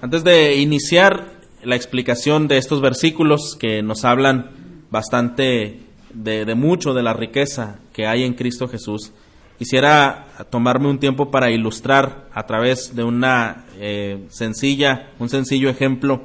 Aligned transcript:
Antes 0.00 0.22
de 0.22 0.54
iniciar 0.54 1.40
la 1.64 1.74
explicación 1.74 2.46
de 2.46 2.56
estos 2.56 2.80
versículos 2.80 3.56
que 3.58 3.82
nos 3.82 4.04
hablan 4.04 4.52
bastante 4.92 5.80
de, 6.14 6.54
mucho 6.54 6.94
de 6.94 7.02
la 7.02 7.14
riqueza 7.14 7.80
que 7.92 8.06
hay 8.06 8.22
en 8.22 8.34
Cristo 8.34 8.68
Jesús, 8.68 9.10
quisiera 9.58 10.28
tomarme 10.50 10.88
un 10.88 11.00
tiempo 11.00 11.32
para 11.32 11.50
ilustrar 11.50 12.28
a 12.32 12.46
través 12.46 12.94
de 12.94 13.02
una 13.02 13.64
eh, 13.80 14.24
sencilla, 14.28 15.10
un 15.18 15.28
sencillo 15.28 15.68
ejemplo, 15.68 16.22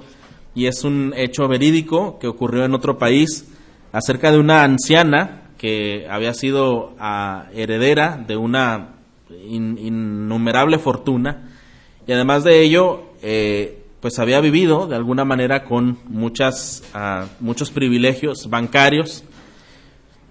y 0.54 0.68
es 0.68 0.84
un 0.84 1.12
hecho 1.18 1.48
verídico 1.48 2.20
que 2.20 2.28
ocurrió 2.28 2.66
en 2.66 2.76
otro 2.76 3.00
país 3.00 3.52
acerca 3.92 4.32
de 4.32 4.38
una 4.38 4.64
anciana 4.64 5.50
que 5.58 6.06
había 6.12 6.36
sido 6.36 6.94
ah, 7.00 7.48
heredera 7.56 8.24
de 8.28 8.38
una 8.38 8.98
innumerable 9.48 10.78
fortuna 10.78 11.50
y 12.06 12.12
además 12.12 12.44
de 12.44 12.62
ello 12.62 13.13
eh, 13.24 13.84
pues 14.04 14.20
había 14.20 14.42
vivido 14.42 14.86
de 14.86 14.98
alguna 14.98 15.24
manera 15.24 15.64
con 15.64 15.98
muchas, 16.06 16.84
ah, 16.94 17.28
muchos 17.40 17.72
privilegios 17.72 18.50
bancarios, 18.50 19.24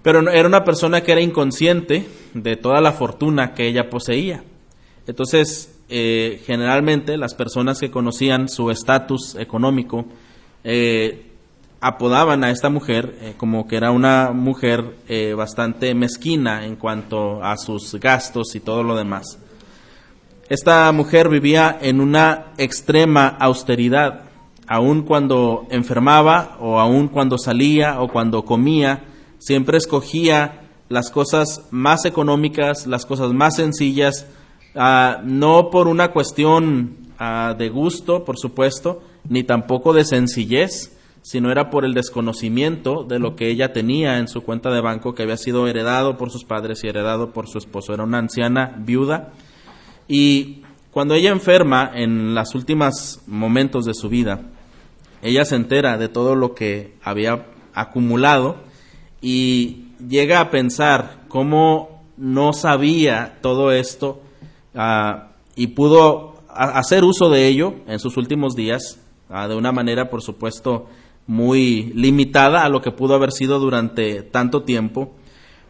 pero 0.03 0.29
era 0.29 0.47
una 0.47 0.63
persona 0.63 1.01
que 1.01 1.11
era 1.11 1.21
inconsciente 1.21 2.05
de 2.35 2.55
toda 2.55 2.81
la 2.81 2.91
fortuna 2.91 3.55
que 3.55 3.67
ella 3.67 3.89
poseía. 3.89 4.43
Entonces, 5.07 5.73
eh, 5.89 6.41
generalmente 6.45 7.17
las 7.17 7.33
personas 7.33 7.79
que 7.79 7.91
conocían 7.91 8.47
su 8.47 8.71
estatus 8.71 9.35
económico 9.35 10.05
eh, 10.63 11.31
apodaban 11.81 12.43
a 12.43 12.51
esta 12.51 12.69
mujer 12.69 13.17
eh, 13.21 13.33
como 13.37 13.67
que 13.67 13.75
era 13.75 13.91
una 13.91 14.31
mujer 14.31 14.97
bastante 15.35 15.93
mezquina 15.93 16.65
en 16.65 16.77
cuanto 16.77 17.43
a 17.43 17.57
sus 17.57 17.95
gastos 17.95 18.55
y 18.55 18.59
todo 18.59 18.83
lo 18.83 18.95
demás. 18.95 19.39
Esta 20.49 20.91
mujer 20.91 21.29
vivía 21.29 21.77
en 21.81 22.01
una 22.01 22.53
extrema 22.57 23.27
austeridad, 23.27 24.23
aun 24.67 25.03
cuando 25.03 25.65
enfermaba 25.69 26.57
o 26.59 26.79
aun 26.79 27.07
cuando 27.07 27.37
salía 27.37 28.01
o 28.01 28.09
cuando 28.09 28.43
comía, 28.43 29.05
siempre 29.39 29.77
escogía 29.77 30.67
las 30.89 31.11
cosas 31.11 31.65
más 31.71 32.03
económicas, 32.03 32.87
las 32.87 33.05
cosas 33.05 33.31
más 33.31 33.55
sencillas, 33.55 34.27
ah, 34.75 35.21
no 35.23 35.69
por 35.69 35.87
una 35.87 36.11
cuestión 36.11 36.97
ah, 37.17 37.55
de 37.57 37.69
gusto, 37.69 38.25
por 38.25 38.37
supuesto, 38.37 39.01
ni 39.29 39.43
tampoco 39.43 39.93
de 39.93 40.03
sencillez, 40.03 40.91
sino 41.21 41.51
era 41.51 41.69
por 41.69 41.85
el 41.85 41.93
desconocimiento 41.93 43.05
de 43.05 43.17
lo 43.17 43.37
que 43.37 43.49
ella 43.49 43.71
tenía 43.71 44.19
en 44.19 44.27
su 44.27 44.43
cuenta 44.43 44.71
de 44.71 44.81
banco 44.81 45.15
que 45.15 45.23
había 45.23 45.37
sido 45.37 45.69
heredado 45.69 46.17
por 46.17 46.31
sus 46.31 46.43
padres 46.43 46.83
y 46.83 46.89
heredado 46.89 47.31
por 47.31 47.47
su 47.47 47.57
esposo. 47.57 47.93
Era 47.93 48.03
una 48.03 48.17
anciana 48.17 48.75
viuda 48.77 49.31
y 50.07 50.61
cuando 50.91 51.15
ella 51.15 51.31
enferma 51.31 51.91
en 51.93 52.35
los 52.35 52.53
últimos 52.53 53.21
momentos 53.25 53.85
de 53.85 53.93
su 53.93 54.09
vida, 54.09 54.41
ella 55.21 55.45
se 55.45 55.55
entera 55.55 55.97
de 55.97 56.09
todo 56.09 56.35
lo 56.35 56.53
que 56.53 56.93
había 57.03 57.47
acumulado 57.73 58.57
y 59.21 59.85
llega 60.07 60.39
a 60.39 60.51
pensar 60.51 61.23
cómo 61.29 62.03
no 62.17 62.53
sabía 62.53 63.39
todo 63.41 63.71
esto 63.71 64.21
ah, 64.75 65.29
y 65.55 65.67
pudo 65.67 66.35
hacer 66.49 67.03
uso 67.03 67.29
de 67.29 67.47
ello 67.47 67.73
en 67.87 67.99
sus 67.99 68.17
últimos 68.17 68.55
días 68.55 68.99
ah, 69.29 69.47
de 69.47 69.55
una 69.55 69.71
manera, 69.71 70.09
por 70.09 70.21
supuesto, 70.21 70.87
muy 71.25 71.91
limitada 71.95 72.63
a 72.63 72.69
lo 72.69 72.81
que 72.81 72.91
pudo 72.91 73.15
haber 73.15 73.31
sido 73.31 73.59
durante 73.59 74.21
tanto 74.21 74.63
tiempo. 74.63 75.13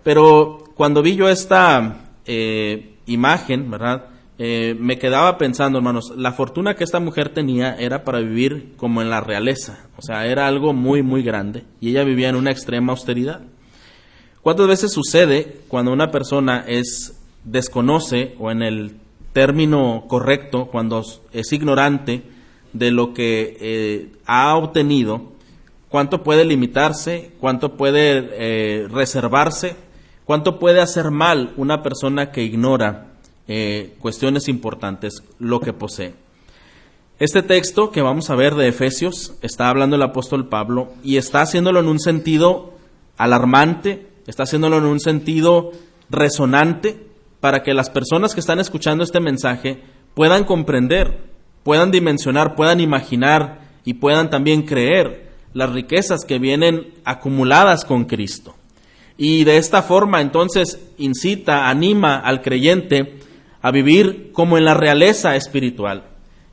Pero 0.03 0.64
cuando 0.75 1.02
vi 1.02 1.16
yo 1.16 1.30
esta 1.30 2.12
eh, 2.25 2.95
imagen, 3.06 3.70
¿verdad? 3.70 4.08
Eh, 4.39 4.76
me 4.80 4.98
quedaba 4.98 5.38
pensando, 5.38 5.78
hermanos, 5.78 6.12
la 6.17 6.31
fortuna 6.31 6.76
que 6.76 6.84
esta 6.84 7.00
mujer 7.00 7.30
tenía 7.30 7.76
era 7.76 8.03
para 8.03 8.20
vivir 8.20 8.73
como 8.78 9.02
en 9.02 9.09
la 9.09 9.22
realeza, 9.22 9.88
o 9.95 10.02
sea, 10.02 10.25
era 10.25 10.48
algo 10.48 10.73
muy, 10.73 11.03
muy 11.03 11.22
grande, 11.22 11.66
y 11.80 11.90
ella 11.92 12.03
vivía 12.03 12.30
en 12.30 12.36
una 12.36 12.52
extrema 12.52 12.94
austeridad. 12.94 13.42
¿Cuántas 14.42 14.67
veces 14.67 14.92
sucede 14.92 15.59
cuando 15.68 15.94
una 15.94 16.09
persona 16.09 16.66
es 16.68 17.22
desconoce 17.44 18.35
o 18.40 18.50
en 18.50 18.63
el 18.63 18.96
término 19.34 20.06
correcto, 20.08 20.66
cuando 20.66 21.03
es 21.31 21.53
ignorante 21.53 22.24
de 22.74 22.91
lo 22.91 23.13
que 23.13 23.58
eh, 23.59 24.12
ha 24.25 24.56
obtenido, 24.56 25.31
cuánto 25.90 26.24
puede 26.24 26.44
limitarse, 26.44 27.31
cuánto 27.40 27.78
puede 27.78 28.29
eh, 28.34 28.88
reservarse, 28.90 29.75
cuánto 30.25 30.58
puede 30.58 30.81
hacer 30.81 31.12
mal 31.12 31.53
una 31.56 31.84
persona 31.84 32.31
que 32.31 32.44
ignora 32.44 33.12
eh, 33.48 33.96
cuestiones 34.00 34.48
importantes, 34.48 35.24
lo 35.40 35.59
que 35.59 35.74
posee. 35.74 36.14
Este 37.20 37.44
texto 37.44 37.92
que 37.92 38.02
vamos 38.02 38.30
a 38.30 38.36
ver 38.36 38.56
de 38.56 38.68
Efesios 38.68 39.36
está 39.42 39.70
hablando 39.70 39.96
el 39.96 40.02
apóstol 40.02 40.50
Pablo 40.50 40.94
y 41.04 41.18
está 41.18 41.42
haciéndolo 41.42 41.80
en 41.80 41.88
un 41.88 42.00
sentido 42.00 42.74
alarmante, 43.18 44.08
está 44.28 44.44
haciéndolo 44.44 44.78
en 44.78 44.86
un 44.86 45.00
sentido 45.00 45.72
resonante 46.09 47.08
para 47.40 47.64
que 47.64 47.74
las 47.74 47.90
personas 47.90 48.34
que 48.34 48.40
están 48.40 48.59
escuchando 48.59 49.03
este 49.03 49.20
mensaje 49.20 49.82
puedan 50.16 50.44
comprender, 50.44 51.20
puedan 51.64 51.92
dimensionar, 51.92 52.56
puedan 52.56 52.80
imaginar 52.80 53.59
y 53.86 53.96
puedan 53.96 54.30
también 54.30 54.64
creer 54.64 55.30
las 55.53 55.72
riquezas 55.72 56.26
que 56.26 56.40
vienen 56.40 56.94
acumuladas 57.06 57.86
con 57.86 58.06
Cristo. 58.06 58.56
Y 59.18 59.44
de 59.44 59.58
esta 59.58 59.84
forma 59.84 60.22
entonces 60.22 60.80
incita, 60.98 61.70
anima 61.70 62.18
al 62.18 62.42
creyente 62.42 63.20
a 63.63 63.72
vivir 63.72 64.31
como 64.34 64.57
en 64.57 64.66
la 64.66 64.74
realeza 64.74 65.35
espiritual, 65.38 66.03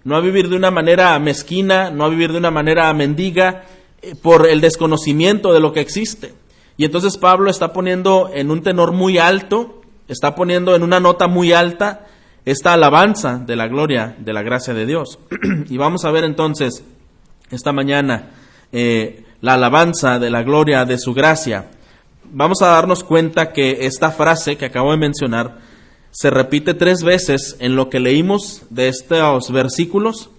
no 0.05 0.17
a 0.17 0.21
vivir 0.21 0.49
de 0.49 0.57
una 0.57 0.71
manera 0.71 1.19
mezquina, 1.19 1.91
no 1.91 2.05
a 2.05 2.09
vivir 2.09 2.31
de 2.33 2.39
una 2.39 2.53
manera 2.53 2.91
mendiga 2.95 3.65
eh, 4.01 4.15
por 4.15 4.49
el 4.49 4.61
desconocimiento 4.61 5.53
de 5.53 5.61
lo 5.61 5.73
que 5.73 5.81
existe. 5.81 6.33
Y 6.77 6.85
entonces 6.85 7.19
Pablo 7.19 7.51
está 7.51 7.73
poniendo 7.73 8.31
en 8.33 8.51
un 8.51 8.63
tenor 8.63 8.93
muy 8.93 9.19
alto, 9.19 9.83
está 10.07 10.37
poniendo 10.37 10.75
en 10.77 10.85
una 10.85 11.01
nota 11.01 11.27
muy 11.27 11.53
alta 11.53 12.07
esta 12.45 12.73
alabanza 12.73 13.39
de 13.39 13.57
la 13.57 13.67
gloria, 13.67 14.15
de 14.19 14.33
la 14.33 14.43
gracia 14.43 14.73
de 14.73 14.87
Dios. 14.87 15.19
y 15.69 15.77
vamos 15.77 16.05
a 16.05 16.13
ver 16.13 16.23
entonces 16.23 16.85
esta 17.51 17.73
mañana 17.73 18.31
eh, 18.71 19.25
la 19.41 19.55
alabanza 19.55 20.21
de 20.21 20.31
la 20.31 20.45
gloria 20.45 20.85
de 20.85 20.97
su 20.97 21.13
gracia. 21.13 21.71
Vamos 22.33 22.63
a 22.63 22.69
darnos 22.69 23.03
cuenta 23.03 23.53
que 23.53 23.79
esta 23.87 24.13
frase 24.13 24.57
que 24.57 24.67
acabo 24.67 24.93
de 24.93 24.99
mencionar 24.99 25.70
se 26.11 26.31
repite 26.31 26.75
tres 26.75 27.03
veces 27.03 27.57
en 27.61 27.77
lo 27.77 27.89
que 27.89 28.01
leímos 28.01 28.63
de 28.71 28.89
estos 28.89 29.51
versículos 29.53 30.31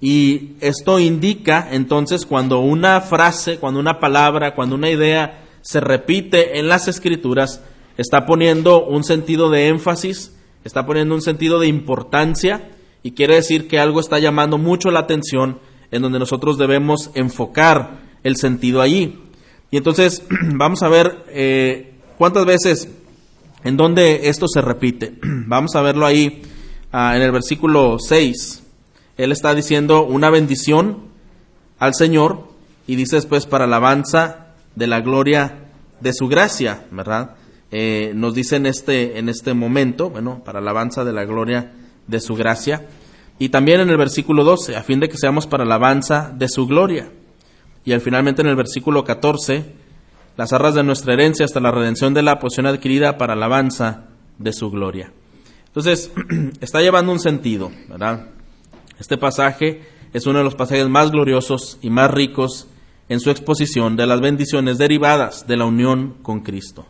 y 0.00 0.52
esto 0.60 0.98
indica 0.98 1.66
entonces 1.70 2.26
cuando 2.26 2.60
una 2.60 3.00
frase, 3.00 3.58
cuando 3.58 3.80
una 3.80 4.00
palabra, 4.00 4.54
cuando 4.54 4.74
una 4.74 4.90
idea 4.90 5.44
se 5.62 5.80
repite 5.80 6.58
en 6.58 6.68
las 6.68 6.88
escrituras, 6.88 7.62
está 7.96 8.26
poniendo 8.26 8.84
un 8.84 9.02
sentido 9.02 9.48
de 9.48 9.68
énfasis, 9.68 10.36
está 10.62 10.84
poniendo 10.84 11.14
un 11.14 11.22
sentido 11.22 11.58
de 11.58 11.68
importancia 11.68 12.70
y 13.02 13.12
quiere 13.12 13.36
decir 13.36 13.66
que 13.66 13.78
algo 13.78 14.00
está 14.00 14.18
llamando 14.18 14.58
mucho 14.58 14.90
la 14.90 15.00
atención 15.00 15.58
en 15.90 16.02
donde 16.02 16.18
nosotros 16.18 16.58
debemos 16.58 17.10
enfocar 17.14 18.02
el 18.24 18.36
sentido 18.36 18.82
allí. 18.82 19.20
Y 19.70 19.78
entonces 19.78 20.22
vamos 20.54 20.82
a 20.82 20.88
ver 20.88 21.24
eh, 21.28 21.94
cuántas 22.18 22.44
veces 22.44 22.88
en 23.64 23.76
donde 23.76 24.28
esto 24.28 24.46
se 24.46 24.60
repite. 24.60 25.14
Vamos 25.22 25.74
a 25.74 25.82
verlo 25.82 26.06
ahí 26.06 26.42
ah, 26.92 27.16
en 27.16 27.22
el 27.22 27.32
versículo 27.32 27.96
6. 27.98 28.62
Él 29.16 29.32
está 29.32 29.54
diciendo 29.54 30.04
una 30.04 30.30
bendición 30.30 30.98
al 31.78 31.94
Señor 31.94 32.48
y 32.86 32.96
dice 32.96 33.16
después 33.16 33.46
para 33.46 33.64
alabanza 33.64 34.54
de 34.76 34.86
la 34.86 35.00
gloria 35.00 35.70
de 36.00 36.12
su 36.12 36.28
gracia, 36.28 36.84
¿verdad? 36.90 37.36
Eh, 37.70 38.12
nos 38.14 38.34
dice 38.34 38.56
en 38.56 38.66
este, 38.66 39.18
en 39.18 39.28
este 39.28 39.54
momento, 39.54 40.10
bueno, 40.10 40.42
para 40.44 40.58
alabanza 40.58 41.04
de 41.04 41.12
la 41.12 41.24
gloria 41.24 41.72
de 42.06 42.20
su 42.20 42.34
gracia. 42.34 42.86
Y 43.38 43.48
también 43.48 43.80
en 43.80 43.88
el 43.88 43.96
versículo 43.96 44.44
12, 44.44 44.76
a 44.76 44.82
fin 44.82 45.00
de 45.00 45.08
que 45.08 45.16
seamos 45.16 45.46
para 45.46 45.64
alabanza 45.64 46.32
de 46.36 46.48
su 46.48 46.66
gloria. 46.66 47.10
Y 47.84 47.92
al 47.92 48.00
finalmente 48.00 48.42
en 48.42 48.48
el 48.48 48.56
versículo 48.56 49.04
14, 49.04 49.64
las 50.36 50.52
arras 50.52 50.74
de 50.74 50.82
nuestra 50.82 51.14
herencia 51.14 51.44
hasta 51.44 51.60
la 51.60 51.70
redención 51.70 52.14
de 52.14 52.22
la 52.22 52.38
posición 52.38 52.66
adquirida 52.66 53.18
para 53.18 53.34
alabanza 53.34 54.06
de 54.38 54.52
su 54.52 54.70
gloria. 54.70 55.12
Entonces, 55.66 56.12
está 56.60 56.80
llevando 56.80 57.12
un 57.12 57.20
sentido, 57.20 57.70
¿verdad? 57.88 58.28
Este 58.98 59.16
pasaje 59.16 59.82
es 60.12 60.26
uno 60.26 60.38
de 60.38 60.44
los 60.44 60.54
pasajes 60.54 60.88
más 60.88 61.10
gloriosos 61.10 61.78
y 61.82 61.90
más 61.90 62.10
ricos 62.10 62.68
en 63.08 63.20
su 63.20 63.30
exposición 63.30 63.96
de 63.96 64.06
las 64.06 64.20
bendiciones 64.20 64.78
derivadas 64.78 65.46
de 65.46 65.56
la 65.56 65.66
unión 65.66 66.14
con 66.22 66.40
Cristo. 66.40 66.86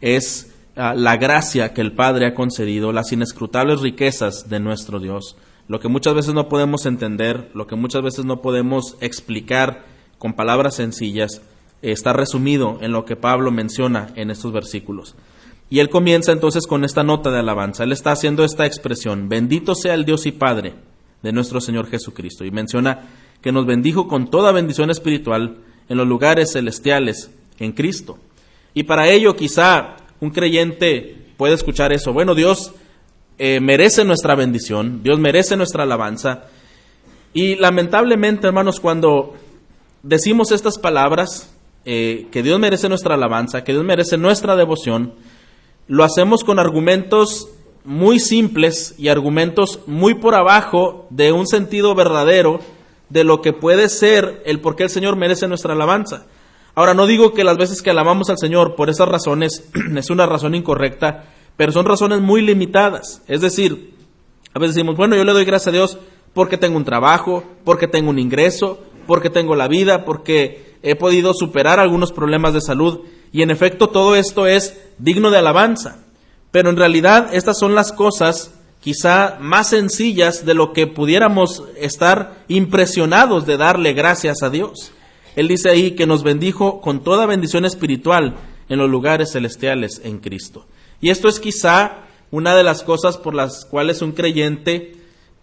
Es 0.00 0.52
ah, 0.76 0.94
la 0.94 1.16
gracia 1.16 1.72
que 1.72 1.80
el 1.80 1.92
Padre 1.92 2.26
ha 2.26 2.34
concedido, 2.34 2.92
las 2.92 3.12
inescrutables 3.12 3.80
riquezas 3.80 4.48
de 4.48 4.60
nuestro 4.60 4.98
Dios, 4.98 5.36
lo 5.68 5.80
que 5.80 5.88
muchas 5.88 6.14
veces 6.14 6.34
no 6.34 6.48
podemos 6.48 6.86
entender, 6.86 7.50
lo 7.54 7.66
que 7.66 7.76
muchas 7.76 8.02
veces 8.02 8.24
no 8.24 8.42
podemos 8.42 8.96
explicar 9.00 9.84
con 10.18 10.34
palabras 10.34 10.74
sencillas, 10.74 11.42
está 11.92 12.12
resumido 12.12 12.78
en 12.80 12.92
lo 12.92 13.04
que 13.04 13.16
Pablo 13.16 13.50
menciona 13.50 14.08
en 14.16 14.30
estos 14.30 14.52
versículos. 14.52 15.14
Y 15.68 15.80
él 15.80 15.88
comienza 15.88 16.32
entonces 16.32 16.66
con 16.66 16.84
esta 16.84 17.02
nota 17.02 17.30
de 17.30 17.40
alabanza. 17.40 17.84
Él 17.84 17.92
está 17.92 18.12
haciendo 18.12 18.44
esta 18.44 18.66
expresión, 18.66 19.28
bendito 19.28 19.74
sea 19.74 19.94
el 19.94 20.04
Dios 20.04 20.26
y 20.26 20.32
Padre 20.32 20.74
de 21.22 21.32
nuestro 21.32 21.60
Señor 21.60 21.88
Jesucristo. 21.88 22.44
Y 22.44 22.50
menciona 22.50 23.08
que 23.40 23.52
nos 23.52 23.66
bendijo 23.66 24.06
con 24.06 24.30
toda 24.30 24.52
bendición 24.52 24.90
espiritual 24.90 25.58
en 25.88 25.96
los 25.96 26.06
lugares 26.06 26.52
celestiales 26.52 27.30
en 27.58 27.72
Cristo. 27.72 28.18
Y 28.74 28.84
para 28.84 29.08
ello 29.08 29.34
quizá 29.34 29.96
un 30.20 30.30
creyente 30.30 31.16
puede 31.36 31.54
escuchar 31.54 31.92
eso. 31.92 32.12
Bueno, 32.12 32.34
Dios 32.34 32.72
eh, 33.38 33.60
merece 33.60 34.04
nuestra 34.04 34.34
bendición, 34.34 35.02
Dios 35.02 35.18
merece 35.18 35.56
nuestra 35.56 35.82
alabanza. 35.82 36.44
Y 37.32 37.56
lamentablemente, 37.56 38.46
hermanos, 38.46 38.80
cuando 38.80 39.34
decimos 40.02 40.52
estas 40.52 40.78
palabras, 40.78 41.52
eh, 41.88 42.26
que 42.32 42.42
Dios 42.42 42.58
merece 42.58 42.88
nuestra 42.88 43.14
alabanza, 43.14 43.62
que 43.62 43.70
Dios 43.70 43.84
merece 43.84 44.18
nuestra 44.18 44.56
devoción, 44.56 45.14
lo 45.86 46.02
hacemos 46.02 46.42
con 46.42 46.58
argumentos 46.58 47.48
muy 47.84 48.18
simples 48.18 48.96
y 48.98 49.06
argumentos 49.06 49.78
muy 49.86 50.14
por 50.14 50.34
abajo 50.34 51.06
de 51.10 51.30
un 51.30 51.46
sentido 51.46 51.94
verdadero 51.94 52.58
de 53.08 53.22
lo 53.22 53.40
que 53.40 53.52
puede 53.52 53.88
ser 53.88 54.42
el 54.44 54.60
por 54.60 54.74
qué 54.74 54.82
el 54.82 54.90
Señor 54.90 55.14
merece 55.14 55.46
nuestra 55.46 55.74
alabanza. 55.74 56.26
Ahora, 56.74 56.92
no 56.92 57.06
digo 57.06 57.32
que 57.32 57.44
las 57.44 57.56
veces 57.56 57.80
que 57.82 57.90
alabamos 57.90 58.30
al 58.30 58.38
Señor 58.38 58.74
por 58.74 58.90
esas 58.90 59.08
razones 59.08 59.70
es 59.96 60.10
una 60.10 60.26
razón 60.26 60.56
incorrecta, 60.56 61.26
pero 61.56 61.70
son 61.70 61.86
razones 61.86 62.20
muy 62.20 62.42
limitadas. 62.42 63.22
Es 63.28 63.40
decir, 63.40 63.94
a 64.52 64.58
veces 64.58 64.74
decimos, 64.74 64.96
bueno, 64.96 65.14
yo 65.14 65.22
le 65.22 65.32
doy 65.32 65.44
gracias 65.44 65.68
a 65.68 65.76
Dios 65.76 65.98
porque 66.34 66.58
tengo 66.58 66.76
un 66.76 66.84
trabajo, 66.84 67.44
porque 67.64 67.86
tengo 67.86 68.10
un 68.10 68.18
ingreso, 68.18 68.80
porque 69.06 69.30
tengo 69.30 69.56
la 69.56 69.68
vida, 69.68 70.04
porque 70.04 70.76
he 70.82 70.94
podido 70.94 71.34
superar 71.34 71.80
algunos 71.80 72.12
problemas 72.12 72.54
de 72.54 72.60
salud. 72.60 73.00
Y 73.32 73.42
en 73.42 73.50
efecto, 73.50 73.88
todo 73.88 74.16
esto 74.16 74.46
es 74.46 74.78
digno 74.98 75.30
de 75.30 75.38
alabanza. 75.38 76.04
Pero 76.50 76.70
en 76.70 76.76
realidad 76.76 77.34
estas 77.34 77.58
son 77.58 77.74
las 77.74 77.92
cosas 77.92 78.52
quizá 78.80 79.38
más 79.40 79.70
sencillas 79.70 80.46
de 80.46 80.54
lo 80.54 80.72
que 80.72 80.86
pudiéramos 80.86 81.64
estar 81.76 82.44
impresionados 82.48 83.44
de 83.44 83.56
darle 83.56 83.94
gracias 83.94 84.42
a 84.42 84.50
Dios. 84.50 84.92
Él 85.34 85.48
dice 85.48 85.70
ahí 85.70 85.90
que 85.92 86.06
nos 86.06 86.22
bendijo 86.22 86.80
con 86.80 87.02
toda 87.02 87.26
bendición 87.26 87.64
espiritual 87.64 88.36
en 88.68 88.78
los 88.78 88.88
lugares 88.88 89.32
celestiales 89.32 90.00
en 90.04 90.18
Cristo. 90.18 90.66
Y 91.00 91.10
esto 91.10 91.28
es 91.28 91.40
quizá 91.40 92.04
una 92.30 92.54
de 92.54 92.62
las 92.62 92.82
cosas 92.82 93.18
por 93.18 93.34
las 93.34 93.64
cuales 93.64 94.02
un 94.02 94.12
creyente 94.12 94.94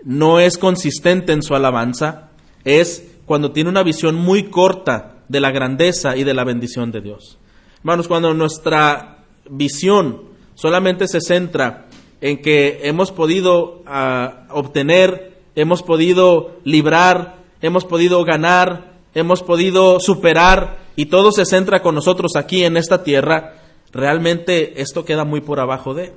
no 0.04 0.40
es 0.40 0.58
consistente 0.58 1.32
en 1.32 1.44
su 1.44 1.54
alabanza, 1.54 2.30
es 2.64 3.13
cuando 3.26 3.52
tiene 3.52 3.70
una 3.70 3.84
visión 3.84 4.16
muy 4.16 4.44
corta 4.44 5.24
de 5.28 5.40
la 5.40 5.52
grandeza 5.52 6.16
y 6.18 6.24
de 6.24 6.34
la 6.34 6.44
bendición 6.44 6.92
de 6.92 7.02
Dios. 7.02 7.38
Hermanos, 7.80 8.08
cuando 8.08 8.34
nuestra 8.34 9.24
visión 9.50 10.22
solamente 10.56 11.08
se 11.08 11.22
centra 11.22 11.88
en 12.22 12.42
que 12.42 12.82
hemos 12.84 13.12
podido 13.12 13.84
ah, 13.86 14.48
obtener, 14.52 15.42
hemos 15.56 15.84
podido 15.84 16.60
librar, 16.64 17.38
hemos 17.62 17.86
podido 17.86 18.24
ganar, 18.24 18.94
hemos 19.14 19.44
podido 19.44 20.00
superar 20.00 20.78
y 20.96 21.08
todo 21.08 21.32
se 21.32 21.46
centra 21.46 21.82
con 21.82 21.96
nosotros 21.96 22.36
aquí 22.36 22.64
en 22.64 22.78
esta 22.78 23.04
tierra, 23.04 23.56
realmente 23.92 24.82
esto 24.82 25.06
queda 25.06 25.26
muy 25.26 25.42
por 25.42 25.60
abajo 25.60 25.94
de. 25.94 26.14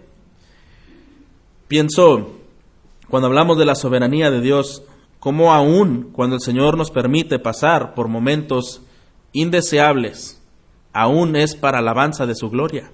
Pienso, 1.69 2.37
cuando 3.08 3.26
hablamos 3.26 3.58
de 3.58 3.64
la 3.64 3.75
soberanía 3.75 4.31
de 4.31 4.41
Dios, 4.41 4.85
cómo 5.26 5.52
aún 5.52 6.11
cuando 6.12 6.37
el 6.37 6.40
Señor 6.40 6.78
nos 6.78 6.93
permite 6.93 7.40
pasar 7.40 7.94
por 7.94 8.06
momentos 8.06 8.82
indeseables, 9.32 10.40
aún 10.93 11.34
es 11.34 11.56
para 11.56 11.81
alabanza 11.81 12.26
de 12.26 12.37
su 12.37 12.49
gloria. 12.49 12.93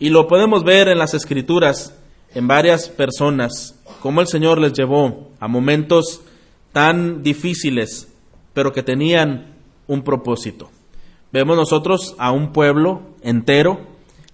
Y 0.00 0.08
lo 0.08 0.26
podemos 0.26 0.64
ver 0.64 0.88
en 0.88 0.98
las 0.98 1.14
escrituras, 1.14 1.96
en 2.34 2.48
varias 2.48 2.88
personas, 2.88 3.80
cómo 4.00 4.20
el 4.20 4.26
Señor 4.26 4.60
les 4.60 4.72
llevó 4.72 5.30
a 5.38 5.46
momentos 5.46 6.22
tan 6.72 7.22
difíciles, 7.22 8.12
pero 8.52 8.72
que 8.72 8.82
tenían 8.82 9.54
un 9.86 10.02
propósito. 10.02 10.72
Vemos 11.30 11.56
nosotros 11.56 12.16
a 12.18 12.32
un 12.32 12.50
pueblo 12.50 13.02
entero 13.22 13.78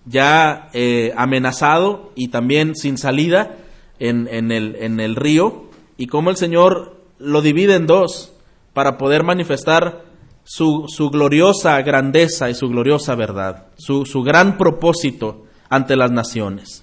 ya 0.06 0.70
eh, 0.72 1.12
amenazado 1.18 2.12
y 2.16 2.28
también 2.28 2.74
sin 2.76 2.96
salida 2.96 3.58
en, 3.98 4.26
el 4.50 5.16
río 5.16 5.61
y 5.96 6.06
cómo 6.06 6.30
el 6.30 6.36
Señor 6.36 6.96
lo 7.18 7.42
divide 7.42 7.74
en 7.74 7.86
dos 7.86 8.32
para 8.72 8.98
poder 8.98 9.22
manifestar 9.24 10.04
su, 10.44 10.86
su 10.88 11.10
gloriosa 11.10 11.80
grandeza 11.82 12.50
y 12.50 12.54
su 12.54 12.68
gloriosa 12.68 13.14
verdad, 13.14 13.66
su, 13.76 14.04
su 14.06 14.22
gran 14.22 14.58
propósito 14.58 15.44
ante 15.68 15.96
las 15.96 16.10
naciones. 16.10 16.82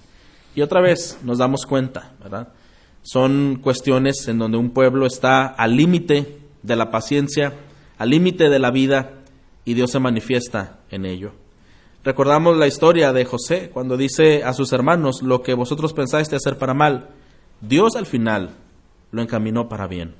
Y 0.54 0.62
otra 0.62 0.80
vez 0.80 1.18
nos 1.22 1.38
damos 1.38 1.66
cuenta, 1.66 2.12
¿verdad? 2.22 2.48
Son 3.02 3.58
cuestiones 3.62 4.26
en 4.28 4.38
donde 4.38 4.58
un 4.58 4.70
pueblo 4.70 5.06
está 5.06 5.46
al 5.46 5.76
límite 5.76 6.38
de 6.62 6.76
la 6.76 6.90
paciencia, 6.90 7.54
al 7.98 8.10
límite 8.10 8.48
de 8.48 8.58
la 8.58 8.70
vida, 8.70 9.12
y 9.64 9.74
Dios 9.74 9.90
se 9.90 10.00
manifiesta 10.00 10.78
en 10.90 11.04
ello. 11.04 11.32
Recordamos 12.02 12.56
la 12.56 12.66
historia 12.66 13.12
de 13.12 13.24
José 13.24 13.70
cuando 13.72 13.96
dice 13.96 14.42
a 14.42 14.54
sus 14.54 14.72
hermanos, 14.72 15.22
lo 15.22 15.42
que 15.42 15.54
vosotros 15.54 15.92
pensáis 15.92 16.30
de 16.30 16.36
hacer 16.36 16.56
para 16.56 16.74
mal, 16.74 17.10
Dios 17.60 17.94
al 17.94 18.06
final 18.06 18.56
lo 19.12 19.22
encaminó 19.22 19.68
para 19.68 19.86
bien. 19.86 20.14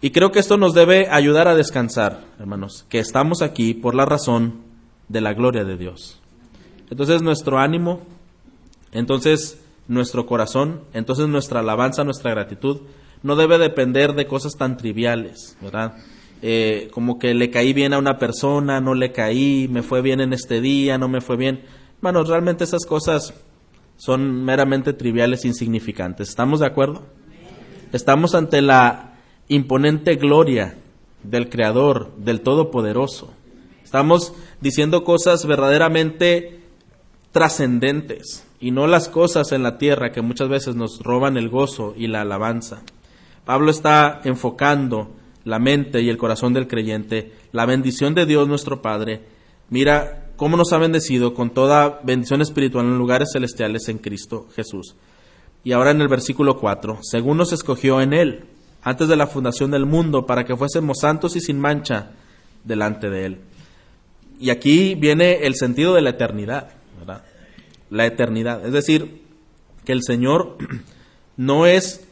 Y 0.00 0.10
creo 0.10 0.30
que 0.30 0.38
esto 0.38 0.56
nos 0.56 0.74
debe 0.74 1.08
ayudar 1.10 1.48
a 1.48 1.56
descansar, 1.56 2.24
hermanos, 2.38 2.86
que 2.88 3.00
estamos 3.00 3.42
aquí 3.42 3.74
por 3.74 3.94
la 3.94 4.04
razón 4.04 4.60
de 5.08 5.20
la 5.20 5.34
gloria 5.34 5.64
de 5.64 5.76
Dios. 5.76 6.20
Entonces 6.90 7.20
nuestro 7.20 7.58
ánimo, 7.58 8.00
entonces 8.92 9.60
nuestro 9.88 10.26
corazón, 10.26 10.82
entonces 10.92 11.28
nuestra 11.28 11.60
alabanza, 11.60 12.04
nuestra 12.04 12.30
gratitud, 12.30 12.82
no 13.22 13.34
debe 13.34 13.58
depender 13.58 14.14
de 14.14 14.26
cosas 14.26 14.52
tan 14.56 14.76
triviales, 14.76 15.56
¿verdad? 15.60 15.96
Eh, 16.40 16.88
como 16.92 17.18
que 17.18 17.34
le 17.34 17.50
caí 17.50 17.72
bien 17.72 17.92
a 17.92 17.98
una 17.98 18.18
persona, 18.18 18.80
no 18.80 18.94
le 18.94 19.10
caí, 19.10 19.66
me 19.68 19.82
fue 19.82 20.02
bien 20.02 20.20
en 20.20 20.32
este 20.32 20.60
día, 20.60 20.96
no 20.98 21.08
me 21.08 21.20
fue 21.20 21.36
bien. 21.36 21.64
Bueno, 22.00 22.22
realmente 22.22 22.62
esas 22.62 22.86
cosas 22.86 23.34
son 23.96 24.44
meramente 24.44 24.92
triviales, 24.92 25.44
insignificantes. 25.44 26.28
¿Estamos 26.28 26.60
de 26.60 26.66
acuerdo? 26.66 27.17
Estamos 27.92 28.34
ante 28.34 28.60
la 28.60 29.14
imponente 29.48 30.16
gloria 30.16 30.76
del 31.22 31.48
Creador, 31.48 32.12
del 32.18 32.42
Todopoderoso. 32.42 33.32
Estamos 33.82 34.34
diciendo 34.60 35.04
cosas 35.04 35.46
verdaderamente 35.46 36.60
trascendentes 37.32 38.46
y 38.60 38.72
no 38.72 38.86
las 38.86 39.08
cosas 39.08 39.52
en 39.52 39.62
la 39.62 39.78
tierra 39.78 40.12
que 40.12 40.20
muchas 40.20 40.50
veces 40.50 40.74
nos 40.74 41.00
roban 41.00 41.38
el 41.38 41.48
gozo 41.48 41.94
y 41.96 42.08
la 42.08 42.20
alabanza. 42.20 42.82
Pablo 43.46 43.70
está 43.70 44.20
enfocando 44.24 45.10
la 45.44 45.58
mente 45.58 46.02
y 46.02 46.10
el 46.10 46.18
corazón 46.18 46.52
del 46.52 46.68
creyente, 46.68 47.32
la 47.52 47.64
bendición 47.64 48.14
de 48.14 48.26
Dios 48.26 48.46
nuestro 48.46 48.82
Padre. 48.82 49.22
Mira 49.70 50.26
cómo 50.36 50.58
nos 50.58 50.74
ha 50.74 50.78
bendecido 50.78 51.32
con 51.32 51.50
toda 51.50 52.00
bendición 52.04 52.42
espiritual 52.42 52.84
en 52.84 52.98
lugares 52.98 53.30
celestiales 53.32 53.88
en 53.88 53.96
Cristo 53.96 54.46
Jesús. 54.54 54.94
Y 55.64 55.72
ahora 55.72 55.90
en 55.90 56.00
el 56.00 56.08
versículo 56.08 56.58
4, 56.58 57.00
según 57.02 57.36
nos 57.36 57.52
escogió 57.52 58.00
en 58.00 58.12
Él, 58.12 58.44
antes 58.82 59.08
de 59.08 59.16
la 59.16 59.26
fundación 59.26 59.70
del 59.70 59.86
mundo, 59.86 60.26
para 60.26 60.44
que 60.44 60.56
fuésemos 60.56 60.98
santos 61.00 61.36
y 61.36 61.40
sin 61.40 61.58
mancha 61.58 62.12
delante 62.64 63.10
de 63.10 63.26
Él. 63.26 63.40
Y 64.40 64.50
aquí 64.50 64.94
viene 64.94 65.46
el 65.46 65.56
sentido 65.56 65.94
de 65.94 66.02
la 66.02 66.10
eternidad 66.10 66.78
la 67.90 68.06
eternidad. 68.06 68.64
Es 68.64 68.72
decir, 68.72 69.22
que 69.84 69.92
el 69.92 70.02
Señor 70.02 70.56
no 71.36 71.66
es 71.66 72.06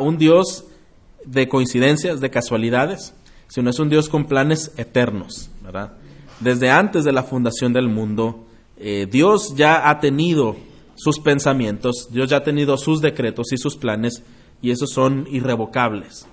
un 0.00 0.18
Dios 0.18 0.64
de 1.24 1.48
coincidencias, 1.48 2.20
de 2.20 2.30
casualidades, 2.30 3.14
sino 3.48 3.70
es 3.70 3.78
un 3.78 3.88
Dios 3.88 4.08
con 4.08 4.26
planes 4.26 4.72
eternos, 4.76 5.50
¿verdad? 5.62 5.92
Desde 6.40 6.70
antes 6.70 7.04
de 7.04 7.12
la 7.12 7.22
fundación 7.22 7.72
del 7.72 7.88
mundo, 7.88 8.46
eh, 8.76 9.06
Dios 9.10 9.54
ya 9.56 9.88
ha 9.88 10.00
tenido 10.00 10.56
sus 10.94 11.20
pensamientos, 11.20 12.08
Dios 12.10 12.30
ya 12.30 12.38
ha 12.38 12.42
tenido 12.42 12.76
sus 12.76 13.00
decretos 13.00 13.52
y 13.52 13.58
sus 13.58 13.76
planes, 13.76 14.22
y 14.60 14.70
esos 14.70 14.90
son 14.90 15.26
irrevocables. 15.30 16.26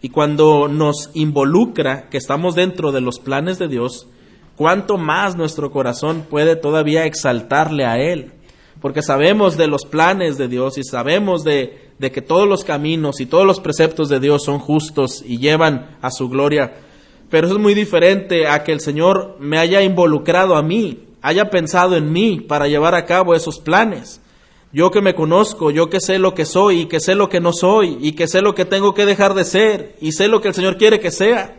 Y 0.00 0.08
cuando 0.08 0.68
nos 0.68 1.10
involucra 1.14 2.08
que 2.10 2.18
estamos 2.18 2.54
dentro 2.54 2.90
de 2.90 3.00
los 3.00 3.20
planes 3.20 3.58
de 3.58 3.68
Dios, 3.68 4.08
cuánto 4.56 4.98
más 4.98 5.36
nuestro 5.36 5.70
corazón 5.70 6.26
puede 6.28 6.56
todavía 6.56 7.04
exaltarle 7.04 7.84
a 7.84 7.98
Él. 7.98 8.32
Porque 8.80 9.02
sabemos 9.02 9.56
de 9.56 9.68
los 9.68 9.84
planes 9.84 10.38
de 10.38 10.48
Dios 10.48 10.76
y 10.76 10.82
sabemos 10.82 11.44
de, 11.44 11.90
de, 12.00 12.10
que 12.10 12.20
todos 12.20 12.48
los 12.48 12.64
caminos 12.64 13.20
y 13.20 13.26
todos 13.26 13.46
los 13.46 13.60
preceptos 13.60 14.08
de 14.08 14.18
Dios 14.18 14.44
son 14.44 14.58
justos 14.58 15.22
y 15.24 15.38
llevan 15.38 15.96
a 16.02 16.10
su 16.10 16.28
gloria. 16.28 16.74
Pero 17.30 17.46
eso 17.46 17.56
es 17.56 17.62
muy 17.62 17.74
diferente 17.74 18.48
a 18.48 18.64
que 18.64 18.72
el 18.72 18.80
Señor 18.80 19.36
me 19.38 19.58
haya 19.58 19.82
involucrado 19.82 20.56
a 20.56 20.62
mí, 20.62 21.04
haya 21.22 21.50
pensado 21.50 21.96
en 21.96 22.12
mí 22.12 22.40
para 22.40 22.68
llevar 22.68 22.94
a 22.94 23.06
cabo 23.06 23.34
esos 23.34 23.60
planes. 23.60 24.20
Yo 24.72 24.90
que 24.90 25.00
me 25.00 25.14
conozco, 25.14 25.70
yo 25.70 25.88
que 25.88 26.00
sé 26.00 26.18
lo 26.18 26.34
que 26.34 26.44
soy 26.44 26.80
y 26.80 26.86
que 26.86 26.98
sé 26.98 27.14
lo 27.14 27.28
que 27.28 27.40
no 27.40 27.52
soy 27.52 27.98
y 28.00 28.12
que 28.12 28.26
sé 28.26 28.40
lo 28.40 28.54
que 28.54 28.64
tengo 28.64 28.94
que 28.94 29.06
dejar 29.06 29.34
de 29.34 29.44
ser 29.44 29.96
y 30.00 30.12
sé 30.12 30.28
lo 30.28 30.40
que 30.40 30.48
el 30.48 30.54
Señor 30.54 30.78
quiere 30.78 30.98
que 30.98 31.10
sea. 31.10 31.56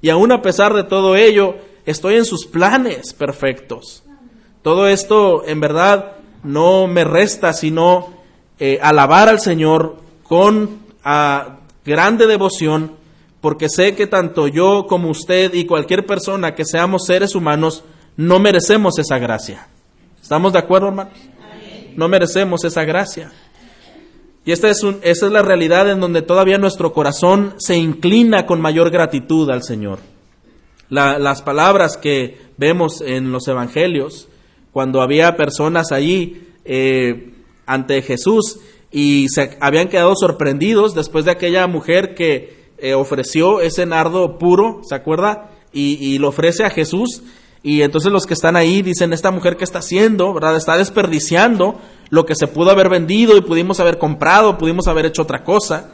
Y 0.00 0.10
aún 0.10 0.32
a 0.32 0.42
pesar 0.42 0.72
de 0.74 0.84
todo 0.84 1.16
ello, 1.16 1.56
estoy 1.84 2.14
en 2.16 2.24
sus 2.24 2.46
planes 2.46 3.12
perfectos. 3.14 4.04
Todo 4.62 4.88
esto 4.88 5.44
en 5.46 5.60
verdad 5.60 6.12
no 6.42 6.86
me 6.86 7.04
resta 7.04 7.52
sino 7.52 8.14
eh, 8.58 8.78
alabar 8.80 9.28
al 9.28 9.40
Señor 9.40 9.96
con 10.22 10.78
ah, 11.04 11.58
grande 11.84 12.26
devoción 12.26 12.92
porque 13.40 13.68
sé 13.68 13.94
que 13.94 14.06
tanto 14.06 14.48
yo 14.48 14.86
como 14.88 15.08
usted 15.08 15.54
y 15.54 15.66
cualquier 15.66 16.06
persona 16.06 16.54
que 16.54 16.64
seamos 16.64 17.06
seres 17.06 17.34
humanos 17.34 17.84
no 18.16 18.38
merecemos 18.38 18.98
esa 18.98 19.18
gracia. 19.18 19.68
¿Estamos 20.20 20.52
de 20.52 20.58
acuerdo, 20.58 20.88
hermanos? 20.88 21.18
No 21.96 22.08
merecemos 22.08 22.64
esa 22.64 22.84
gracia. 22.84 23.32
Y 24.44 24.52
esta 24.52 24.68
es, 24.70 24.82
esa 25.02 25.26
es 25.26 25.32
la 25.32 25.42
realidad 25.42 25.90
en 25.90 26.00
donde 26.00 26.22
todavía 26.22 26.58
nuestro 26.58 26.92
corazón 26.92 27.54
se 27.58 27.76
inclina 27.76 28.46
con 28.46 28.60
mayor 28.60 28.90
gratitud 28.90 29.50
al 29.50 29.62
Señor. 29.62 29.98
las 30.88 31.42
palabras 31.42 31.96
que 31.96 32.38
vemos 32.56 33.00
en 33.00 33.32
los 33.32 33.48
evangelios, 33.48 34.28
cuando 34.72 35.02
había 35.02 35.36
personas 35.36 35.90
allí 35.90 36.48
eh, 36.64 37.32
ante 37.66 38.02
Jesús 38.02 38.60
y 38.92 39.26
se 39.28 39.56
habían 39.60 39.88
quedado 39.88 40.14
sorprendidos 40.14 40.94
después 40.94 41.24
de 41.24 41.32
aquella 41.32 41.66
mujer 41.66 42.14
que 42.14 42.66
eh, 42.78 42.94
ofreció 42.94 43.60
ese 43.60 43.86
nardo 43.86 44.38
puro, 44.38 44.80
¿se 44.88 44.94
acuerda? 44.94 45.50
Y, 45.72 46.18
lo 46.18 46.28
ofrece 46.28 46.64
a 46.64 46.70
Jesús. 46.70 47.22
Y 47.66 47.82
entonces 47.82 48.12
los 48.12 48.26
que 48.26 48.34
están 48.34 48.54
ahí 48.54 48.80
dicen, 48.80 49.12
esta 49.12 49.32
mujer 49.32 49.56
que 49.56 49.64
está 49.64 49.80
haciendo, 49.80 50.32
¿verdad? 50.32 50.54
Está 50.54 50.76
desperdiciando 50.76 51.80
lo 52.10 52.24
que 52.24 52.36
se 52.36 52.46
pudo 52.46 52.70
haber 52.70 52.88
vendido 52.88 53.36
y 53.36 53.40
pudimos 53.40 53.80
haber 53.80 53.98
comprado, 53.98 54.56
pudimos 54.56 54.86
haber 54.86 55.06
hecho 55.06 55.22
otra 55.22 55.42
cosa. 55.42 55.90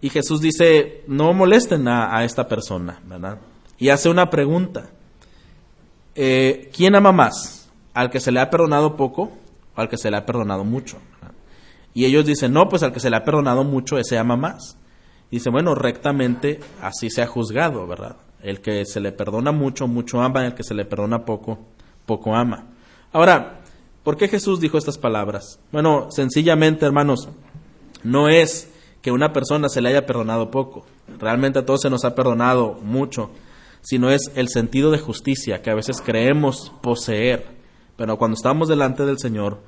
Y 0.00 0.08
Jesús 0.08 0.40
dice, 0.40 1.04
no 1.06 1.34
molesten 1.34 1.86
a, 1.88 2.24
esta 2.24 2.48
persona, 2.48 3.02
¿verdad? 3.04 3.36
Y 3.76 3.90
hace 3.90 4.08
una 4.08 4.30
pregunta. 4.30 4.88
Eh, 6.14 6.70
¿Quién 6.74 6.94
ama 6.94 7.12
más? 7.12 7.68
¿Al 7.92 8.08
que 8.08 8.18
se 8.18 8.32
le 8.32 8.40
ha 8.40 8.48
perdonado 8.48 8.96
poco 8.96 9.30
o 9.76 9.78
al 9.78 9.90
que 9.90 9.98
se 9.98 10.10
le 10.10 10.16
ha 10.16 10.24
perdonado 10.24 10.64
mucho? 10.64 10.96
Y 11.92 12.06
ellos 12.06 12.24
dicen, 12.24 12.54
no, 12.54 12.70
pues 12.70 12.82
al 12.82 12.94
que 12.94 13.00
se 13.00 13.10
le 13.10 13.16
ha 13.16 13.24
perdonado 13.24 13.62
mucho, 13.62 13.98
ese 13.98 14.16
ama 14.16 14.38
más. 14.38 14.78
Y 15.30 15.36
dice, 15.36 15.50
bueno, 15.50 15.74
rectamente 15.74 16.60
así 16.80 17.10
se 17.10 17.20
ha 17.20 17.26
juzgado, 17.26 17.86
¿verdad? 17.86 18.16
El 18.42 18.60
que 18.60 18.84
se 18.84 19.00
le 19.00 19.12
perdona 19.12 19.52
mucho, 19.52 19.86
mucho 19.86 20.20
ama, 20.20 20.44
el 20.44 20.54
que 20.54 20.64
se 20.64 20.74
le 20.74 20.84
perdona 20.84 21.24
poco, 21.24 21.58
poco 22.06 22.34
ama. 22.34 22.66
Ahora, 23.12 23.62
¿Por 24.02 24.16
qué 24.16 24.26
Jesús 24.26 24.58
dijo 24.58 24.78
estas 24.78 24.98
palabras? 24.98 25.60
Bueno, 25.70 26.08
sencillamente, 26.10 26.84
hermanos, 26.84 27.28
no 28.02 28.28
es 28.28 28.68
que 29.00 29.12
una 29.12 29.32
persona 29.32 29.68
se 29.68 29.80
le 29.80 29.90
haya 29.90 30.06
perdonado 30.06 30.50
poco. 30.50 30.84
Realmente 31.20 31.60
a 31.60 31.64
todos 31.64 31.82
se 31.82 31.90
nos 31.90 32.04
ha 32.04 32.16
perdonado 32.16 32.80
mucho, 32.82 33.30
sino 33.80 34.10
es 34.10 34.32
el 34.34 34.48
sentido 34.48 34.90
de 34.90 34.98
justicia 34.98 35.62
que 35.62 35.70
a 35.70 35.76
veces 35.76 36.00
creemos 36.00 36.72
poseer. 36.82 37.46
Pero 37.96 38.18
cuando 38.18 38.34
estamos 38.34 38.68
delante 38.68 39.06
del 39.06 39.20
Señor, 39.20 39.60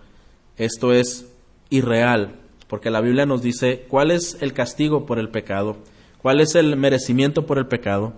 esto 0.56 0.92
es 0.92 1.30
irreal, 1.70 2.34
porque 2.66 2.90
la 2.90 3.00
Biblia 3.00 3.26
nos 3.26 3.40
dice 3.40 3.86
cuál 3.88 4.10
es 4.10 4.36
el 4.40 4.52
castigo 4.52 5.06
por 5.06 5.20
el 5.20 5.28
pecado, 5.28 5.76
cuál 6.22 6.40
es 6.40 6.56
el 6.56 6.76
merecimiento 6.76 7.46
por 7.46 7.58
el 7.58 7.68
pecado. 7.68 8.14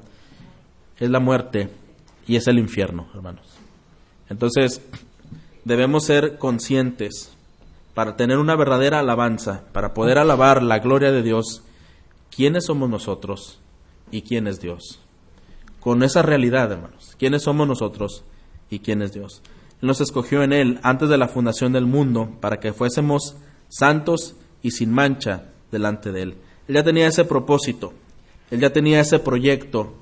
Es 0.98 1.10
la 1.10 1.20
muerte 1.20 1.70
y 2.26 2.36
es 2.36 2.46
el 2.46 2.58
infierno, 2.58 3.08
hermanos. 3.14 3.46
Entonces, 4.28 4.80
debemos 5.64 6.04
ser 6.04 6.38
conscientes 6.38 7.36
para 7.94 8.16
tener 8.16 8.38
una 8.38 8.56
verdadera 8.56 9.00
alabanza, 9.00 9.64
para 9.72 9.94
poder 9.94 10.18
alabar 10.18 10.62
la 10.62 10.78
gloria 10.78 11.12
de 11.12 11.22
Dios, 11.22 11.62
quiénes 12.34 12.66
somos 12.66 12.90
nosotros 12.90 13.58
y 14.10 14.22
quién 14.22 14.46
es 14.46 14.60
Dios. 14.60 15.00
Con 15.80 16.02
esa 16.02 16.22
realidad, 16.22 16.72
hermanos, 16.72 17.14
quiénes 17.18 17.42
somos 17.42 17.66
nosotros 17.66 18.24
y 18.70 18.80
quién 18.80 19.02
es 19.02 19.12
Dios. 19.12 19.42
Él 19.80 19.88
nos 19.88 20.00
escogió 20.00 20.42
en 20.42 20.52
Él 20.52 20.80
antes 20.82 21.08
de 21.08 21.18
la 21.18 21.28
fundación 21.28 21.72
del 21.72 21.86
mundo 21.86 22.36
para 22.40 22.58
que 22.58 22.72
fuésemos 22.72 23.36
santos 23.68 24.36
y 24.62 24.72
sin 24.72 24.92
mancha 24.92 25.44
delante 25.70 26.12
de 26.12 26.22
Él. 26.22 26.34
Él 26.68 26.74
ya 26.74 26.84
tenía 26.84 27.06
ese 27.06 27.24
propósito, 27.24 27.92
Él 28.50 28.60
ya 28.60 28.72
tenía 28.72 29.00
ese 29.00 29.18
proyecto 29.18 29.94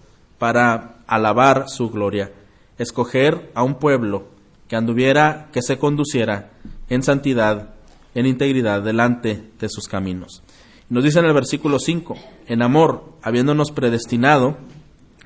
para 0.45 0.97
alabar 1.07 1.71
su 1.71 1.89
gloria, 1.89 2.31
escoger 2.77 3.51
a 3.55 3.63
un 3.63 3.77
pueblo 3.77 4.27
que 4.69 4.77
anduviera, 4.77 5.49
que 5.55 5.63
se 5.63 5.79
conduciera 5.79 6.51
en 6.91 7.03
santidad, 7.03 7.71
en 8.15 8.27
integridad 8.27 8.83
delante 8.83 9.43
de 9.59 9.69
sus 9.71 9.89
caminos. 9.89 10.43
Nos 10.91 11.03
dice 11.03 11.21
en 11.21 11.25
el 11.25 11.33
versículo 11.33 11.79
5, 11.79 12.17
en 12.47 12.61
amor, 12.61 13.15
habiéndonos 13.23 13.71
predestinado 13.71 14.59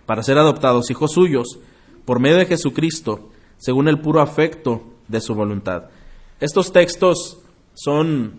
para 0.07 0.23
ser 0.23 0.39
adoptados 0.39 0.89
hijos 0.89 1.15
suyos 1.15 1.59
por 2.05 2.21
medio 2.21 2.37
de 2.37 2.47
Jesucristo, 2.47 3.29
según 3.57 3.89
el 3.89 3.99
puro 3.99 4.21
afecto 4.21 4.85
de 5.09 5.21
su 5.21 5.35
voluntad. 5.35 5.87
Estos 6.39 6.71
textos 6.71 7.39
son 7.75 8.35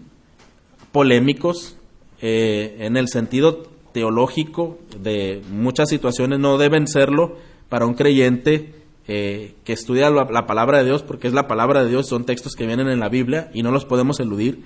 polémicos 0.93 1.75
eh, 2.21 2.77
en 2.79 2.95
el 2.95 3.09
sentido 3.09 3.67
teológico 3.91 4.77
de 4.99 5.41
muchas 5.51 5.89
situaciones, 5.89 6.39
no 6.39 6.57
deben 6.57 6.87
serlo 6.87 7.37
para 7.69 7.85
un 7.85 7.93
creyente 7.93 8.73
eh, 9.07 9.55
que 9.63 9.73
estudia 9.73 10.09
la, 10.09 10.45
palabra 10.45 10.79
de 10.79 10.85
Dios, 10.85 11.03
porque 11.03 11.27
es 11.27 11.33
la 11.33 11.47
palabra 11.47 11.83
de 11.83 11.89
Dios, 11.89 12.07
son 12.07 12.25
textos 12.25 12.53
que 12.53 12.67
vienen 12.67 12.89
en 12.89 12.99
la 12.99 13.09
Biblia 13.09 13.49
y 13.53 13.63
no 13.63 13.71
los 13.71 13.85
podemos 13.85 14.19
eludir. 14.19 14.63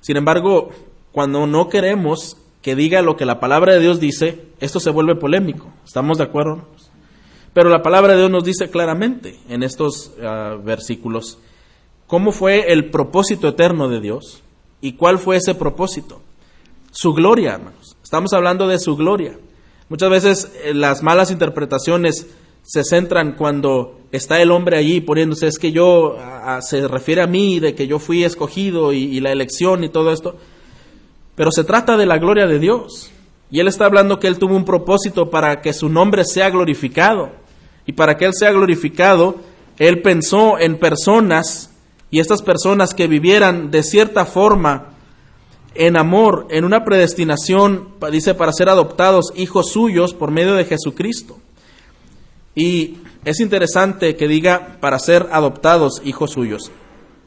Sin 0.00 0.16
embargo, 0.16 0.70
cuando 1.12 1.46
no 1.46 1.68
queremos 1.68 2.36
que 2.62 2.74
diga 2.74 3.02
lo 3.02 3.16
que 3.16 3.26
la 3.26 3.40
palabra 3.40 3.74
de 3.74 3.80
Dios 3.80 4.00
dice, 4.00 4.46
esto 4.58 4.80
se 4.80 4.90
vuelve 4.90 5.16
polémico. 5.16 5.70
¿Estamos 5.84 6.16
de 6.16 6.24
acuerdo? 6.24 6.66
Pero 7.52 7.68
la 7.68 7.82
palabra 7.82 8.14
de 8.14 8.20
Dios 8.20 8.30
nos 8.30 8.44
dice 8.44 8.70
claramente 8.70 9.38
en 9.48 9.62
estos 9.62 10.12
ah, 10.22 10.56
versículos 10.64 11.38
cómo 12.06 12.32
fue 12.32 12.72
el 12.72 12.90
propósito 12.90 13.48
eterno 13.48 13.88
de 13.88 14.00
Dios 14.00 14.42
y 14.80 14.94
cuál 14.94 15.18
fue 15.18 15.36
ese 15.36 15.54
propósito. 15.54 16.22
Su 16.90 17.12
gloria, 17.12 17.54
hermanos. 17.54 17.93
Estamos 18.04 18.34
hablando 18.34 18.68
de 18.68 18.78
su 18.78 18.96
gloria. 18.96 19.38
Muchas 19.88 20.10
veces 20.10 20.52
eh, 20.62 20.74
las 20.74 21.02
malas 21.02 21.30
interpretaciones 21.30 22.26
se 22.62 22.84
centran 22.84 23.32
cuando 23.32 23.98
está 24.12 24.42
el 24.42 24.50
hombre 24.50 24.76
allí 24.76 25.00
poniéndose, 25.00 25.46
es 25.46 25.58
que 25.58 25.72
yo, 25.72 26.18
se 26.60 26.86
refiere 26.86 27.22
a 27.22 27.26
mí, 27.26 27.60
de 27.60 27.74
que 27.74 27.86
yo 27.86 27.98
fui 27.98 28.22
escogido 28.22 28.92
y, 28.92 29.20
la 29.20 29.32
elección 29.32 29.84
y 29.84 29.88
todo 29.88 30.12
esto, 30.12 30.36
pero 31.34 31.50
se 31.50 31.64
trata 31.64 31.96
de 31.96 32.04
la 32.04 32.18
gloria 32.18 32.46
de 32.46 32.58
Dios. 32.58 33.10
Y 33.50 33.60
él 33.60 33.68
está 33.68 33.86
hablando 33.86 34.20
que 34.20 34.26
él 34.26 34.38
tuvo 34.38 34.54
un 34.54 34.66
propósito 34.66 35.30
para 35.30 35.62
que 35.62 35.72
su 35.72 35.88
nombre 35.88 36.24
sea 36.26 36.50
glorificado. 36.50 37.30
Y 37.86 37.92
para 37.92 38.18
que 38.18 38.26
él 38.26 38.34
sea 38.34 38.52
glorificado, 38.52 39.36
él 39.78 40.02
pensó 40.02 40.58
en 40.58 40.78
personas 40.78 41.70
y 42.10 42.20
estas 42.20 42.42
personas 42.42 42.92
que 42.92 43.06
vivieran 43.06 43.70
de 43.70 43.82
cierta 43.82 44.26
forma 44.26 44.93
en 45.74 45.96
amor, 45.96 46.46
en 46.50 46.64
una 46.64 46.84
predestinación, 46.84 47.88
dice, 48.10 48.34
para 48.34 48.52
ser 48.52 48.68
adoptados 48.68 49.32
hijos 49.36 49.70
suyos 49.72 50.14
por 50.14 50.30
medio 50.30 50.54
de 50.54 50.64
Jesucristo. 50.64 51.38
Y 52.54 52.98
es 53.24 53.40
interesante 53.40 54.16
que 54.16 54.28
diga 54.28 54.76
para 54.80 54.98
ser 54.98 55.28
adoptados 55.32 56.00
hijos 56.04 56.32
suyos. 56.32 56.70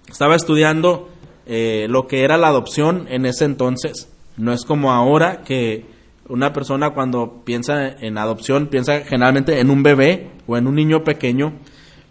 Estaba 0.09 0.35
estudiando 0.35 1.09
eh, 1.45 1.87
lo 1.89 2.07
que 2.07 2.23
era 2.23 2.37
la 2.37 2.47
adopción 2.47 3.07
en 3.09 3.25
ese 3.25 3.45
entonces. 3.45 4.09
No 4.37 4.53
es 4.53 4.63
como 4.63 4.91
ahora 4.91 5.43
que 5.43 5.85
una 6.29 6.53
persona 6.53 6.91
cuando 6.91 7.41
piensa 7.43 7.87
en 7.87 8.17
adopción 8.17 8.67
piensa 8.67 9.01
generalmente 9.01 9.59
en 9.59 9.69
un 9.69 9.83
bebé 9.83 10.29
o 10.45 10.57
en 10.57 10.67
un 10.67 10.75
niño 10.75 11.03
pequeño, 11.03 11.53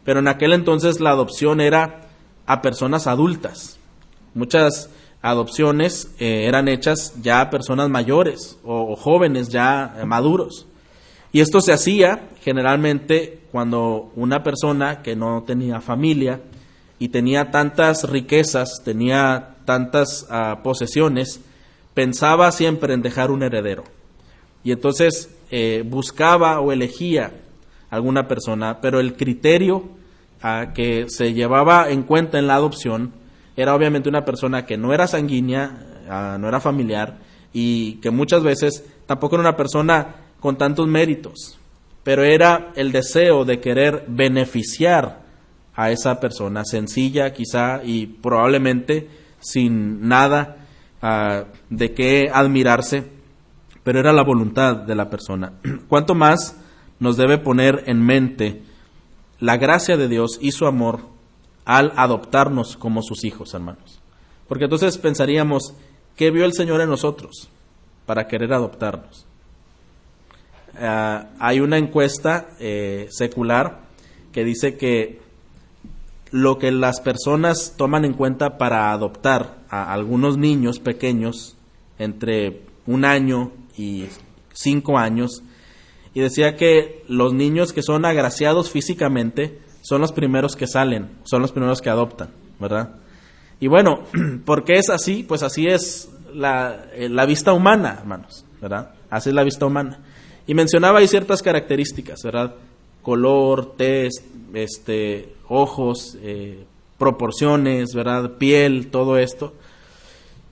pero 0.05 0.21
en 0.21 0.29
aquel 0.29 0.53
entonces 0.53 1.01
la 1.01 1.11
adopción 1.11 1.61
era 1.61 2.09
a 2.47 2.63
personas 2.63 3.07
adultas. 3.07 3.79
Muchas 4.35 4.91
adopciones 5.23 6.15
eh, 6.19 6.47
eran 6.47 6.69
hechas 6.69 7.15
ya 7.23 7.41
a 7.41 7.51
personas 7.51 7.89
mayores 7.89 8.59
o, 8.65 8.97
jóvenes 8.97 9.49
ya 9.49 10.03
maduros. 10.05 10.67
Y 11.33 11.41
esto 11.41 11.61
se 11.61 11.73
hacía 11.73 12.29
generalmente 12.43 13.41
cuando 13.53 14.11
una 14.17 14.43
persona 14.43 15.03
que 15.03 15.17
no 15.17 15.43
tenía 15.43 15.81
familia 15.81 16.41
y 16.99 17.09
tenía 17.09 17.51
tantas 17.51 18.09
riquezas, 18.09 18.83
tenía 18.85 19.57
tantas 19.65 20.27
ah, 20.31 20.61
posesiones, 20.63 21.41
pensaba 21.93 22.53
siempre 22.53 22.95
en 22.95 23.03
dejar 23.03 23.31
un 23.31 23.43
heredero. 23.43 23.85
Y 24.65 24.73
entonces 24.73 25.31
eh, 25.51 25.85
buscaba 25.87 26.61
o 26.61 26.73
elegía 26.73 27.33
alguna 27.91 28.29
persona, 28.29 28.81
pero 28.81 29.01
el 29.01 29.15
criterio 29.15 29.85
ah, 30.43 30.73
que 30.75 31.07
se 31.09 31.35
llevaba 31.35 31.91
en 31.91 32.03
cuenta 32.03 32.39
en 32.39 32.47
la 32.47 32.57
adopción 32.57 33.13
era 33.57 33.75
obviamente 33.75 34.09
una 34.09 34.25
persona 34.25 34.67
que 34.67 34.77
no 34.77 34.93
era 34.93 35.07
sanguínea, 35.07 35.79
ah, 36.09 36.37
no 36.39 36.49
era 36.49 36.61
familiar 36.61 37.19
y 37.53 37.95
que 37.95 38.11
muchas 38.11 38.43
veces 38.43 38.85
tampoco 39.07 39.37
era 39.37 39.43
una 39.43 39.57
persona 39.57 40.17
con 40.41 40.59
tantos 40.59 40.87
méritos, 40.87 41.59
pero 42.03 42.23
era 42.23 42.73
el 42.77 42.93
deseo 42.93 43.45
de 43.45 43.61
querer 43.61 44.05
beneficiar 44.07 45.25
a 45.75 45.91
esa 45.91 46.21
persona, 46.21 46.65
sencilla 46.65 47.33
quizá 47.33 47.83
y 47.83 48.07
probablemente 48.07 49.09
sin 49.41 50.07
nada 50.07 50.57
ah, 51.01 51.45
de 51.71 51.95
qué 51.95 52.31
admirarse, 52.33 53.05
pero 53.83 54.01
era 54.01 54.13
la 54.13 54.23
voluntad 54.23 54.77
de 54.77 54.95
la 54.95 55.09
persona. 55.09 55.53
¿Cuánto 55.89 56.15
más 56.15 56.57
nos 56.99 57.17
debe 57.17 57.39
poner 57.39 57.85
en 57.87 58.05
mente 58.05 58.63
la 59.39 59.57
gracia 59.57 59.97
de 59.97 60.09
Dios 60.09 60.39
y 60.41 60.53
su 60.53 60.67
amor 60.67 61.16
al 61.67 61.93
adoptarnos 61.97 62.79
como 62.79 63.03
sus 63.03 63.25
hijos, 63.25 63.53
hermanos? 63.53 64.01
Porque 64.49 64.65
entonces 64.65 64.97
pensaríamos, 64.97 65.75
¿qué 66.17 66.31
vio 66.31 66.47
el 66.47 66.55
Señor 66.55 66.81
en 66.81 66.89
nosotros? 66.89 67.51
para 68.07 68.29
querer 68.29 68.53
adoptarnos. 68.55 69.27
Ah, 70.81 71.27
hay 71.39 71.61
una 71.61 71.77
encuesta 71.77 72.49
eh, 72.61 73.09
secular 73.11 73.81
que 74.33 74.45
dice 74.45 74.77
que 74.77 75.21
lo 76.31 76.59
que 76.59 76.71
las 76.71 77.01
personas 77.01 77.75
toman 77.77 78.05
en 78.05 78.15
cuenta 78.15 78.59
para 78.59 78.93
adoptar 78.93 79.59
a 79.69 79.93
algunos 79.93 80.39
niños 80.39 80.79
pequeños 80.79 81.57
entre 81.99 82.63
un 82.87 83.05
año 83.05 83.53
y 83.77 84.07
cinco 84.53 84.99
años, 84.99 85.43
y 86.15 86.21
decía 86.21 86.57
que 86.57 87.05
los 87.09 87.35
niños 87.35 87.73
que 87.73 87.83
son 87.83 88.05
agraciados 88.05 88.71
físicamente 88.71 89.61
son 89.87 90.01
los 90.01 90.11
primeros 90.11 90.57
que 90.57 90.67
salen, 90.67 91.11
son 91.23 91.43
los 91.43 91.53
primeros 91.53 91.81
que 91.81 91.91
adoptan, 91.91 92.31
¿verdad? 92.59 92.97
Y 93.61 93.69
bueno, 93.69 94.01
¿por 94.45 94.65
qué 94.65 94.79
es 94.79 94.91
así? 94.91 95.23
Pues 95.23 95.45
así 95.45 95.69
es 95.69 96.11
la, 96.35 96.87
eh, 96.93 97.09
la 97.09 97.25
vista 97.25 97.53
humana, 97.53 97.99
hermanos, 98.01 98.45
¿verdad? 98.61 98.91
Así 99.11 99.29
es 99.29 99.35
la 99.37 99.45
vista 99.45 99.65
humana. 99.65 100.01
Y 100.45 100.55
mencionaba 100.55 100.99
ahí 100.99 101.07
ciertas 101.07 101.41
características, 101.41 102.21
¿verdad? 102.25 102.57
Color, 103.03 103.77
test, 103.77 104.25
este, 104.55 105.35
ojos, 105.49 106.19
eh, 106.21 106.65
proporciones, 106.99 107.95
¿verdad? 107.95 108.33
Piel, 108.39 108.89
todo 108.89 109.19
esto. 109.19 109.55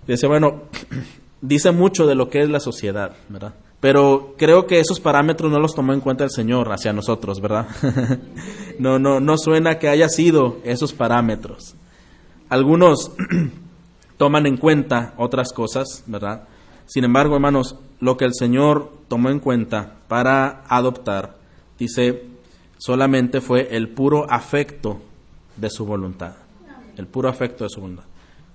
Dice, 0.07 0.29
bueno, 0.29 0.63
dice 1.41 1.73
mucho 1.73 2.07
de 2.07 2.15
lo 2.15 2.31
que 2.31 2.41
es 2.41 2.49
la 2.49 2.61
sociedad, 2.61 3.17
¿verdad? 3.29 3.55
Pero 3.85 4.33
creo 4.39 4.67
que 4.67 4.81
esos 4.81 4.99
parámetros 4.99 5.53
no 5.53 5.61
los 5.61 5.75
tomó 5.75 5.93
en 5.93 6.01
cuenta 6.01 6.25
el 6.25 6.31
Señor 6.31 6.73
hacia 6.73 6.95
nosotros, 6.95 7.43
¿verdad? 7.43 7.69
no, 8.79 8.99
no, 8.99 9.21
no 9.21 9.37
suena 9.37 9.79
que 9.79 9.91
haya 9.91 10.09
sido 10.09 10.57
esos 10.65 10.95
parámetros. 10.95 11.75
Algunos 12.49 13.13
toman 14.17 14.47
en 14.47 14.57
cuenta 14.57 15.13
otras 15.19 15.53
cosas, 15.53 16.03
¿verdad? 16.07 16.49
Sin 16.87 17.05
embargo, 17.05 17.35
hermanos, 17.35 17.77
lo 18.01 18.17
que 18.17 18.25
el 18.25 18.33
Señor 18.33 18.91
tomó 19.07 19.29
en 19.29 19.39
cuenta 19.39 19.97
para 20.09 20.65
adoptar, 20.67 21.37
dice, 21.79 22.23
solamente 22.79 23.43
fue 23.43 23.77
el 23.77 23.91
puro 23.91 24.25
afecto 24.31 24.97
de 25.59 25.69
su 25.69 25.85
voluntad. 25.85 26.33
El 26.97 27.07
puro 27.07 27.29
afecto 27.29 27.65
de 27.65 27.69
su 27.69 27.83
voluntad. 27.83 28.05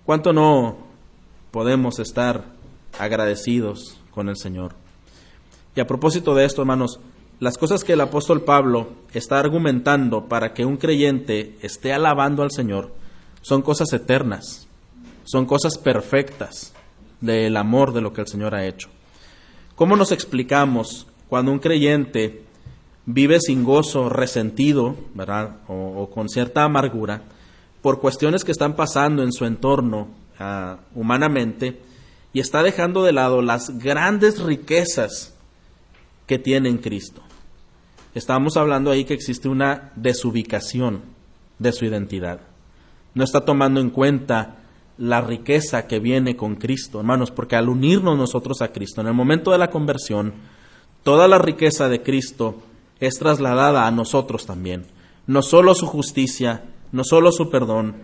¿Cuánto 0.08 0.34
no 0.34 0.78
podemos 1.52 2.00
estar 2.00 2.46
agradecidos 2.98 3.96
con 4.10 4.28
el 4.28 4.36
Señor? 4.36 4.89
A 5.82 5.88
propósito 5.88 6.36
de 6.36 6.46
esto, 6.46 6.62
hermanos, 6.62 7.00
las 7.40 7.58
cosas 7.58 7.86
que 7.86 7.94
el 7.94 8.02
apóstol 8.02 8.42
Pablo 8.42 8.90
está 9.14 9.40
argumentando 9.40 10.28
para 10.28 10.54
que 10.54 10.66
un 10.66 10.76
creyente 10.76 11.58
esté 11.62 11.94
alabando 11.94 12.44
al 12.44 12.52
Señor 12.52 12.94
son 13.42 13.62
cosas 13.62 13.94
eternas, 13.94 14.68
son 15.24 15.46
cosas 15.46 15.78
perfectas 15.78 16.74
del 17.22 17.56
amor 17.56 17.94
de 17.94 18.02
lo 18.02 18.12
que 18.12 18.22
el 18.22 18.28
Señor 18.28 18.56
ha 18.56 18.66
hecho. 18.66 18.90
¿Cómo 19.76 19.96
nos 19.96 20.12
explicamos 20.12 21.08
cuando 21.30 21.54
un 21.54 21.60
creyente 21.60 22.44
vive 23.06 23.40
sin 23.40 23.64
gozo, 23.64 24.10
resentido, 24.10 24.98
¿verdad? 25.14 25.58
O, 25.70 26.10
con 26.10 26.28
cierta 26.28 26.66
amargura 26.66 27.24
por 27.82 28.02
cuestiones 28.02 28.44
que 28.44 28.52
están 28.52 28.76
pasando 28.76 29.24
en 29.24 29.32
su 29.32 29.46
entorno 29.46 30.10
ah, 30.40 30.80
humanamente 30.94 31.80
y 32.34 32.42
está 32.42 32.64
dejando 32.64 33.04
de 33.04 33.14
lado 33.14 33.42
las 33.42 33.80
grandes 33.80 34.42
riquezas 34.42 35.39
que 36.30 36.38
tiene 36.38 36.70
en 36.70 36.78
Cristo. 36.78 37.24
Estamos 38.14 38.56
hablando 38.56 38.92
ahí 38.92 39.04
que 39.04 39.16
existe 39.16 39.50
una 39.50 39.92
desubicación 39.96 41.02
de 41.58 41.72
su 41.72 41.86
identidad. 41.86 42.42
No 43.16 43.24
está 43.24 43.46
tomando 43.46 43.82
en 43.82 43.90
cuenta 43.90 44.58
la 45.00 45.22
riqueza 45.22 45.88
que 45.88 45.98
viene 45.98 46.36
con 46.36 46.58
Cristo, 46.58 47.00
hermanos, 47.00 47.32
porque 47.32 47.56
al 47.56 47.68
unirnos 47.68 48.16
nosotros 48.16 48.62
a 48.62 48.72
Cristo, 48.72 49.02
en 49.02 49.08
el 49.08 49.16
momento 49.16 49.50
de 49.50 49.58
la 49.58 49.72
conversión, 49.72 50.34
toda 51.02 51.28
la 51.28 51.40
riqueza 51.40 51.90
de 51.90 52.04
Cristo 52.04 52.58
es 53.00 53.16
trasladada 53.16 53.88
a 53.88 53.92
nosotros 53.92 54.46
también. 54.46 54.86
No 55.26 55.42
solo 55.42 55.74
su 55.74 55.88
justicia, 55.88 56.64
no 56.92 57.04
solo 57.04 57.32
su 57.32 57.50
perdón, 57.50 57.96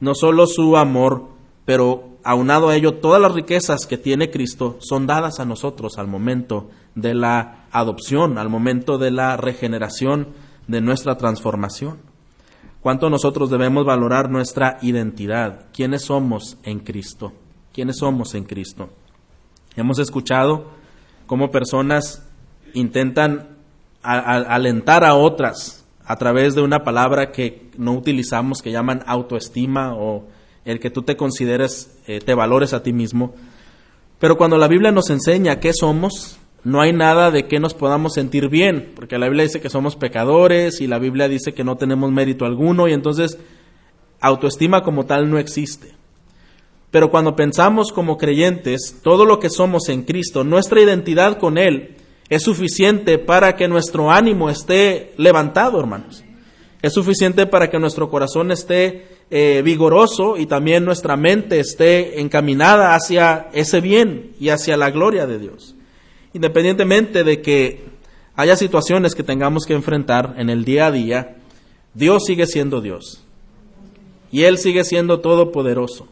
no 0.00 0.14
solo 0.14 0.46
su 0.46 0.78
amor, 0.78 1.33
pero 1.64 2.18
aunado 2.24 2.68
a 2.68 2.76
ello, 2.76 2.94
todas 2.94 3.20
las 3.20 3.32
riquezas 3.32 3.86
que 3.86 3.98
tiene 3.98 4.30
Cristo 4.30 4.76
son 4.80 5.06
dadas 5.06 5.40
a 5.40 5.44
nosotros 5.44 5.98
al 5.98 6.08
momento 6.08 6.70
de 6.94 7.14
la 7.14 7.66
adopción, 7.70 8.38
al 8.38 8.48
momento 8.48 8.98
de 8.98 9.10
la 9.10 9.36
regeneración, 9.36 10.28
de 10.66 10.80
nuestra 10.80 11.16
transformación. 11.16 11.98
¿Cuánto 12.80 13.08
nosotros 13.08 13.50
debemos 13.50 13.84
valorar 13.84 14.30
nuestra 14.30 14.78
identidad? 14.82 15.66
¿Quiénes 15.72 16.02
somos 16.02 16.58
en 16.64 16.80
Cristo? 16.80 17.32
¿Quiénes 17.72 17.98
somos 17.98 18.34
en 18.34 18.44
Cristo? 18.44 18.90
Hemos 19.76 19.98
escuchado 19.98 20.66
cómo 21.26 21.50
personas 21.50 22.26
intentan 22.74 23.56
alentar 24.02 25.04
a 25.04 25.14
otras 25.14 25.86
a 26.04 26.16
través 26.16 26.54
de 26.54 26.60
una 26.60 26.84
palabra 26.84 27.32
que 27.32 27.70
no 27.78 27.92
utilizamos, 27.94 28.60
que 28.60 28.70
llaman 28.70 29.02
autoestima 29.06 29.94
o 29.94 30.24
el 30.64 30.80
que 30.80 30.90
tú 30.90 31.02
te 31.02 31.16
consideres, 31.16 31.98
eh, 32.06 32.20
te 32.20 32.34
valores 32.34 32.72
a 32.72 32.82
ti 32.82 32.92
mismo. 32.92 33.34
Pero 34.18 34.36
cuando 34.36 34.56
la 34.56 34.68
Biblia 34.68 34.92
nos 34.92 35.10
enseña 35.10 35.60
qué 35.60 35.72
somos, 35.72 36.38
no 36.62 36.80
hay 36.80 36.92
nada 36.92 37.30
de 37.30 37.46
que 37.46 37.60
nos 37.60 37.74
podamos 37.74 38.14
sentir 38.14 38.48
bien, 38.48 38.92
porque 38.96 39.18
la 39.18 39.26
Biblia 39.26 39.44
dice 39.44 39.60
que 39.60 39.68
somos 39.68 39.96
pecadores 39.96 40.80
y 40.80 40.86
la 40.86 40.98
Biblia 40.98 41.28
dice 41.28 41.52
que 41.52 41.64
no 41.64 41.76
tenemos 41.76 42.10
mérito 42.10 42.46
alguno 42.46 42.88
y 42.88 42.92
entonces 42.92 43.38
autoestima 44.20 44.82
como 44.82 45.04
tal 45.04 45.30
no 45.30 45.38
existe. 45.38 45.92
Pero 46.90 47.10
cuando 47.10 47.36
pensamos 47.36 47.92
como 47.92 48.16
creyentes, 48.16 49.00
todo 49.02 49.26
lo 49.26 49.40
que 49.40 49.50
somos 49.50 49.88
en 49.88 50.04
Cristo, 50.04 50.44
nuestra 50.44 50.80
identidad 50.80 51.38
con 51.38 51.58
Él, 51.58 51.96
es 52.30 52.42
suficiente 52.42 53.18
para 53.18 53.56
que 53.56 53.68
nuestro 53.68 54.10
ánimo 54.10 54.48
esté 54.48 55.12
levantado, 55.18 55.78
hermanos. 55.78 56.24
Es 56.80 56.94
suficiente 56.94 57.46
para 57.46 57.68
que 57.68 57.78
nuestro 57.78 58.08
corazón 58.08 58.50
esté 58.50 59.13
eh, 59.30 59.62
vigoroso 59.64 60.36
y 60.36 60.46
también 60.46 60.84
nuestra 60.84 61.16
mente 61.16 61.60
esté 61.60 62.20
encaminada 62.20 62.94
hacia 62.94 63.48
ese 63.52 63.80
bien 63.80 64.32
y 64.38 64.50
hacia 64.50 64.76
la 64.76 64.90
gloria 64.90 65.26
de 65.26 65.38
Dios 65.38 65.74
independientemente 66.34 67.24
de 67.24 67.40
que 67.40 67.84
haya 68.36 68.56
situaciones 68.56 69.14
que 69.14 69.22
tengamos 69.22 69.64
que 69.64 69.72
enfrentar 69.72 70.34
en 70.36 70.50
el 70.50 70.64
día 70.64 70.86
a 70.86 70.90
día, 70.90 71.36
Dios 71.94 72.24
sigue 72.26 72.46
siendo 72.46 72.82
Dios. 72.82 73.24
Y 74.30 74.42
Él 74.42 74.58
sigue 74.58 74.84
siendo 74.84 75.20
todopoderoso. 75.20 76.08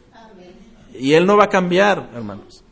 Y 0.98 1.14
Él 1.14 1.26
no 1.26 1.36
va 1.36 1.44
a 1.44 1.48
cambiar, 1.48 2.10
hermanos. 2.14 2.62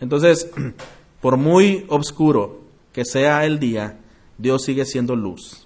Entonces, 0.00 0.50
por 1.20 1.38
muy 1.38 1.86
oscuro 1.88 2.60
que 2.92 3.06
sea 3.06 3.46
el 3.46 3.58
día, 3.58 3.98
Dios 4.36 4.62
sigue 4.62 4.84
siendo 4.84 5.16
luz, 5.16 5.64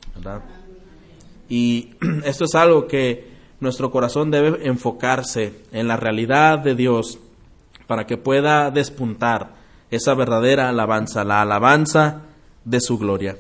Y 1.49 1.91
esto 2.25 2.45
es 2.45 2.55
algo 2.55 2.87
que 2.87 3.36
nuestro 3.61 3.91
corazón 3.91 4.31
debe 4.31 4.67
enfocarse 4.67 5.55
en 5.73 5.89
la 5.89 5.97
realidad 5.97 6.59
de 6.59 6.75
Dios 6.75 7.19
para 7.87 8.07
que 8.07 8.17
pueda 8.17 8.71
despuntar 8.71 9.55
esa 9.91 10.15
verdadera 10.15 10.69
alabanza, 10.69 11.25
la 11.25 11.43
alabanza 11.43 12.23
de 12.65 12.81
su 12.81 12.99
gloria. 12.99 13.37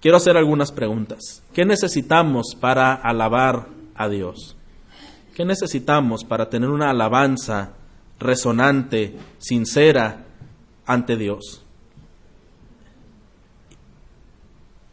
Quiero 0.00 0.16
hacer 0.16 0.36
algunas 0.36 0.72
preguntas. 0.72 1.42
¿Qué 1.52 1.64
necesitamos 1.64 2.56
para 2.60 2.94
alabar 2.94 3.68
a 3.94 4.08
Dios? 4.08 4.56
¿Qué 5.34 5.44
necesitamos 5.44 6.24
para 6.24 6.50
tener 6.50 6.68
una 6.68 6.90
alabanza 6.90 7.70
resonante, 8.18 9.16
sincera 9.38 10.24
ante 10.86 11.16
Dios? 11.16 11.64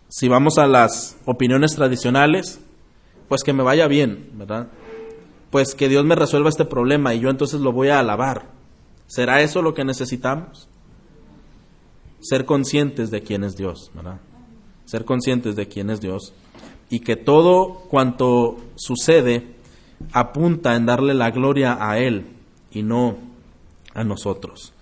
Si 0.07 0.27
vamos 0.27 0.57
a 0.57 0.67
las 0.67 1.17
opiniones 1.25 1.75
tradicionales, 1.75 2.59
pues 3.27 3.43
que 3.43 3.53
me 3.53 3.63
vaya 3.63 3.87
bien, 3.87 4.29
¿verdad? 4.33 4.67
Pues 5.49 5.75
que 5.75 5.89
Dios 5.89 6.05
me 6.05 6.15
resuelva 6.15 6.49
este 6.49 6.65
problema 6.65 7.13
y 7.13 7.19
yo 7.19 7.29
entonces 7.29 7.61
lo 7.61 7.71
voy 7.71 7.89
a 7.89 7.99
alabar. 7.99 8.51
¿Será 9.07 9.41
eso 9.41 9.61
lo 9.61 9.73
que 9.73 9.85
necesitamos? 9.85 10.69
ser 12.25 12.45
conscientes 12.45 13.11
de 13.11 13.21
quién 13.21 13.43
es 13.43 13.55
Dios, 13.55 13.91
¿verdad? 13.93 14.19
Ser 14.85 15.05
conscientes 15.05 15.55
de 15.55 15.67
quién 15.67 15.91
es 15.91 16.01
Dios 16.01 16.33
y 16.89 16.99
que 16.99 17.15
todo 17.15 17.81
cuanto 17.89 18.57
sucede 18.75 19.55
apunta 20.11 20.75
en 20.75 20.87
darle 20.87 21.13
la 21.13 21.29
gloria 21.29 21.77
a 21.79 21.99
Él 21.99 22.25
y 22.71 22.81
no 22.81 23.17
a 23.93 24.03
nosotros. 24.03 24.73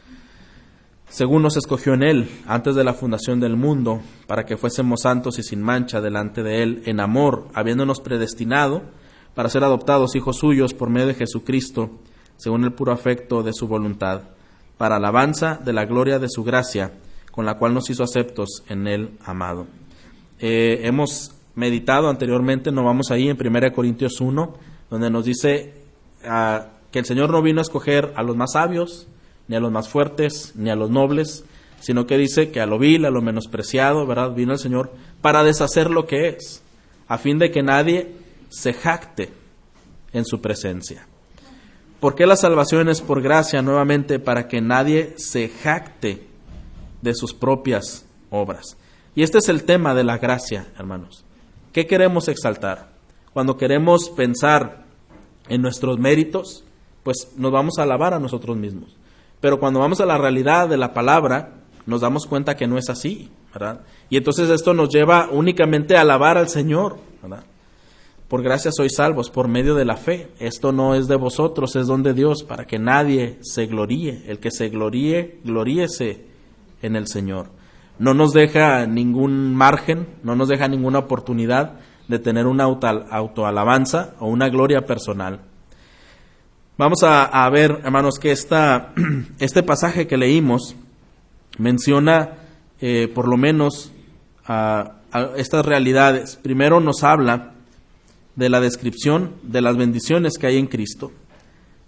Según 1.13 1.43
nos 1.43 1.58
escogió 1.58 1.93
en 1.93 2.02
Él 2.02 2.28
antes 2.47 2.73
de 2.73 2.84
la 2.84 2.95
fundación 2.95 3.39
del 3.39 3.56
mundo, 3.56 4.02
para 4.26 4.47
que 4.47 4.58
fuésemos 4.58 5.02
santos 5.02 5.38
y 5.38 5.43
sin 5.43 5.62
mancha 5.62 6.02
delante 6.02 6.41
de 6.41 6.63
Él 6.63 6.82
en 6.88 6.99
amor, 6.99 7.49
habiéndonos 7.54 8.02
predestinado 8.02 8.82
para 9.36 9.47
ser 9.49 9.63
adoptados 9.63 10.15
hijos 10.15 10.38
suyos 10.38 10.73
por 10.73 10.89
medio 10.89 11.06
de 11.06 11.13
Jesucristo, 11.13 11.91
según 12.36 12.63
el 12.63 12.73
puro 12.73 12.91
afecto 12.91 13.43
de 13.43 13.54
su 13.54 13.67
voluntad, 13.67 14.21
para 14.80 14.95
alabanza 14.95 15.60
de 15.63 15.73
la 15.73 15.86
gloria 15.86 16.17
de 16.17 16.30
su 16.30 16.43
gracia, 16.43 16.93
con 17.32 17.45
la 17.45 17.60
cual 17.60 17.76
nos 17.76 17.91
hizo 17.91 18.02
aceptos 18.02 18.63
en 18.67 18.88
el 18.88 19.12
amado. 19.23 19.67
Eh, 20.39 20.80
hemos 20.82 21.36
meditado 21.54 22.10
anteriormente, 22.10 22.71
no 22.71 22.84
vamos 22.84 23.12
ahí 23.12 23.30
en 23.30 23.38
1 23.39 23.71
Corintios 23.71 24.19
1, 24.19 24.56
donde 24.89 25.12
nos 25.12 25.26
dice 25.26 25.76
ah, 26.26 26.69
que 26.89 26.97
el 26.97 27.06
Señor 27.06 27.30
no 27.30 27.43
vino 27.43 27.60
a 27.60 27.62
escoger 27.62 28.13
a 28.15 28.23
los 28.23 28.36
más 28.36 28.54
sabios, 28.54 29.08
ni 29.54 29.58
a 29.58 29.60
los 29.60 29.72
más 29.72 29.88
fuertes, 29.88 30.54
ni 30.56 30.72
a 30.72 30.76
los 30.76 30.89
nobles, 30.89 31.46
sino 31.80 32.08
que 32.08 32.18
dice 32.18 32.50
que 32.50 32.60
a 32.60 32.66
lo 32.66 32.80
vil, 32.80 33.06
a 33.06 33.12
lo 33.12 33.22
menospreciado, 33.22 34.08
¿verdad? 34.08 34.34
Vino 34.34 34.54
el 34.54 34.58
Señor 34.58 34.92
para 35.22 35.44
deshacer 35.44 35.92
lo 35.92 36.08
que 36.08 36.30
es, 36.30 36.63
a 37.08 37.20
fin 37.20 37.38
de 37.38 37.52
que 37.52 37.62
nadie 37.62 38.16
se 38.50 38.74
jacte 38.74 39.30
en 40.12 40.26
su 40.26 40.42
presencia. 40.42 41.06
¿Por 42.00 42.16
qué 42.16 42.26
la 42.26 42.36
salvación 42.36 42.89
es 42.89 43.02
por 43.02 43.22
gracia? 43.22 43.62
Nuevamente, 43.62 44.18
para 44.18 44.48
que 44.48 44.60
nadie 44.60 45.13
se 45.18 45.50
jacte 45.50 46.26
de 47.04 47.13
sus 47.13 47.36
propias 47.36 48.08
obras. 48.32 48.76
Y 49.13 49.22
este 49.22 49.38
es 49.38 49.48
el 49.50 49.66
tema 49.66 49.94
de 49.94 50.04
la 50.04 50.18
gracia, 50.18 50.66
hermanos. 50.80 51.26
¿Qué 51.74 51.86
queremos 51.86 52.28
exaltar? 52.28 52.89
Cuando 53.34 53.56
queremos 53.56 54.10
pensar 54.10 54.86
en 55.48 55.62
nuestros 55.62 56.00
méritos, 56.00 56.63
pues 57.04 57.34
nos 57.38 57.52
vamos 57.52 57.78
a 57.78 57.84
alabar 57.84 58.16
a 58.16 58.20
nosotros 58.20 58.58
mismos. 58.58 58.98
Pero 59.44 59.60
cuando 59.60 59.82
vamos 59.82 60.00
a 60.00 60.06
la 60.06 60.18
realidad 60.18 60.70
de 60.70 60.78
la 60.78 60.94
palabra, 60.94 61.50
nos 61.86 62.00
damos 62.00 62.28
cuenta 62.28 62.56
que 62.56 62.66
no 62.66 62.78
es 62.78 62.90
así, 62.90 63.30
¿verdad? 63.54 63.82
Y 64.10 64.16
entonces 64.16 64.50
esto 64.50 64.74
nos 64.74 64.88
lleva 64.88 65.28
únicamente 65.30 65.98
a 65.98 66.02
alabar 66.02 66.38
al 66.38 66.48
Señor, 66.48 66.96
¿verdad? 67.22 67.44
Por 68.30 68.42
gracia 68.42 68.72
sois 68.72 68.96
salvos 68.96 69.30
por 69.30 69.50
medio 69.50 69.76
de 69.76 69.84
la 69.84 69.98
fe. 69.98 70.30
Esto 70.40 70.72
no 70.72 70.96
es 70.96 71.10
de 71.10 71.18
vosotros, 71.18 71.76
es 71.76 71.88
don 71.88 72.04
de 72.04 72.14
Dios, 72.14 72.44
para 72.44 72.64
que 72.64 72.80
nadie 72.80 73.38
se 73.42 73.66
gloríe. 73.66 74.24
El 74.28 74.40
que 74.40 74.50
se 74.50 74.70
gloríe, 74.70 75.42
gloríese 75.44 76.24
en 76.82 76.96
el 76.96 77.08
Señor. 77.08 77.48
No 78.00 78.14
nos 78.14 78.32
deja 78.32 78.86
ningún 78.86 79.54
margen, 79.54 80.08
no 80.24 80.38
nos 80.38 80.48
deja 80.48 80.70
ninguna 80.70 81.00
oportunidad 81.00 81.82
de 82.08 82.20
tener 82.20 82.48
una 82.48 82.64
autoalabanza 82.64 84.16
o 84.22 84.28
una 84.28 84.48
gloria 84.48 84.86
personal. 84.86 85.42
Vamos 86.76 87.04
a, 87.04 87.48
ver, 87.52 87.82
hermanos, 87.84 88.18
que 88.20 88.32
esta, 88.32 88.94
este 89.40 89.62
pasaje 89.62 90.08
que 90.08 90.18
leímos 90.18 90.76
menciona 91.60 92.32
eh, 92.82 93.08
por 93.14 93.28
lo 93.28 93.38
menos 93.38 93.92
estas 95.38 95.66
realidades. 95.66 96.36
Primero 96.42 96.80
nos 96.80 97.04
habla 97.04 97.54
de 98.36 98.50
la 98.50 98.60
descripción 98.60 99.36
de 99.44 99.62
las 99.62 99.78
bendiciones 99.78 100.40
que 100.40 100.48
hay 100.48 100.58
en 100.58 100.66
Cristo. 100.66 101.12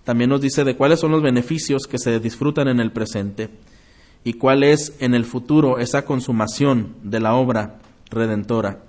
También 0.04 0.30
nos 0.30 0.41
dice 0.41 0.63
de 0.63 0.76
cuáles 0.76 1.00
son 1.00 1.12
los 1.12 1.24
beneficios 1.24 1.88
que 1.88 1.98
se 1.98 2.19
disfrutan 2.19 2.67
en 2.67 2.80
el 2.80 2.91
presente 2.91 3.50
y 4.24 4.34
cuál 4.34 4.63
es 4.63 4.95
en 5.00 5.15
el 5.15 5.26
futuro 5.26 5.80
esa 5.80 6.06
consumación 6.06 6.95
de 7.02 7.21
la 7.21 7.34
obra 7.34 7.80
redentora. 8.12 8.84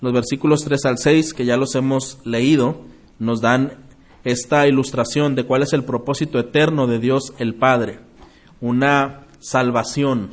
Los 0.00 0.12
versículos 0.12 0.64
3 0.64 0.84
al 0.84 0.98
6, 0.98 1.34
que 1.34 1.44
ya 1.44 1.56
los 1.56 1.74
hemos 1.74 2.20
leído, 2.24 2.82
nos 3.18 3.40
dan 3.40 3.89
esta 4.24 4.66
ilustración 4.66 5.34
de 5.34 5.44
cuál 5.44 5.62
es 5.62 5.72
el 5.72 5.84
propósito 5.84 6.38
eterno 6.38 6.86
de 6.86 6.98
Dios 6.98 7.32
el 7.38 7.54
Padre. 7.54 8.00
Una 8.60 9.26
salvación, 9.40 10.30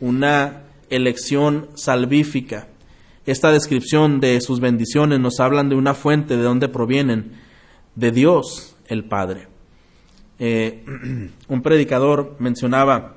una 0.00 0.62
elección 0.90 1.68
salvífica 1.74 2.68
esta 3.26 3.50
descripción 3.50 4.20
de 4.20 4.40
sus 4.40 4.60
bendiciones 4.60 5.18
nos 5.18 5.40
hablan 5.40 5.68
de 5.68 5.74
una 5.74 5.94
fuente 5.94 6.36
de 6.36 6.44
donde 6.44 6.68
provienen, 6.68 7.32
de 7.96 8.12
Dios 8.12 8.76
el 8.86 9.04
Padre. 9.04 9.48
Eh, 10.38 10.84
un 11.48 11.62
predicador 11.62 12.36
mencionaba, 12.38 13.16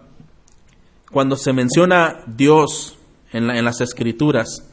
cuando 1.12 1.36
se 1.36 1.54
menciona 1.54 2.24
Dios 2.26 2.98
en, 3.32 3.52
en 3.52 3.63
las 3.63 3.82
escrituras, 3.82 4.67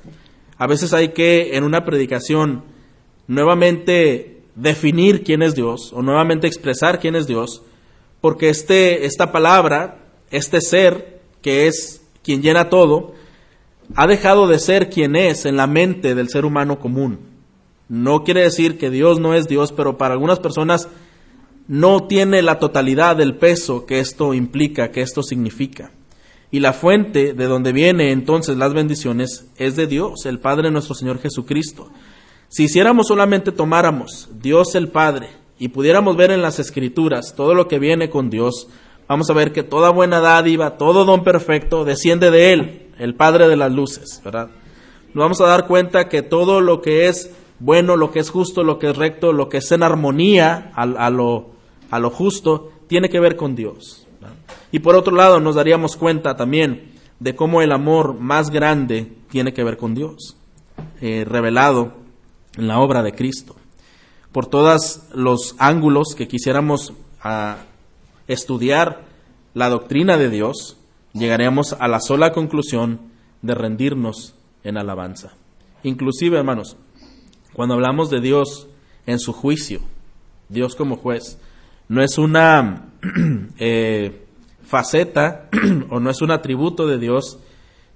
a 0.56 0.66
veces 0.66 0.94
hay 0.94 1.10
que 1.10 1.54
en 1.56 1.64
una 1.64 1.84
predicación 1.84 2.64
nuevamente 3.26 4.35
definir 4.56 5.22
quién 5.22 5.42
es 5.42 5.54
Dios 5.54 5.92
o 5.92 6.02
nuevamente 6.02 6.46
expresar 6.46 6.98
quién 6.98 7.14
es 7.14 7.26
Dios, 7.26 7.62
porque 8.20 8.48
este, 8.48 9.06
esta 9.06 9.30
palabra, 9.30 9.98
este 10.30 10.60
ser 10.60 11.20
que 11.42 11.68
es 11.68 12.02
quien 12.24 12.42
llena 12.42 12.68
todo, 12.68 13.14
ha 13.94 14.06
dejado 14.06 14.48
de 14.48 14.58
ser 14.58 14.90
quien 14.90 15.14
es 15.14 15.44
en 15.46 15.56
la 15.56 15.68
mente 15.68 16.14
del 16.14 16.28
ser 16.28 16.44
humano 16.44 16.80
común. 16.80 17.20
No 17.88 18.24
quiere 18.24 18.42
decir 18.42 18.78
que 18.78 18.90
Dios 18.90 19.20
no 19.20 19.34
es 19.34 19.46
Dios, 19.46 19.70
pero 19.70 19.96
para 19.96 20.14
algunas 20.14 20.40
personas 20.40 20.88
no 21.68 22.06
tiene 22.08 22.42
la 22.42 22.58
totalidad 22.58 23.16
del 23.16 23.36
peso 23.36 23.86
que 23.86 24.00
esto 24.00 24.34
implica, 24.34 24.90
que 24.90 25.02
esto 25.02 25.22
significa. 25.22 25.92
Y 26.50 26.60
la 26.60 26.72
fuente 26.72 27.32
de 27.32 27.46
donde 27.46 27.72
viene 27.72 28.12
entonces 28.12 28.56
las 28.56 28.72
bendiciones 28.72 29.46
es 29.56 29.76
de 29.76 29.86
Dios, 29.86 30.26
el 30.26 30.38
Padre 30.38 30.70
nuestro 30.70 30.94
Señor 30.94 31.20
Jesucristo. 31.20 31.90
Si 32.48 32.64
hiciéramos 32.64 33.08
solamente 33.08 33.52
tomáramos 33.52 34.28
Dios 34.40 34.74
el 34.74 34.88
Padre 34.88 35.30
y 35.58 35.68
pudiéramos 35.68 36.16
ver 36.16 36.30
en 36.30 36.42
las 36.42 36.58
Escrituras 36.58 37.34
todo 37.36 37.54
lo 37.54 37.66
que 37.66 37.78
viene 37.78 38.08
con 38.08 38.30
Dios, 38.30 38.68
vamos 39.08 39.28
a 39.30 39.34
ver 39.34 39.52
que 39.52 39.62
toda 39.62 39.90
buena 39.90 40.20
dádiva, 40.20 40.76
todo 40.76 41.04
don 41.04 41.24
perfecto 41.24 41.84
desciende 41.84 42.30
de 42.30 42.52
Él 42.52 42.82
el 42.98 43.14
Padre 43.14 43.48
de 43.48 43.56
las 43.56 43.72
luces, 43.72 44.20
¿verdad? 44.24 44.48
Nos 45.12 45.22
vamos 45.22 45.40
a 45.40 45.46
dar 45.46 45.66
cuenta 45.66 46.08
que 46.08 46.22
todo 46.22 46.60
lo 46.60 46.80
que 46.82 47.08
es 47.08 47.30
bueno, 47.58 47.96
lo 47.96 48.10
que 48.10 48.20
es 48.20 48.30
justo, 48.30 48.62
lo 48.62 48.78
que 48.78 48.90
es 48.90 48.96
recto, 48.96 49.32
lo 49.32 49.48
que 49.48 49.58
es 49.58 49.72
en 49.72 49.82
armonía 49.82 50.72
a, 50.74 50.86
lo, 51.10 51.50
a 51.90 51.98
lo, 51.98 52.10
justo, 52.10 52.70
tiene 52.86 53.08
que 53.08 53.20
ver 53.20 53.36
con 53.36 53.54
Dios. 53.54 54.06
Y 54.72 54.80
por 54.80 54.94
otro 54.94 55.16
lado, 55.16 55.40
nos 55.40 55.54
daríamos 55.54 55.96
cuenta 55.96 56.36
también 56.36 56.92
de 57.18 57.34
cómo 57.34 57.62
el 57.62 57.72
amor 57.72 58.18
más 58.20 58.50
grande 58.50 59.10
tiene 59.30 59.54
que 59.54 59.64
ver 59.64 59.78
con 59.78 59.94
Dios, 59.94 60.36
eh, 61.00 61.24
revelado 61.26 62.05
en 62.56 62.68
la 62.68 62.78
obra 62.78 63.02
de 63.02 63.12
Cristo. 63.12 63.56
Por 64.32 64.46
todos 64.46 65.02
los 65.14 65.54
ángulos 65.58 66.14
que 66.16 66.28
quisiéramos 66.28 66.92
ah, 67.22 67.58
estudiar 68.28 69.02
la 69.54 69.68
doctrina 69.68 70.16
de 70.16 70.28
Dios, 70.28 70.76
llegaremos 71.12 71.74
a 71.78 71.88
la 71.88 72.00
sola 72.00 72.32
conclusión 72.32 73.00
de 73.42 73.54
rendirnos 73.54 74.34
en 74.64 74.76
alabanza. 74.76 75.32
Inclusive, 75.82 76.38
hermanos, 76.38 76.76
cuando 77.52 77.74
hablamos 77.74 78.10
de 78.10 78.20
Dios 78.20 78.68
en 79.06 79.18
su 79.18 79.32
juicio, 79.32 79.80
Dios 80.48 80.74
como 80.74 80.96
juez, 80.96 81.38
no 81.88 82.02
es 82.02 82.18
una 82.18 82.90
eh, 83.58 84.26
faceta 84.62 85.48
o 85.90 86.00
no 86.00 86.10
es 86.10 86.20
un 86.20 86.32
atributo 86.32 86.86
de 86.86 86.98
Dios 86.98 87.38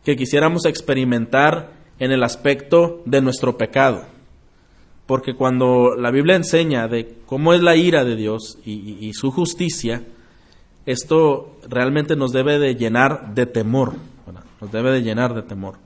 que 0.04 0.16
quisiéramos 0.16 0.64
experimentar 0.64 1.72
en 1.98 2.12
el 2.12 2.22
aspecto 2.22 3.02
de 3.04 3.20
nuestro 3.20 3.58
pecado. 3.58 4.06
Porque 5.10 5.34
cuando 5.34 5.96
la 5.96 6.12
Biblia 6.12 6.36
enseña 6.36 6.86
de 6.86 7.16
cómo 7.26 7.52
es 7.52 7.60
la 7.60 7.74
ira 7.74 8.04
de 8.04 8.14
Dios 8.14 8.58
y 8.64 9.12
su 9.12 9.32
justicia, 9.32 10.04
esto 10.86 11.56
realmente 11.68 12.14
nos 12.14 12.30
debe 12.30 12.60
de 12.60 12.76
llenar 12.76 13.34
de 13.34 13.46
temor, 13.46 13.94
nos 14.60 14.70
debe 14.70 14.92
de 14.92 15.02
llenar 15.02 15.34
de 15.34 15.42
temor. 15.42 15.78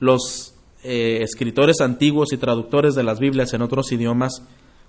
Los 0.00 0.54
eh, 0.82 1.18
escritores 1.20 1.82
antiguos 1.82 2.32
y 2.32 2.38
traductores 2.38 2.94
de 2.94 3.02
las 3.02 3.20
Biblias 3.20 3.52
en 3.52 3.60
otros 3.60 3.92
idiomas, 3.92 4.42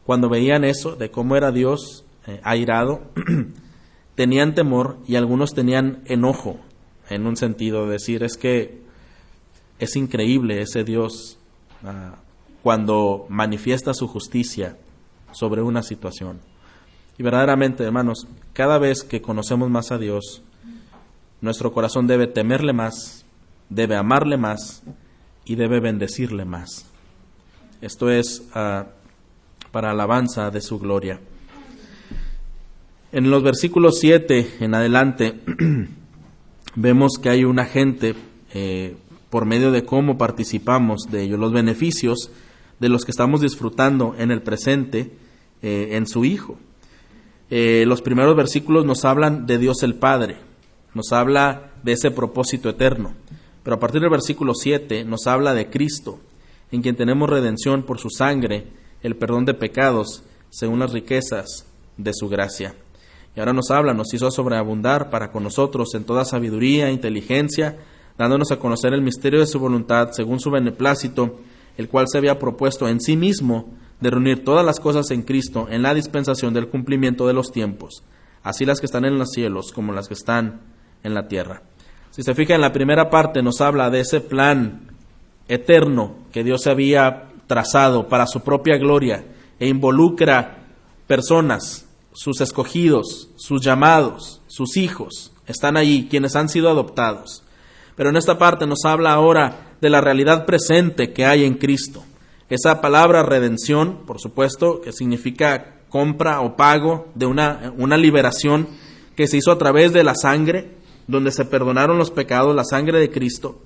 cuando 0.06 0.30
veían 0.30 0.64
eso, 0.64 0.96
de 0.96 1.12
cómo 1.12 1.36
era 1.36 1.52
Dios 1.52 2.06
eh, 2.28 2.40
airado, 2.44 3.02
tenían 4.16 4.56
temor 4.56 5.00
y 5.06 5.18
algunos 5.18 5.54
tenían 5.54 6.02
enojo, 6.06 6.62
en 7.10 7.28
un 7.28 7.36
sentido, 7.36 7.88
de 7.88 7.92
decir, 7.92 8.24
es 8.24 8.38
que 8.38 8.80
es 9.80 9.98
increíble 9.98 10.62
ese 10.62 10.86
Dios 10.86 11.38
ah, 11.84 12.16
cuando 12.66 13.28
manifiesta 13.30 13.94
su 13.94 14.08
justicia 14.08 14.76
sobre 15.32 15.62
una 15.62 15.84
situación. 15.84 16.40
Y 17.16 17.22
verdaderamente, 17.22 17.84
hermanos, 17.84 18.26
cada 18.54 18.80
vez 18.80 19.04
que 19.04 19.22
conocemos 19.22 19.70
más 19.70 19.92
a 19.92 20.00
Dios, 20.00 20.42
nuestro 21.42 21.72
corazón 21.72 22.08
debe 22.08 22.26
temerle 22.26 22.74
más, 22.74 23.24
debe 23.70 23.96
amarle 23.96 24.38
más 24.38 24.82
y 25.46 25.54
debe 25.54 25.80
bendecirle 25.80 26.44
más. 26.44 26.88
Esto 27.82 28.10
es 28.10 28.42
ah, 28.56 28.88
para 29.72 29.92
alabanza 29.92 30.50
de 30.50 30.62
su 30.62 30.80
gloria. 30.80 31.20
En 33.12 33.30
los 33.30 33.44
versículos 33.44 34.00
7 34.00 34.56
en 34.62 34.74
adelante 34.74 35.40
vemos 36.76 37.20
que 37.22 37.30
hay 37.30 37.44
una 37.44 37.66
gente, 37.66 38.16
eh, 38.56 38.98
por 39.30 39.46
medio 39.46 39.72
de 39.72 39.86
cómo 39.86 40.18
participamos 40.18 41.04
de 41.12 41.22
ello, 41.22 41.38
los 41.38 41.54
beneficios 41.54 42.32
de 42.80 42.90
los 42.90 43.06
que 43.06 43.12
estamos 43.12 43.42
disfrutando 43.42 44.16
en 44.18 44.32
el 44.32 44.42
presente 44.42 45.12
eh, 45.62 45.90
en 45.92 46.08
su 46.08 46.26
Hijo. 46.26 46.58
Eh, 47.50 47.86
los 47.88 48.02
primeros 48.02 48.36
versículos 48.36 48.86
nos 48.86 49.06
hablan 49.06 49.46
de 49.46 49.58
Dios 49.58 49.84
el 49.84 49.96
Padre, 49.96 50.38
nos 50.94 51.12
habla 51.12 51.72
de 51.84 51.94
ese 51.94 52.12
propósito 52.12 52.70
eterno. 52.70 53.14
Pero 53.64 53.76
a 53.78 53.80
partir 53.80 54.02
del 54.02 54.10
versículo 54.10 54.54
7 54.54 55.06
nos 55.06 55.28
habla 55.28 55.54
de 55.54 55.70
Cristo, 55.70 56.20
en 56.72 56.82
quien 56.82 56.96
tenemos 56.96 57.30
redención 57.30 57.84
por 57.84 58.00
su 58.00 58.10
sangre, 58.10 58.68
el 59.02 59.16
perdón 59.16 59.46
de 59.46 59.54
pecados, 59.54 60.24
según 60.50 60.80
las 60.80 60.92
riquezas 60.92 61.66
de 61.98 62.12
su 62.14 62.30
gracia. 62.30 62.76
Y 63.36 63.40
ahora 63.40 63.54
nos 63.54 63.70
habla, 63.72 63.94
nos 63.94 64.14
hizo 64.14 64.32
sobreabundar 64.32 65.10
para 65.10 65.32
con 65.32 65.44
nosotros 65.44 65.94
en 65.94 66.06
toda 66.06 66.26
sabiduría 66.26 66.88
e 66.88 66.94
inteligencia, 66.94 67.78
dándonos 68.18 68.52
a 68.52 68.60
conocer 68.60 68.94
el 68.94 69.02
misterio 69.02 69.40
de 69.40 69.48
su 69.48 69.60
voluntad, 69.60 70.12
según 70.12 70.40
su 70.40 70.50
beneplácito, 70.50 71.40
el 71.78 71.90
cual 71.90 72.08
se 72.08 72.18
había 72.18 72.40
propuesto 72.40 72.88
en 72.88 73.02
sí 73.02 73.18
mismo 73.18 73.74
de 74.00 74.10
reunir 74.10 74.44
todas 74.44 74.66
las 74.66 74.80
cosas 74.80 75.12
en 75.12 75.22
Cristo 75.22 75.68
en 75.70 75.82
la 75.82 75.94
dispensación 75.94 76.54
del 76.54 76.70
cumplimiento 76.70 77.28
de 77.28 77.34
los 77.34 77.52
tiempos, 77.52 78.04
así 78.44 78.66
las 78.66 78.80
que 78.80 78.86
están 78.86 79.06
en 79.06 79.18
los 79.18 79.32
cielos 79.32 79.72
como 79.72 79.94
las 79.94 80.08
que 80.08 80.14
están 80.14 80.62
en 81.04 81.14
la 81.14 81.28
tierra, 81.28 81.62
Si 82.12 82.24
se 82.24 82.34
fija 82.34 82.56
en 82.56 82.62
la 82.62 82.74
primera 82.74 83.10
parte 83.10 83.44
nos 83.44 83.62
habla 83.62 83.90
de 83.90 84.00
ese 84.00 84.22
plan 84.22 84.88
eterno 85.48 86.16
que 86.32 86.44
Dios 86.44 86.66
había 86.66 87.30
trazado 87.48 88.08
para 88.08 88.26
su 88.26 88.42
propia 88.42 88.78
gloria 88.78 89.26
e 89.60 89.68
involucra 89.68 90.66
personas, 91.08 91.86
sus 92.14 92.42
escogidos, 92.42 93.30
sus 93.36 93.62
llamados, 93.62 94.42
sus 94.48 94.78
hijos, 94.78 95.32
están 95.46 95.78
allí, 95.78 96.08
quienes 96.10 96.36
han 96.36 96.50
sido 96.50 96.70
adoptados. 96.70 97.44
Pero 97.96 98.10
en 98.10 98.18
esta 98.18 98.38
parte 98.38 98.68
nos 98.68 98.84
habla 98.86 99.14
ahora 99.14 99.76
de 99.82 99.90
la 99.90 100.02
realidad 100.02 100.46
presente 100.46 101.14
que 101.14 101.26
hay 101.26 101.46
en 101.46 101.56
Cristo. 101.56 102.04
Esa 102.50 102.82
palabra 102.82 103.24
redención, 103.24 104.06
por 104.06 104.20
supuesto, 104.20 104.82
que 104.82 104.92
significa 104.92 105.76
compra 105.90 106.42
o 106.42 106.56
pago 106.56 107.08
de 107.16 107.26
una, 107.26 107.74
una 107.78 107.98
liberación 107.98 108.68
que 109.16 109.28
se 109.28 109.38
hizo 109.38 109.52
a 109.52 109.58
través 109.58 109.94
de 109.94 110.04
la 110.04 110.14
sangre, 110.14 110.76
donde 111.08 111.32
se 111.32 111.46
perdonaron 111.46 111.98
los 111.98 112.12
pecados, 112.12 112.56
la 112.56 112.66
sangre 112.66 113.00
de 113.00 113.10
Cristo. 113.10 113.62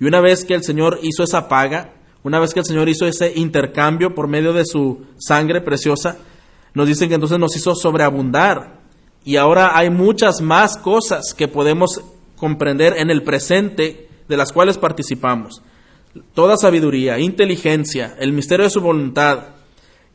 Y 0.00 0.06
una 0.06 0.20
vez 0.20 0.44
que 0.44 0.54
el 0.54 0.64
Señor 0.64 0.98
hizo 1.02 1.22
esa 1.22 1.48
paga, 1.48 1.92
una 2.22 2.40
vez 2.40 2.54
que 2.54 2.60
el 2.60 2.66
Señor 2.66 2.88
hizo 2.88 3.06
ese 3.06 3.32
intercambio 3.36 4.14
por 4.14 4.28
medio 4.28 4.52
de 4.52 4.64
su 4.64 5.02
sangre 5.18 5.60
preciosa, 5.60 6.16
nos 6.72 6.88
dicen 6.88 7.08
que 7.08 7.14
entonces 7.14 7.38
nos 7.38 7.54
hizo 7.54 7.74
sobreabundar. 7.74 8.80
Y 9.24 9.36
ahora 9.36 9.76
hay 9.76 9.90
muchas 9.90 10.40
más 10.40 10.76
cosas 10.76 11.34
que 11.34 11.48
podemos 11.48 12.02
comprender 12.36 12.94
en 12.98 13.10
el 13.10 13.22
presente 13.22 14.08
de 14.28 14.36
las 14.36 14.52
cuales 14.52 14.78
participamos. 14.78 15.62
Toda 16.34 16.56
sabiduría, 16.56 17.18
inteligencia, 17.18 18.14
el 18.18 18.32
misterio 18.32 18.64
de 18.64 18.70
su 18.70 18.80
voluntad 18.80 19.54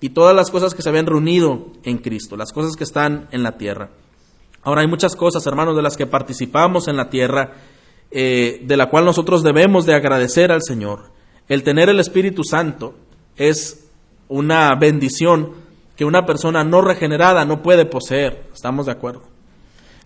y 0.01 0.09
todas 0.09 0.35
las 0.35 0.49
cosas 0.49 0.73
que 0.73 0.81
se 0.81 0.89
habían 0.89 1.05
reunido 1.05 1.67
en 1.83 1.97
Cristo, 1.97 2.37
las 2.37 2.53
cosas 2.53 2.75
que 2.75 2.83
están 2.83 3.27
en 3.31 3.43
la 3.43 3.57
tierra. 3.57 3.89
Ahora 4.63 4.81
hay 4.81 4.87
muchas 4.87 5.15
cosas, 5.15 5.45
hermanos, 5.47 5.75
de 5.75 5.81
las 5.81 5.97
que 5.97 6.05
participamos 6.05 6.87
en 6.87 6.97
la 6.97 7.09
tierra, 7.09 7.53
eh, 8.11 8.61
de 8.63 8.77
la 8.77 8.89
cual 8.89 9.05
nosotros 9.05 9.43
debemos 9.43 9.85
de 9.85 9.93
agradecer 9.93 10.51
al 10.51 10.63
Señor. 10.63 11.11
El 11.47 11.63
tener 11.63 11.89
el 11.89 11.99
Espíritu 11.99 12.43
Santo 12.43 12.95
es 13.35 13.87
una 14.27 14.73
bendición 14.75 15.53
que 15.95 16.05
una 16.05 16.25
persona 16.25 16.63
no 16.63 16.81
regenerada 16.81 17.43
no 17.45 17.61
puede 17.61 17.85
poseer. 17.85 18.43
¿Estamos 18.53 18.85
de 18.85 18.93
acuerdo? 18.93 19.23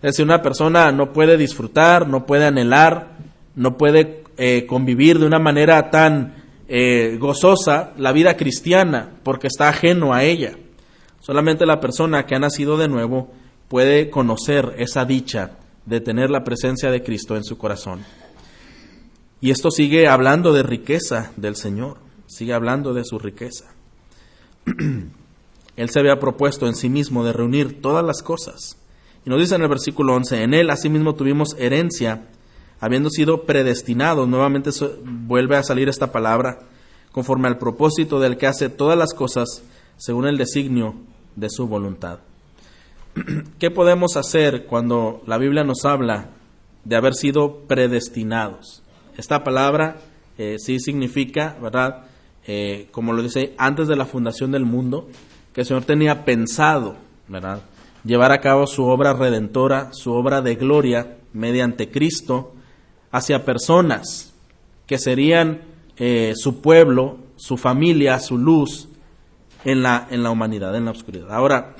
Es 0.04 0.08
decir, 0.08 0.26
una 0.26 0.42
persona 0.42 0.92
no 0.92 1.14
puede 1.14 1.38
disfrutar, 1.38 2.06
no 2.06 2.26
puede 2.26 2.44
anhelar, 2.44 3.16
no 3.54 3.78
puede 3.78 4.22
eh, 4.36 4.66
convivir 4.66 5.18
de 5.18 5.24
una 5.24 5.38
manera 5.38 5.90
tan 5.90 6.44
eh, 6.68 7.16
gozosa 7.18 7.94
la 7.96 8.12
vida 8.12 8.36
cristiana 8.36 9.14
porque 9.22 9.46
está 9.46 9.70
ajeno 9.70 10.12
a 10.12 10.22
ella. 10.22 10.58
Solamente 11.20 11.64
la 11.64 11.80
persona 11.80 12.26
que 12.26 12.34
ha 12.34 12.38
nacido 12.38 12.76
de 12.76 12.86
nuevo 12.86 13.32
puede 13.68 14.10
conocer 14.10 14.74
esa 14.76 15.06
dicha 15.06 15.52
de 15.86 16.02
tener 16.02 16.28
la 16.28 16.44
presencia 16.44 16.90
de 16.90 17.02
Cristo 17.02 17.34
en 17.34 17.44
su 17.44 17.56
corazón. 17.56 18.04
Y 19.40 19.52
esto 19.52 19.70
sigue 19.70 20.06
hablando 20.06 20.52
de 20.52 20.64
riqueza 20.64 21.32
del 21.38 21.56
Señor, 21.56 21.96
sigue 22.26 22.52
hablando 22.52 22.92
de 22.92 23.06
su 23.06 23.18
riqueza. 23.18 23.72
Él 25.76 25.88
se 25.88 25.98
había 25.98 26.18
propuesto 26.18 26.66
en 26.66 26.74
sí 26.74 26.90
mismo 26.90 27.24
de 27.24 27.32
reunir 27.32 27.80
todas 27.80 28.04
las 28.04 28.20
cosas. 28.20 28.83
Y 29.24 29.30
nos 29.30 29.38
dice 29.38 29.54
en 29.54 29.62
el 29.62 29.68
versículo 29.68 30.14
11, 30.14 30.42
en 30.42 30.54
Él 30.54 30.70
asimismo 30.70 31.14
tuvimos 31.14 31.56
herencia, 31.58 32.26
habiendo 32.80 33.08
sido 33.08 33.44
predestinados, 33.44 34.28
nuevamente 34.28 34.70
vuelve 35.04 35.56
a 35.56 35.62
salir 35.62 35.88
esta 35.88 36.12
palabra, 36.12 36.60
conforme 37.10 37.48
al 37.48 37.58
propósito 37.58 38.20
del 38.20 38.36
que 38.36 38.46
hace 38.46 38.68
todas 38.68 38.98
las 38.98 39.14
cosas 39.14 39.62
según 39.96 40.26
el 40.26 40.36
designio 40.36 40.94
de 41.36 41.48
su 41.48 41.66
voluntad. 41.66 42.18
¿Qué 43.58 43.70
podemos 43.70 44.16
hacer 44.16 44.66
cuando 44.66 45.22
la 45.26 45.38
Biblia 45.38 45.64
nos 45.64 45.84
habla 45.84 46.30
de 46.84 46.96
haber 46.96 47.14
sido 47.14 47.60
predestinados? 47.66 48.82
Esta 49.16 49.44
palabra 49.44 49.98
eh, 50.36 50.56
sí 50.58 50.80
significa, 50.80 51.56
¿verdad? 51.62 52.06
Eh, 52.46 52.88
como 52.90 53.12
lo 53.12 53.22
dice, 53.22 53.54
antes 53.56 53.88
de 53.88 53.96
la 53.96 54.04
fundación 54.04 54.50
del 54.50 54.64
mundo, 54.64 55.08
que 55.54 55.62
el 55.62 55.66
Señor 55.66 55.84
tenía 55.84 56.24
pensado, 56.24 56.96
¿verdad? 57.28 57.62
Llevar 58.04 58.32
a 58.32 58.40
cabo 58.40 58.66
su 58.66 58.84
obra 58.84 59.14
redentora, 59.14 59.90
su 59.92 60.12
obra 60.12 60.42
de 60.42 60.56
gloria 60.56 61.16
mediante 61.32 61.90
Cristo 61.90 62.52
hacia 63.10 63.44
personas 63.44 64.32
que 64.86 64.98
serían 64.98 65.62
eh, 65.96 66.34
su 66.36 66.60
pueblo, 66.60 67.18
su 67.36 67.56
familia, 67.56 68.18
su 68.18 68.36
luz 68.36 68.88
en 69.64 69.82
la, 69.82 70.06
en 70.10 70.22
la 70.22 70.30
humanidad, 70.30 70.76
en 70.76 70.84
la 70.84 70.90
oscuridad. 70.90 71.32
Ahora, 71.32 71.74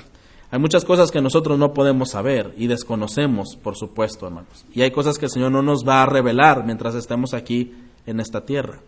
hay 0.50 0.58
muchas 0.58 0.84
cosas 0.84 1.10
que 1.10 1.20
nosotros 1.20 1.58
no 1.58 1.74
podemos 1.74 2.10
saber 2.10 2.54
y 2.56 2.68
desconocemos, 2.68 3.56
por 3.62 3.76
supuesto, 3.76 4.26
hermanos. 4.26 4.64
Y 4.72 4.82
hay 4.82 4.90
cosas 4.90 5.18
que 5.18 5.26
el 5.26 5.30
Señor 5.30 5.52
no 5.52 5.62
nos 5.62 5.86
va 5.86 6.02
a 6.02 6.06
revelar 6.06 6.64
mientras 6.64 6.94
estemos 6.94 7.34
aquí 7.34 7.74
en 8.06 8.20
esta 8.20 8.46
tierra. 8.46 8.80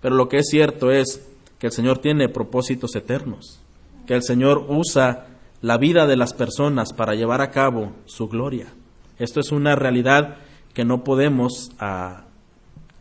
Pero 0.00 0.14
lo 0.14 0.28
que 0.28 0.38
es 0.38 0.48
cierto 0.48 0.92
es 0.92 1.26
que 1.58 1.66
el 1.66 1.72
Señor 1.72 1.98
tiene 1.98 2.28
propósitos 2.28 2.94
eternos 2.94 3.60
que 4.08 4.14
el 4.14 4.22
Señor 4.22 4.64
usa 4.68 5.26
la 5.60 5.76
vida 5.78 6.06
de 6.06 6.16
las 6.16 6.34
personas 6.34 6.92
para 6.92 7.14
llevar 7.14 7.40
a 7.40 7.50
cabo 7.50 7.92
su 8.06 8.28
gloria. 8.28 8.66
Esto 9.18 9.40
es 9.40 9.50
una 9.50 9.74
realidad 9.74 10.36
que 10.74 10.84
no 10.84 11.02
podemos 11.02 11.72
ah, 11.80 12.24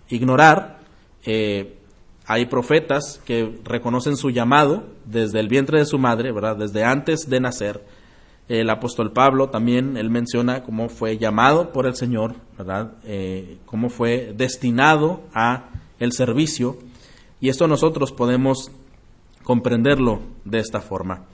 ignorar. 0.09 0.79
Eh, 1.25 1.77
hay 2.25 2.45
profetas 2.47 3.21
que 3.25 3.59
reconocen 3.63 4.17
su 4.17 4.31
llamado 4.31 4.85
desde 5.05 5.39
el 5.39 5.47
vientre 5.47 5.79
de 5.79 5.85
su 5.85 5.97
madre, 5.97 6.31
¿verdad? 6.31 6.57
Desde 6.57 6.83
antes 6.83 7.29
de 7.29 7.39
nacer. 7.39 7.83
El 8.49 8.69
apóstol 8.69 9.11
Pablo 9.11 9.49
también, 9.49 9.97
él 9.97 10.09
menciona 10.09 10.63
cómo 10.63 10.89
fue 10.89 11.17
llamado 11.17 11.71
por 11.71 11.85
el 11.85 11.95
Señor, 11.95 12.35
¿verdad? 12.57 12.93
Eh, 13.03 13.57
cómo 13.65 13.89
fue 13.89 14.33
destinado 14.35 15.21
a 15.33 15.69
el 15.99 16.13
servicio. 16.13 16.77
Y 17.39 17.49
esto 17.49 17.67
nosotros 17.67 18.11
podemos 18.11 18.71
comprenderlo 19.43 20.21
de 20.45 20.59
esta 20.59 20.81
forma. 20.81 21.25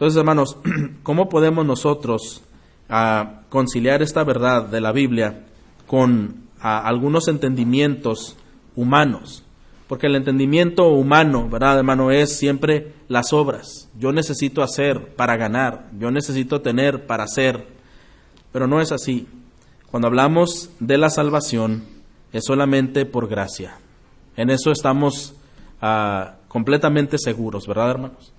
Entonces, 0.00 0.18
hermanos, 0.18 0.56
¿cómo 1.02 1.28
podemos 1.28 1.66
nosotros 1.66 2.40
ah, 2.88 3.42
conciliar 3.50 4.00
esta 4.00 4.24
verdad 4.24 4.64
de 4.64 4.80
la 4.80 4.92
Biblia 4.92 5.44
con 5.86 6.44
ah, 6.58 6.80
algunos 6.86 7.28
entendimientos 7.28 8.34
humanos? 8.74 9.44
Porque 9.88 10.06
el 10.06 10.16
entendimiento 10.16 10.88
humano, 10.88 11.50
¿verdad, 11.50 11.76
hermano? 11.76 12.10
Es 12.10 12.38
siempre 12.38 12.94
las 13.08 13.34
obras. 13.34 13.90
Yo 13.98 14.10
necesito 14.10 14.62
hacer 14.62 15.14
para 15.16 15.36
ganar, 15.36 15.90
yo 15.98 16.10
necesito 16.10 16.62
tener 16.62 17.04
para 17.04 17.24
hacer, 17.24 17.66
pero 18.52 18.66
no 18.66 18.80
es 18.80 18.92
así. 18.92 19.28
Cuando 19.90 20.08
hablamos 20.08 20.70
de 20.80 20.96
la 20.96 21.10
salvación, 21.10 21.84
es 22.32 22.46
solamente 22.46 23.04
por 23.04 23.28
gracia. 23.28 23.76
En 24.34 24.48
eso 24.48 24.72
estamos 24.72 25.34
uh, 25.82 26.30
completamente 26.48 27.18
seguros, 27.18 27.66
¿verdad, 27.66 27.90
hermanos? 27.90 28.32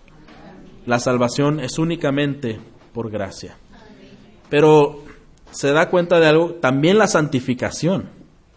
La 0.86 1.00
salvación 1.00 1.60
es 1.60 1.78
únicamente 1.78 2.60
por 2.94 3.12
gracia. 3.12 3.56
Pero 4.50 5.04
se 5.52 5.72
da 5.72 5.90
cuenta 5.90 6.20
de 6.20 6.28
algo, 6.28 6.54
también 6.56 6.98
la 6.98 7.08
santificación 7.08 8.10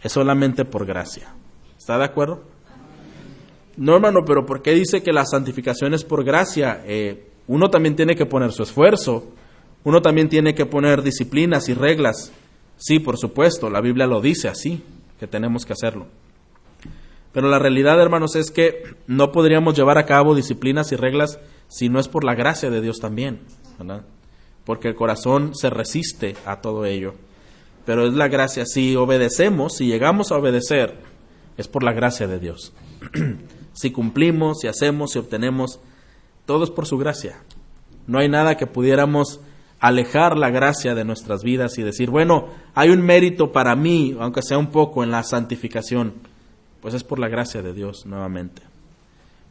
es 0.03 0.13
solamente 0.13 0.65
por 0.65 0.87
gracia. 0.87 1.35
¿Está 1.79 1.99
de 1.99 2.05
acuerdo? 2.05 2.43
No, 3.77 3.95
hermano, 3.95 4.25
pero 4.25 4.47
¿por 4.47 4.63
qué 4.63 4.73
dice 4.73 5.03
que 5.03 5.13
la 5.13 5.27
santificación 5.27 5.95
es 5.95 6.05
por 6.05 6.25
gracia? 6.25 6.83
Eh, 6.87 7.29
uno 7.47 7.69
también 7.69 7.97
tiene 7.97 8.15
que 8.15 8.27
poner 8.27 8.53
su 8.53 8.63
esfuerzo, 8.63 9.27
uno 9.83 10.01
también 10.01 10.29
tiene 10.29 10.55
que 10.55 10.67
poner 10.67 11.03
disciplinas 11.03 11.69
y 11.69 11.75
reglas. 11.75 12.33
Sí, 12.77 13.01
por 13.01 13.19
supuesto, 13.19 13.69
la 13.71 13.81
Biblia 13.81 14.07
lo 14.07 14.21
dice 14.21 14.49
así, 14.49 14.83
que 15.19 15.27
tenemos 15.27 15.67
que 15.67 15.73
hacerlo. 15.73 16.07
Pero 17.33 17.49
la 17.49 17.59
realidad, 17.59 18.01
hermanos, 18.01 18.37
es 18.37 18.51
que 18.51 18.95
no 19.09 19.33
podríamos 19.33 19.77
llevar 19.77 19.99
a 19.99 20.07
cabo 20.07 20.35
disciplinas 20.35 20.93
y 20.93 20.97
reglas 20.97 21.41
si 21.69 21.89
no 21.89 21.99
es 22.01 22.09
por 22.09 22.25
la 22.25 22.35
gracia 22.35 22.71
de 22.71 22.81
Dios 22.81 22.99
también. 22.99 23.41
Porque 24.65 24.89
el 24.89 24.95
corazón 24.95 25.55
se 25.55 25.71
resiste 25.71 26.37
a 26.47 26.61
todo 26.61 26.85
ello. 26.85 27.15
Pero 27.85 28.07
es 28.07 28.15
la 28.15 28.29
gracia, 28.29 28.65
si 28.65 28.97
obedecemos, 28.97 29.77
si 29.77 29.87
llegamos 29.87 30.33
a 30.33 30.37
obedecer, 30.37 30.97
es 31.57 31.69
por 31.69 31.83
la 31.83 31.93
gracia 31.93 32.27
de 32.27 32.39
Dios. 32.39 32.73
si 33.73 33.91
cumplimos, 33.91 34.61
si 34.61 34.69
hacemos, 34.69 35.13
si 35.13 35.19
obtenemos, 35.19 35.81
todo 36.47 36.65
es 36.65 36.71
por 36.71 36.87
su 36.87 36.97
gracia. 36.97 37.43
No 38.07 38.19
hay 38.19 38.29
nada 38.29 38.57
que 38.57 38.67
pudiéramos 38.67 39.41
alejar 39.81 40.39
la 40.39 40.51
gracia 40.51 40.95
de 40.95 41.05
nuestras 41.05 41.43
vidas 41.43 41.77
y 41.77 41.83
decir, 41.83 42.11
bueno, 42.11 42.49
hay 42.75 42.89
un 42.91 43.03
mérito 43.03 43.53
para 43.53 43.77
mí, 43.77 44.17
aunque 44.19 44.41
sea 44.41 44.57
un 44.57 44.69
poco, 44.69 45.05
en 45.05 45.11
la 45.11 45.23
santificación 45.23 46.15
pues 46.85 46.93
es 46.93 47.03
por 47.03 47.19
la 47.19 47.29
gracia 47.29 47.63
de 47.63 47.73
Dios 47.73 48.05
nuevamente. 48.05 48.61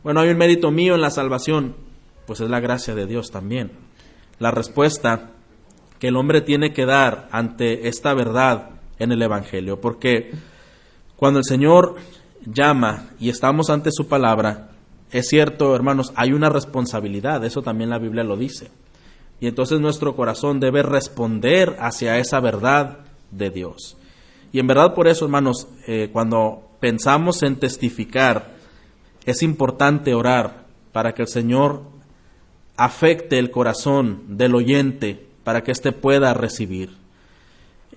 Bueno, 0.04 0.20
hay 0.20 0.30
un 0.30 0.38
mérito 0.38 0.70
mío 0.70 0.94
en 0.94 1.02
la 1.02 1.10
salvación, 1.10 1.76
pues 2.26 2.42
es 2.42 2.50
la 2.50 2.60
gracia 2.60 2.96
de 2.96 3.06
Dios 3.06 3.32
también. 3.32 3.72
La 4.40 4.52
respuesta 4.52 5.32
que 6.00 6.08
el 6.10 6.18
hombre 6.18 6.42
tiene 6.42 6.74
que 6.74 6.86
dar 6.86 7.30
ante 7.32 7.88
esta 7.88 8.14
verdad 8.14 8.72
en 9.00 9.12
el 9.12 9.22
Evangelio, 9.22 9.80
porque 9.80 10.32
cuando 11.16 11.40
el 11.40 11.46
Señor 11.46 11.96
llama 12.46 13.10
y 13.20 13.30
estamos 13.30 13.70
ante 13.70 13.92
su 13.92 14.08
palabra, 14.08 14.70
es 15.12 15.28
cierto, 15.28 15.76
hermanos, 15.76 16.12
hay 16.16 16.34
una 16.34 16.50
responsabilidad, 16.50 17.44
eso 17.46 17.62
también 17.62 17.90
la 17.90 18.00
Biblia 18.00 18.24
lo 18.24 18.36
dice. 18.36 18.72
Y 19.40 19.48
entonces 19.48 19.80
nuestro 19.80 20.16
corazón 20.16 20.60
debe 20.60 20.84
responder 20.84 21.78
hacia 21.80 22.18
esa 22.18 22.40
verdad 22.40 23.00
de 23.32 23.50
Dios. 23.50 23.98
Y 24.52 24.60
en 24.60 24.68
verdad 24.68 24.94
por 24.94 25.08
eso, 25.08 25.26
hermanos, 25.26 25.68
eh, 25.88 26.10
cuando 26.12 26.70
pensamos 26.80 27.44
en 27.44 27.58
testificar, 27.58 28.56
es 29.26 29.42
importante 29.44 30.14
orar 30.14 30.66
para 30.92 31.14
que 31.14 31.24
el 31.24 31.28
Señor 31.28 31.93
afecte 32.78 33.40
el 33.40 33.52
corazón 33.52 34.24
del 34.38 34.56
oyente, 34.56 35.28
para 35.44 35.64
que 35.64 35.72
éste 35.72 35.92
pueda 35.92 36.34
recibir. 36.34 36.92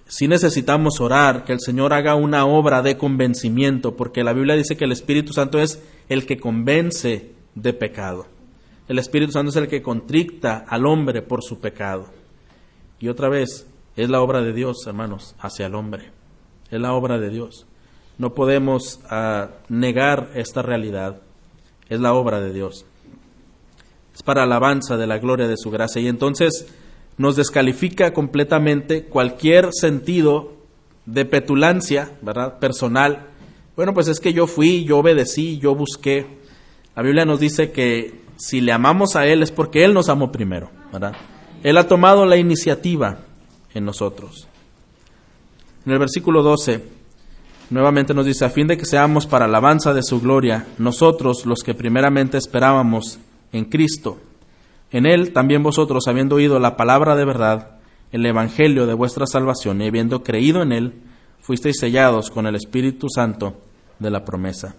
Si 0.08 0.28
necesitamos 0.28 1.00
orar, 1.00 1.44
que 1.44 1.52
el 1.52 1.60
Señor 1.60 1.92
haga 1.92 2.14
una 2.14 2.46
obra 2.46 2.82
de 2.82 2.96
convencimiento, 2.96 3.96
porque 3.96 4.22
la 4.22 4.32
Biblia 4.32 4.54
dice 4.54 4.76
que 4.76 4.84
el 4.84 4.92
Espíritu 4.92 5.32
Santo 5.32 5.58
es 5.58 5.82
el 6.08 6.26
que 6.26 6.38
convence 6.38 7.32
de 7.54 7.72
pecado. 7.72 8.26
El 8.88 8.98
Espíritu 8.98 9.32
Santo 9.32 9.50
es 9.50 9.56
el 9.56 9.66
que 9.66 9.82
contricta 9.82 10.64
al 10.68 10.86
hombre 10.86 11.22
por 11.22 11.42
su 11.42 11.60
pecado. 11.60 12.06
Y 13.00 13.08
otra 13.08 13.28
vez, 13.28 13.66
es 13.96 14.08
la 14.08 14.20
obra 14.20 14.42
de 14.42 14.52
Dios, 14.52 14.86
hermanos, 14.86 15.34
hacia 15.40 15.66
el 15.66 15.74
hombre. 15.74 16.12
Es 16.70 16.80
la 16.80 16.92
obra 16.92 17.18
de 17.18 17.30
Dios. 17.30 17.66
No 18.18 18.34
podemos 18.34 19.00
uh, 19.10 19.48
negar 19.68 20.30
esta 20.34 20.62
realidad. 20.62 21.20
Es 21.88 22.00
la 22.00 22.12
obra 22.12 22.40
de 22.40 22.52
Dios. 22.52 22.86
Es 24.16 24.22
para 24.22 24.44
alabanza 24.44 24.96
de 24.96 25.06
la 25.06 25.18
gloria 25.18 25.46
de 25.46 25.58
su 25.58 25.70
gracia. 25.70 26.00
Y 26.00 26.08
entonces 26.08 26.66
nos 27.18 27.36
descalifica 27.36 28.14
completamente 28.14 29.04
cualquier 29.04 29.68
sentido 29.74 30.54
de 31.04 31.26
petulancia, 31.26 32.12
¿verdad? 32.22 32.58
Personal. 32.58 33.26
Bueno, 33.76 33.92
pues 33.92 34.08
es 34.08 34.18
que 34.18 34.32
yo 34.32 34.46
fui, 34.46 34.84
yo 34.84 35.00
obedecí, 35.00 35.58
yo 35.58 35.74
busqué. 35.74 36.26
La 36.96 37.02
Biblia 37.02 37.26
nos 37.26 37.40
dice 37.40 37.72
que 37.72 38.22
si 38.38 38.62
le 38.62 38.72
amamos 38.72 39.16
a 39.16 39.26
Él 39.26 39.42
es 39.42 39.50
porque 39.50 39.84
Él 39.84 39.92
nos 39.92 40.08
amó 40.08 40.32
primero, 40.32 40.70
¿verdad? 40.90 41.12
Él 41.62 41.76
ha 41.76 41.86
tomado 41.86 42.24
la 42.24 42.38
iniciativa 42.38 43.18
en 43.74 43.84
nosotros. 43.84 44.48
En 45.84 45.92
el 45.92 45.98
versículo 45.98 46.42
12, 46.42 46.82
nuevamente 47.68 48.14
nos 48.14 48.24
dice, 48.24 48.46
a 48.46 48.48
fin 48.48 48.66
de 48.66 48.78
que 48.78 48.86
seamos 48.86 49.26
para 49.26 49.44
alabanza 49.44 49.92
de 49.92 50.02
su 50.02 50.22
gloria, 50.22 50.68
nosotros 50.78 51.44
los 51.44 51.58
que 51.62 51.74
primeramente 51.74 52.38
esperábamos 52.38 53.18
en 53.52 53.64
Cristo. 53.66 54.18
En 54.90 55.06
Él 55.06 55.32
también 55.32 55.62
vosotros, 55.62 56.06
habiendo 56.08 56.36
oído 56.36 56.58
la 56.58 56.76
palabra 56.76 57.16
de 57.16 57.24
verdad, 57.24 57.78
el 58.12 58.24
Evangelio 58.24 58.86
de 58.86 58.94
vuestra 58.94 59.26
salvación, 59.26 59.82
y 59.82 59.88
habiendo 59.88 60.22
creído 60.22 60.62
en 60.62 60.72
Él, 60.72 61.02
fuisteis 61.40 61.78
sellados 61.78 62.30
con 62.30 62.46
el 62.46 62.54
Espíritu 62.54 63.08
Santo 63.08 63.56
de 63.98 64.10
la 64.10 64.24
promesa. 64.24 64.76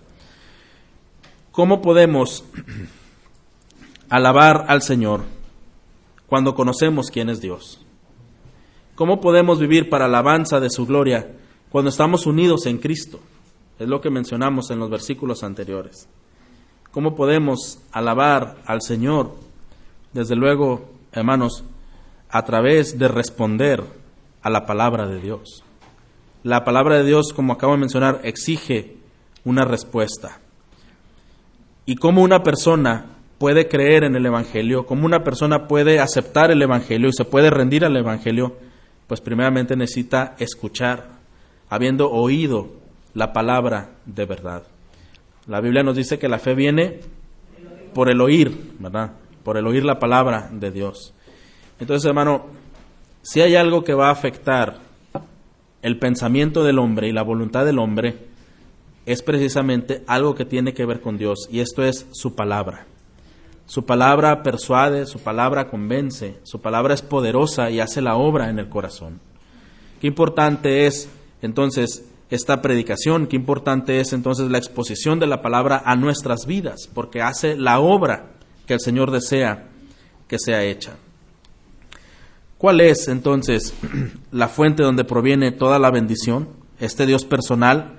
¿Cómo 1.51 1.81
podemos 1.81 2.43
alabar 4.09 4.65
al 4.67 4.81
Señor 4.81 5.21
cuando 6.27 6.55
conocemos 6.55 7.09
quién 7.09 7.29
es 7.29 7.41
Dios? 7.41 7.83
¿Cómo 8.95 9.21
podemos 9.21 9.59
vivir 9.59 9.89
para 9.89 10.05
alabanza 10.05 10.59
de 10.59 10.69
su 10.69 10.85
gloria 10.85 11.31
cuando 11.69 11.89
estamos 11.89 12.25
unidos 12.25 12.65
en 12.65 12.79
Cristo? 12.79 13.19
Es 13.79 13.87
lo 13.87 14.01
que 14.01 14.09
mencionamos 14.09 14.71
en 14.71 14.79
los 14.79 14.89
versículos 14.89 15.43
anteriores. 15.43 16.07
¿Cómo 16.97 17.13
podemos 17.13 17.79
alabar 17.91 18.55
al 18.65 18.81
Señor? 18.81 19.35
Desde 20.13 20.35
luego, 20.35 20.89
hermanos, 21.11 21.63
a 22.27 22.43
través 22.43 22.97
de 22.97 23.07
responder 23.07 23.83
a 24.41 24.49
la 24.49 24.65
palabra 24.65 25.05
de 25.05 25.21
Dios. 25.21 25.63
La 26.41 26.63
palabra 26.63 26.97
de 26.97 27.03
Dios, 27.03 27.33
como 27.33 27.53
acabo 27.53 27.73
de 27.73 27.81
mencionar, 27.81 28.21
exige 28.23 28.95
una 29.45 29.63
respuesta. 29.63 30.39
Y 31.85 31.97
cómo 31.97 32.23
una 32.23 32.41
persona 32.41 33.05
puede 33.37 33.67
creer 33.67 34.03
en 34.03 34.15
el 34.15 34.25
Evangelio, 34.25 34.87
cómo 34.87 35.05
una 35.05 35.23
persona 35.23 35.67
puede 35.67 35.99
aceptar 35.99 36.49
el 36.49 36.63
Evangelio 36.63 37.09
y 37.09 37.13
se 37.13 37.25
puede 37.25 37.51
rendir 37.51 37.85
al 37.85 37.95
Evangelio, 37.95 38.55
pues 39.05 39.21
primeramente 39.21 39.75
necesita 39.75 40.33
escuchar, 40.39 41.09
habiendo 41.69 42.09
oído 42.09 42.69
la 43.13 43.33
palabra 43.33 43.91
de 44.07 44.25
verdad. 44.25 44.63
La 45.47 45.61
Biblia 45.61 45.83
nos 45.83 45.95
dice 45.95 46.19
que 46.19 46.27
la 46.27 46.39
fe 46.39 46.55
viene 46.55 46.99
por 47.93 48.09
el 48.09 48.19
oír, 48.19 48.75
¿verdad? 48.79 49.13
Por 49.43 49.57
el 49.57 49.65
oír 49.65 49.85
la 49.85 49.97
palabra 49.97 50.49
de 50.51 50.71
Dios. 50.71 51.13
Entonces, 51.79 52.05
hermano, 52.05 52.47
si 53.21 53.41
hay 53.41 53.55
algo 53.55 53.83
que 53.83 53.93
va 53.93 54.09
a 54.09 54.11
afectar 54.11 54.79
el 55.81 55.99
pensamiento 55.99 56.63
del 56.63 56.79
hombre 56.79 57.07
y 57.07 57.13
la 57.13 57.23
voluntad 57.23 57.65
del 57.65 57.79
hombre, 57.79 58.17
es 59.05 59.23
precisamente 59.23 60.03
algo 60.05 60.35
que 60.35 60.43
tiene 60.43 60.73
que 60.73 60.85
ver 60.85 60.99
con 60.99 61.17
Dios, 61.17 61.47
y 61.49 61.61
esto 61.61 61.81
es 61.83 62.07
su 62.11 62.35
palabra. 62.35 62.85
Su 63.65 63.85
palabra 63.85 64.43
persuade, 64.43 65.05
su 65.05 65.19
palabra 65.19 65.69
convence, 65.69 66.39
su 66.43 66.61
palabra 66.61 66.93
es 66.93 67.01
poderosa 67.01 67.69
y 67.69 67.79
hace 67.79 68.01
la 68.01 68.15
obra 68.15 68.49
en 68.49 68.59
el 68.59 68.67
corazón. 68.67 69.19
Qué 70.01 70.07
importante 70.07 70.87
es 70.87 71.09
entonces 71.41 72.05
esta 72.29 72.61
predicación, 72.61 73.27
qué 73.27 73.35
importante 73.35 73.99
es 73.99 74.13
entonces 74.13 74.49
la 74.49 74.57
exposición 74.57 75.19
de 75.19 75.27
la 75.27 75.41
palabra 75.41 75.81
a 75.85 75.95
nuestras 75.95 76.45
vidas, 76.45 76.89
porque 76.93 77.21
hace 77.21 77.55
la 77.55 77.79
obra 77.79 78.31
que 78.65 78.73
el 78.73 78.79
Señor 78.79 79.11
desea 79.11 79.69
que 80.27 80.39
sea 80.39 80.63
hecha. 80.63 80.97
¿Cuál 82.57 82.81
es 82.81 83.07
entonces 83.07 83.73
la 84.31 84.47
fuente 84.47 84.83
donde 84.83 85.03
proviene 85.03 85.51
toda 85.51 85.79
la 85.79 85.91
bendición? 85.91 86.49
Este 86.79 87.05
Dios 87.05 87.25
personal 87.25 87.97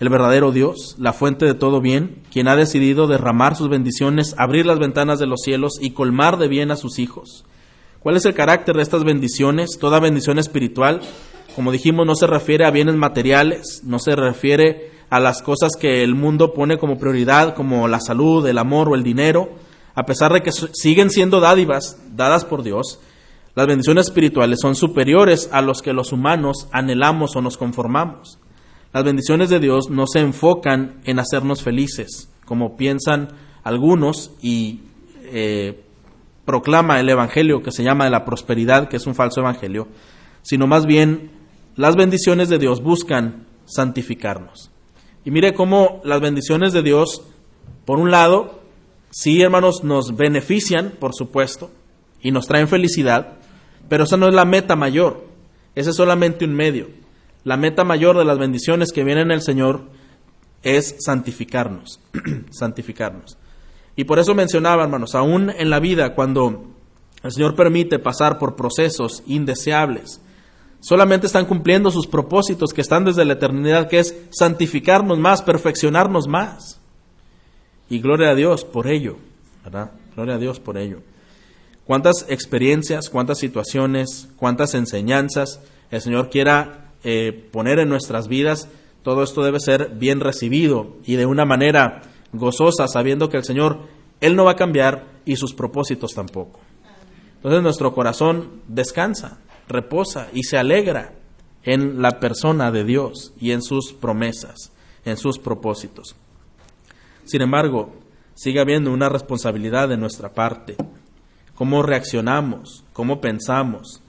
el 0.00 0.08
verdadero 0.08 0.50
Dios, 0.50 0.96
la 0.98 1.12
fuente 1.12 1.44
de 1.44 1.52
todo 1.52 1.82
bien, 1.82 2.22
quien 2.32 2.48
ha 2.48 2.56
decidido 2.56 3.06
derramar 3.06 3.54
sus 3.54 3.68
bendiciones, 3.68 4.34
abrir 4.38 4.64
las 4.64 4.78
ventanas 4.78 5.18
de 5.18 5.26
los 5.26 5.42
cielos 5.42 5.74
y 5.78 5.90
colmar 5.90 6.38
de 6.38 6.48
bien 6.48 6.70
a 6.70 6.76
sus 6.76 6.98
hijos. 6.98 7.44
¿Cuál 8.00 8.16
es 8.16 8.24
el 8.24 8.32
carácter 8.32 8.76
de 8.76 8.82
estas 8.82 9.04
bendiciones? 9.04 9.78
Toda 9.78 10.00
bendición 10.00 10.38
espiritual, 10.38 11.02
como 11.54 11.72
dijimos, 11.72 12.06
no 12.06 12.14
se 12.14 12.26
refiere 12.26 12.64
a 12.64 12.70
bienes 12.70 12.96
materiales, 12.96 13.82
no 13.84 13.98
se 13.98 14.16
refiere 14.16 14.90
a 15.10 15.20
las 15.20 15.42
cosas 15.42 15.72
que 15.78 16.02
el 16.02 16.14
mundo 16.14 16.52
pone 16.54 16.78
como 16.78 16.98
prioridad, 16.98 17.54
como 17.54 17.88
la 17.88 18.00
salud, 18.00 18.46
el 18.46 18.58
amor 18.58 18.88
o 18.88 18.94
el 18.94 19.02
dinero, 19.02 19.50
a 19.94 20.04
pesar 20.04 20.32
de 20.32 20.40
que 20.40 20.52
siguen 20.52 21.10
siendo 21.10 21.40
dádivas 21.40 21.98
dadas 22.14 22.44
por 22.44 22.62
Dios. 22.62 23.00
Las 23.56 23.66
bendiciones 23.66 24.06
espirituales 24.06 24.60
son 24.62 24.76
superiores 24.76 25.50
a 25.52 25.62
los 25.62 25.82
que 25.82 25.92
los 25.92 26.12
humanos 26.12 26.68
anhelamos 26.70 27.34
o 27.34 27.42
nos 27.42 27.56
conformamos. 27.56 28.38
Las 28.92 29.04
bendiciones 29.04 29.50
de 29.50 29.58
Dios 29.58 29.90
no 29.90 30.06
se 30.06 30.20
enfocan 30.20 31.00
en 31.04 31.18
hacernos 31.18 31.62
felices, 31.62 32.30
como 32.44 32.76
piensan 32.76 33.28
algunos 33.64 34.32
y 34.40 34.80
eh, 35.24 35.82
proclama 36.44 37.00
el 37.00 37.08
Evangelio 37.08 37.62
que 37.62 37.72
se 37.72 37.82
llama 37.82 38.04
de 38.04 38.10
la 38.10 38.24
prosperidad, 38.24 38.88
que 38.88 38.96
es 38.96 39.06
un 39.06 39.14
falso 39.14 39.40
Evangelio, 39.40 39.88
sino 40.42 40.66
más 40.66 40.86
bien 40.86 41.39
las 41.76 41.96
bendiciones 41.96 42.48
de 42.48 42.58
Dios 42.58 42.82
buscan 42.82 43.46
santificarnos. 43.64 44.70
Y 45.24 45.30
mire 45.30 45.54
cómo 45.54 46.00
las 46.04 46.20
bendiciones 46.20 46.72
de 46.72 46.82
Dios, 46.82 47.22
por 47.84 47.98
un 47.98 48.10
lado, 48.10 48.60
sí, 49.10 49.42
hermanos, 49.42 49.84
nos 49.84 50.16
benefician, 50.16 50.94
por 50.98 51.14
supuesto, 51.14 51.70
y 52.22 52.30
nos 52.30 52.46
traen 52.46 52.68
felicidad, 52.68 53.34
pero 53.88 54.04
esa 54.04 54.16
no 54.16 54.28
es 54.28 54.34
la 54.34 54.44
meta 54.44 54.76
mayor, 54.76 55.26
ese 55.74 55.90
es 55.90 55.96
solamente 55.96 56.44
un 56.44 56.54
medio. 56.54 56.88
La 57.44 57.56
meta 57.56 57.84
mayor 57.84 58.18
de 58.18 58.24
las 58.24 58.38
bendiciones 58.38 58.92
que 58.92 59.04
vienen 59.04 59.30
el 59.30 59.40
Señor 59.40 59.84
es 60.62 60.96
santificarnos, 60.98 62.00
santificarnos. 62.50 63.38
Y 63.96 64.04
por 64.04 64.18
eso 64.18 64.34
mencionaba, 64.34 64.84
hermanos, 64.84 65.14
aún 65.14 65.50
en 65.50 65.70
la 65.70 65.80
vida, 65.80 66.14
cuando 66.14 66.66
el 67.22 67.32
Señor 67.32 67.54
permite 67.54 67.98
pasar 67.98 68.38
por 68.38 68.56
procesos 68.56 69.22
indeseables, 69.26 70.20
solamente 70.80 71.26
están 71.26 71.46
cumpliendo 71.46 71.90
sus 71.90 72.06
propósitos 72.06 72.72
que 72.72 72.80
están 72.80 73.04
desde 73.04 73.24
la 73.24 73.34
eternidad, 73.34 73.88
que 73.88 73.98
es 73.98 74.16
santificarnos 74.30 75.18
más, 75.18 75.42
perfeccionarnos 75.42 76.26
más. 76.26 76.80
Y 77.88 78.00
gloria 78.00 78.30
a 78.30 78.34
Dios 78.34 78.64
por 78.64 78.86
ello, 78.86 79.16
¿verdad? 79.64 79.92
Gloria 80.14 80.34
a 80.36 80.38
Dios 80.38 80.60
por 80.60 80.78
ello. 80.78 81.02
Cuántas 81.84 82.24
experiencias, 82.28 83.10
cuántas 83.10 83.38
situaciones, 83.38 84.28
cuántas 84.36 84.74
enseñanzas 84.74 85.60
el 85.90 86.00
Señor 86.00 86.30
quiera 86.30 86.92
eh, 87.02 87.48
poner 87.50 87.80
en 87.80 87.88
nuestras 87.88 88.28
vidas, 88.28 88.68
todo 89.02 89.22
esto 89.22 89.42
debe 89.42 89.60
ser 89.60 89.90
bien 89.96 90.20
recibido 90.20 90.96
y 91.04 91.16
de 91.16 91.26
una 91.26 91.44
manera 91.44 92.02
gozosa, 92.32 92.86
sabiendo 92.86 93.28
que 93.28 93.38
el 93.38 93.44
Señor, 93.44 93.88
Él 94.20 94.36
no 94.36 94.44
va 94.44 94.52
a 94.52 94.56
cambiar 94.56 95.06
y 95.24 95.36
sus 95.36 95.54
propósitos 95.54 96.14
tampoco. 96.14 96.60
Entonces 97.36 97.62
nuestro 97.62 97.94
corazón 97.94 98.60
descansa, 98.68 99.38
reposa 99.70 100.28
y 100.34 100.42
se 100.42 100.58
alegra 100.58 101.14
en 101.62 102.02
la 102.02 102.20
persona 102.20 102.70
de 102.70 102.84
Dios 102.84 103.32
y 103.40 103.52
en 103.52 103.62
sus 103.62 103.92
promesas, 103.92 104.72
en 105.04 105.16
sus 105.16 105.38
propósitos. 105.38 106.14
Sin 107.24 107.42
embargo, 107.42 107.94
sigue 108.34 108.60
habiendo 108.60 108.92
una 108.92 109.08
responsabilidad 109.08 109.88
de 109.88 109.96
nuestra 109.96 110.34
parte. 110.34 110.76
¿Cómo 111.54 111.82
reaccionamos? 111.82 112.84
¿Cómo 112.92 113.20
pensamos? 113.20 114.02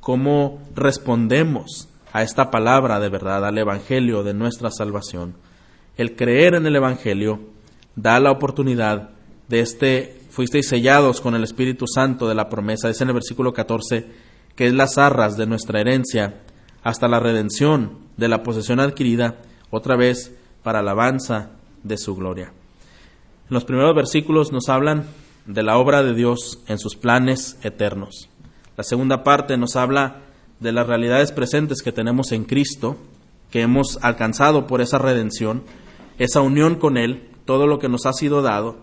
¿Cómo 0.00 0.60
respondemos 0.74 1.88
a 2.12 2.22
esta 2.22 2.50
palabra 2.50 3.00
de 3.00 3.08
verdad, 3.08 3.44
al 3.44 3.58
Evangelio 3.58 4.22
de 4.22 4.34
nuestra 4.34 4.70
salvación. 4.70 5.34
El 5.96 6.16
creer 6.16 6.54
en 6.54 6.66
el 6.66 6.76
Evangelio 6.76 7.40
da 7.96 8.20
la 8.20 8.30
oportunidad 8.30 9.10
de 9.48 9.60
este, 9.60 10.20
fuisteis 10.30 10.68
sellados 10.68 11.20
con 11.20 11.34
el 11.34 11.44
Espíritu 11.44 11.86
Santo 11.86 12.28
de 12.28 12.34
la 12.34 12.48
promesa, 12.48 12.88
es 12.88 13.00
en 13.00 13.08
el 13.08 13.14
versículo 13.14 13.52
14, 13.52 14.06
que 14.58 14.66
es 14.66 14.74
las 14.74 14.98
arras 14.98 15.36
de 15.36 15.46
nuestra 15.46 15.80
herencia 15.80 16.34
hasta 16.82 17.06
la 17.06 17.20
redención 17.20 17.92
de 18.16 18.26
la 18.26 18.42
posesión 18.42 18.80
adquirida, 18.80 19.36
otra 19.70 19.94
vez 19.94 20.34
para 20.64 20.80
alabanza 20.80 21.50
de 21.84 21.96
su 21.96 22.16
gloria. 22.16 22.46
En 22.46 23.54
los 23.54 23.64
primeros 23.64 23.94
versículos 23.94 24.50
nos 24.50 24.68
hablan 24.68 25.04
de 25.46 25.62
la 25.62 25.78
obra 25.78 26.02
de 26.02 26.12
Dios 26.12 26.58
en 26.66 26.80
sus 26.80 26.96
planes 26.96 27.56
eternos. 27.62 28.30
La 28.76 28.82
segunda 28.82 29.22
parte 29.22 29.56
nos 29.56 29.76
habla 29.76 30.22
de 30.58 30.72
las 30.72 30.88
realidades 30.88 31.30
presentes 31.30 31.80
que 31.80 31.92
tenemos 31.92 32.32
en 32.32 32.42
Cristo, 32.42 32.96
que 33.52 33.62
hemos 33.62 34.00
alcanzado 34.02 34.66
por 34.66 34.80
esa 34.80 34.98
redención, 34.98 35.62
esa 36.18 36.40
unión 36.40 36.74
con 36.74 36.96
Él, 36.96 37.28
todo 37.44 37.68
lo 37.68 37.78
que 37.78 37.88
nos 37.88 38.06
ha 38.06 38.12
sido 38.12 38.42
dado 38.42 38.78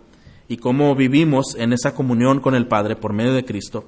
y 0.47 0.55
cómo 0.55 0.95
vivimos 0.95 1.53
en 1.59 1.73
esa 1.73 1.93
comunión 1.93 2.39
con 2.39 2.55
el 2.55 2.65
Padre 2.65 2.95
por 2.95 3.11
medio 3.11 3.34
de 3.34 3.43
Cristo. 3.43 3.84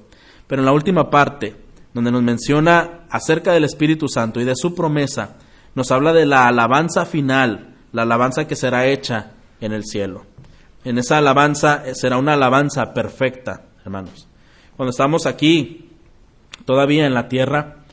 Pero 0.46 0.60
en 0.60 0.66
la 0.66 0.72
última 0.72 1.08
parte, 1.08 1.56
donde 1.94 2.10
nos 2.10 2.22
menciona 2.22 3.00
acerca 3.10 3.52
del 3.52 3.64
Espíritu 3.64 4.08
Santo 4.08 4.40
y 4.40 4.44
de 4.44 4.56
su 4.56 4.74
promesa, 4.74 5.36
nos 5.74 5.90
habla 5.90 6.12
de 6.12 6.26
la 6.26 6.46
alabanza 6.46 7.06
final, 7.06 7.74
la 7.92 8.02
alabanza 8.02 8.46
que 8.46 8.56
será 8.56 8.86
hecha 8.86 9.32
en 9.60 9.72
el 9.72 9.84
cielo. 9.84 10.24
En 10.84 10.98
esa 10.98 11.18
alabanza 11.18 11.82
eh, 11.86 11.94
será 11.94 12.18
una 12.18 12.34
alabanza 12.34 12.94
perfecta, 12.94 13.64
hermanos. 13.84 14.28
Cuando 14.76 14.90
estamos 14.90 15.26
aquí, 15.26 15.90
todavía 16.64 17.06
en 17.06 17.14
la 17.14 17.28
tierra, 17.28 17.84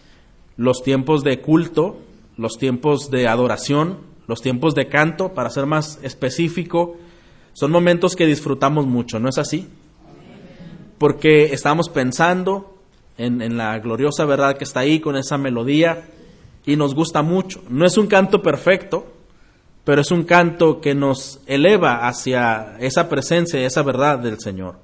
los 0.57 0.83
tiempos 0.83 1.23
de 1.23 1.41
culto, 1.41 1.97
los 2.37 2.57
tiempos 2.57 3.09
de 3.09 3.27
adoración, 3.27 3.99
los 4.27 4.41
tiempos 4.41 4.75
de 4.75 4.87
canto, 4.87 5.33
para 5.33 5.49
ser 5.49 5.65
más 5.65 5.99
específico, 6.03 6.97
son 7.53 7.71
momentos 7.71 8.15
que 8.15 8.25
disfrutamos 8.25 8.85
mucho, 8.85 9.19
¿no 9.19 9.29
es 9.29 9.37
así? 9.37 9.67
Porque 10.97 11.53
estamos 11.53 11.89
pensando 11.89 12.74
en, 13.18 13.57
la 13.57 13.78
gloriosa 13.80 14.26
verdad 14.26 14.57
que 14.57 14.63
está 14.63 14.82
ahí 14.82 14.99
con 14.99 15.16
esa 15.16 15.38
melodía 15.38 16.07
y 16.66 16.76
nos 16.76 16.95
gusta 16.95 17.22
mucho. 17.22 17.61
No 17.70 17.86
es 17.86 17.97
un 17.97 18.07
canto 18.07 18.41
perfecto, 18.41 19.05
pero 19.84 20.01
es 20.01 20.11
un 20.11 20.24
canto 20.24 20.82
que 20.82 20.95
nos 20.95 21.39
eleva 21.45 22.07
hacia 22.07 22.76
esa 22.80 23.07
presencia 23.07 23.59
y 23.59 23.63
esa 23.63 23.84
verdad 23.84 24.20
del 24.20 24.39
Señor. 24.39 24.78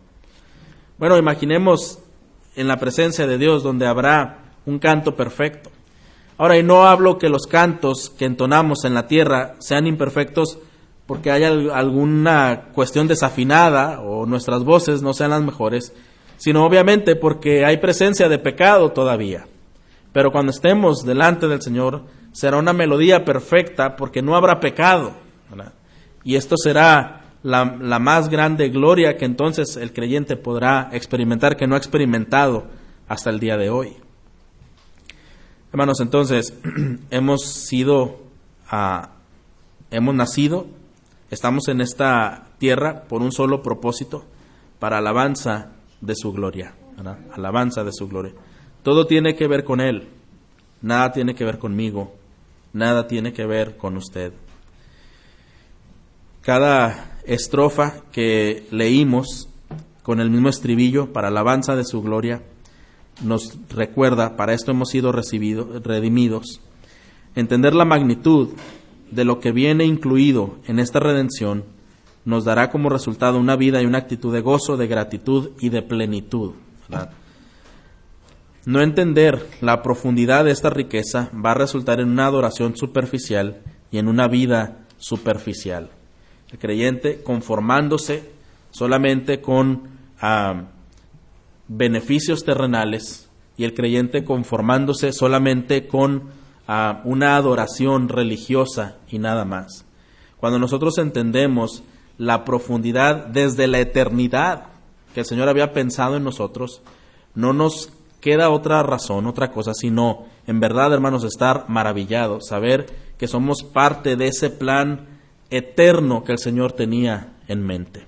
Bueno, 0.98 1.18
imaginemos 1.18 2.00
en 2.56 2.68
la 2.68 2.78
presencia 2.78 3.26
de 3.26 3.38
Dios 3.38 3.64
donde 3.64 3.88
habrá 3.88 4.54
un 4.66 4.80
canto 4.80 5.16
perfecto. 5.16 5.72
Ahora, 6.38 6.58
y 6.58 6.64
no 6.64 6.86
hablo 6.86 7.18
que 7.18 7.30
los 7.30 7.48
cantos 7.48 8.10
que 8.10 8.26
entonamos 8.26 8.84
en 8.86 8.94
la 8.94 9.08
tierra 9.08 9.56
sean 9.60 9.88
imperfectos 9.88 10.60
porque 11.06 11.32
haya 11.32 11.50
alguna 11.50 12.70
cuestión 12.74 13.08
desafinada 13.08 14.00
o 14.02 14.26
nuestras 14.26 14.64
voces 14.64 15.02
no 15.02 15.14
sean 15.14 15.32
las 15.32 15.42
mejores, 15.42 15.94
sino 16.42 16.66
obviamente 16.66 17.16
porque 17.16 17.66
hay 17.66 17.78
presencia 17.78 18.28
de 18.28 18.40
pecado 18.40 18.94
todavía. 18.94 19.46
Pero 20.12 20.32
cuando 20.32 20.50
estemos 20.50 21.06
delante 21.06 21.48
del 21.48 21.62
Señor, 21.62 22.06
será 22.32 22.58
una 22.58 22.74
melodía 22.74 23.24
perfecta 23.24 23.96
porque 23.96 24.24
no 24.24 24.36
habrá 24.36 24.60
pecado. 24.60 25.14
Y 26.24 26.38
esto 26.38 26.56
será 26.58 27.36
la, 27.44 27.78
la, 27.80 28.00
más 28.00 28.28
grande 28.28 28.70
gloria 28.70 29.18
que 29.18 29.26
entonces 29.26 29.78
el 29.78 29.94
creyente 29.94 30.36
podrá 30.36 30.90
experimentar, 30.94 31.58
que 31.58 31.68
no 31.68 31.76
ha 31.76 31.78
experimentado 31.78 32.66
hasta 33.08 33.30
el 33.30 33.40
día 33.40 33.56
de 33.56 33.70
hoy. 33.70 33.98
Hermanos, 35.72 36.00
entonces, 36.02 36.56
hemos 37.12 37.46
sido, 37.46 38.20
uh, 38.72 39.06
hemos 39.92 40.16
nacido, 40.16 40.66
estamos 41.30 41.68
en 41.68 41.82
esta 41.82 42.48
tierra 42.58 43.04
por 43.04 43.22
un 43.22 43.32
solo 43.32 43.62
propósito, 43.62 44.26
para 44.80 44.98
alabanza 44.98 45.74
de 46.02 46.16
su 46.16 46.34
gloria, 46.34 46.74
alabanza 47.34 47.84
de 47.84 47.94
su 47.94 48.08
gloria. 48.08 48.34
Todo 48.84 49.06
tiene 49.06 49.36
que 49.36 49.48
ver 49.48 49.64
con 49.64 49.80
Él, 49.80 50.10
nada 50.82 51.12
tiene 51.12 51.36
que 51.36 51.46
ver 51.46 51.60
conmigo, 51.60 52.14
nada 52.74 53.08
tiene 53.08 53.34
que 53.34 53.46
ver 53.46 53.78
con 53.78 53.96
usted. 53.98 54.34
Cada 56.42 57.20
estrofa 57.26 58.02
que 58.12 58.66
leímos 58.72 59.48
con 60.02 60.20
el 60.20 60.32
mismo 60.32 60.50
estribillo 60.50 61.14
para 61.14 61.28
alabanza 61.28 61.76
de 61.76 61.86
su 61.86 62.02
gloria 62.02 62.42
nos 63.24 63.58
recuerda, 63.70 64.36
para 64.36 64.54
esto 64.54 64.72
hemos 64.72 64.90
sido 64.90 65.12
redimidos, 65.12 66.62
entender 67.36 67.76
la 67.76 67.86
magnitud 67.86 68.50
de 69.12 69.26
lo 69.26 69.40
que 69.40 69.52
viene 69.52 69.86
incluido 69.86 70.56
en 70.66 70.80
esta 70.80 71.00
redención 71.00 71.64
nos 72.26 72.46
dará 72.46 72.70
como 72.70 72.90
resultado 72.90 73.40
una 73.40 73.56
vida 73.56 73.82
y 73.82 73.86
una 73.86 74.00
actitud 74.00 74.34
de 74.34 74.42
gozo, 74.42 74.78
de 74.78 74.88
gratitud 74.88 75.52
y 75.60 75.70
de 75.70 75.82
plenitud. 75.82 76.54
No 78.66 78.82
entender 78.82 79.48
la 79.62 79.82
profundidad 79.82 80.46
de 80.46 80.52
esta 80.52 80.70
riqueza 80.70 81.32
va 81.34 81.52
a 81.52 81.56
resultar 81.56 82.00
en 82.00 82.10
una 82.10 82.28
adoración 82.28 82.78
superficial 82.78 83.62
y 83.92 83.98
en 83.98 84.08
una 84.08 84.28
vida 84.28 84.86
superficial. 84.98 85.90
El 86.52 86.60
creyente 86.60 87.24
conformándose 87.24 88.30
solamente 88.70 89.42
con 89.42 89.90
ah, 90.22 90.66
beneficios 91.68 92.44
terrenales 92.44 93.30
y 93.58 93.64
el 93.64 93.74
creyente 93.74 94.24
conformándose 94.24 95.12
solamente 95.12 95.88
con 95.88 96.30
ah, 96.68 97.02
una 97.04 97.36
adoración 97.38 98.10
religiosa 98.10 98.98
y 99.10 99.18
nada 99.18 99.44
más. 99.44 99.86
Cuando 100.38 100.60
nosotros 100.60 100.98
entendemos 101.00 101.84
la 102.22 102.46
profundidad 102.46 103.26
desde 103.26 103.66
la 103.66 103.80
eternidad 103.80 104.66
que 105.16 105.22
el 105.22 105.26
Señor 105.26 105.50
había 105.50 105.74
pensado 105.74 106.18
en 106.18 106.24
nosotros, 106.24 106.84
no 107.34 107.52
nos 107.52 107.92
queda 108.20 108.52
otra 108.52 108.84
razón, 108.84 109.26
otra 109.26 109.52
cosa, 109.52 109.74
sino 109.74 110.28
en 110.46 110.60
verdad, 110.60 110.94
hermanos, 110.94 111.24
estar 111.24 111.66
maravillados, 111.68 112.46
saber 112.48 112.86
que 113.18 113.28
somos 113.28 113.64
parte 113.64 114.18
de 114.18 114.28
ese 114.28 114.52
plan 114.52 115.08
eterno 115.50 116.24
que 116.24 116.34
el 116.34 116.38
Señor 116.38 116.74
tenía 116.74 117.34
en 117.48 117.66
mente, 117.66 118.06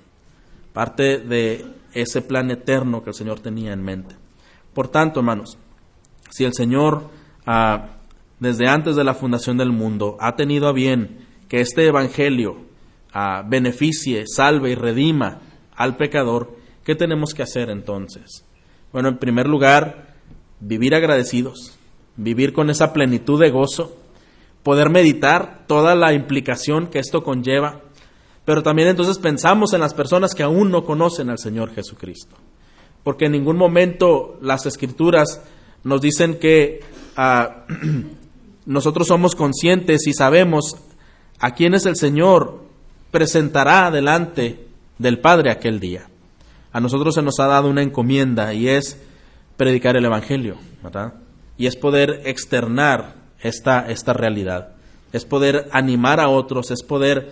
parte 0.73 1.17
de 1.17 1.65
ese 1.93 2.21
plan 2.21 2.51
eterno 2.51 3.03
que 3.03 3.09
el 3.09 3.15
Señor 3.15 3.39
tenía 3.39 3.73
en 3.73 3.81
mente. 3.81 4.15
Por 4.75 4.89
tanto, 4.89 5.21
hermanos, 5.21 5.57
si 6.29 6.43
el 6.43 6.53
Señor 6.53 7.09
ah, 7.47 7.87
desde 8.39 8.69
antes 8.69 8.95
de 8.95 9.03
la 9.03 9.15
fundación 9.15 9.57
del 9.57 9.71
mundo 9.71 10.17
ha 10.19 10.35
tenido 10.35 10.67
a 10.67 10.71
bien 10.71 11.25
que 11.49 11.61
este 11.61 11.87
Evangelio 11.87 12.71
beneficie, 13.45 14.25
salve 14.27 14.71
y 14.71 14.75
redima 14.75 15.39
al 15.75 15.97
pecador, 15.97 16.55
¿qué 16.83 16.95
tenemos 16.95 17.33
que 17.33 17.43
hacer 17.43 17.69
entonces? 17.69 18.45
Bueno, 18.91 19.09
en 19.09 19.17
primer 19.17 19.47
lugar, 19.47 20.15
vivir 20.59 20.95
agradecidos, 20.95 21.77
vivir 22.15 22.53
con 22.53 22.69
esa 22.69 22.93
plenitud 22.93 23.39
de 23.39 23.51
gozo, 23.51 23.95
poder 24.63 24.89
meditar 24.89 25.65
toda 25.67 25.95
la 25.95 26.13
implicación 26.13 26.87
que 26.87 26.99
esto 26.99 27.23
conlleva, 27.23 27.81
pero 28.45 28.63
también 28.63 28.89
entonces 28.89 29.19
pensamos 29.19 29.73
en 29.73 29.81
las 29.81 29.93
personas 29.93 30.33
que 30.33 30.43
aún 30.43 30.71
no 30.71 30.85
conocen 30.85 31.29
al 31.29 31.39
Señor 31.39 31.73
Jesucristo, 31.73 32.35
porque 33.03 33.25
en 33.25 33.33
ningún 33.33 33.57
momento 33.57 34.37
las 34.41 34.65
escrituras 34.65 35.41
nos 35.83 36.01
dicen 36.01 36.39
que 36.39 36.81
ah, 37.15 37.65
nosotros 38.65 39.07
somos 39.07 39.35
conscientes 39.35 40.07
y 40.07 40.13
sabemos 40.13 40.77
a 41.39 41.53
quiénes 41.53 41.85
el 41.85 41.95
Señor 41.95 42.62
presentará 43.13 43.89
delante 43.91 44.67
del 44.97 45.19
Padre 45.19 45.51
aquel 45.51 45.79
día 45.79 46.09
a 46.73 46.79
nosotros 46.79 47.13
se 47.13 47.21
nos 47.21 47.39
ha 47.39 47.45
dado 47.45 47.69
una 47.69 47.83
encomienda 47.83 48.53
y 48.53 48.67
es 48.67 48.99
predicar 49.57 49.95
el 49.95 50.05
Evangelio, 50.05 50.57
¿verdad? 50.81 51.13
Y 51.55 51.67
es 51.67 51.75
poder 51.75 52.23
externar 52.25 53.13
esta, 53.39 53.87
esta 53.89 54.11
realidad, 54.11 54.73
es 55.11 55.23
poder 55.23 55.69
animar 55.71 56.19
a 56.19 56.29
otros, 56.29 56.71
es 56.71 56.81
poder 56.81 57.31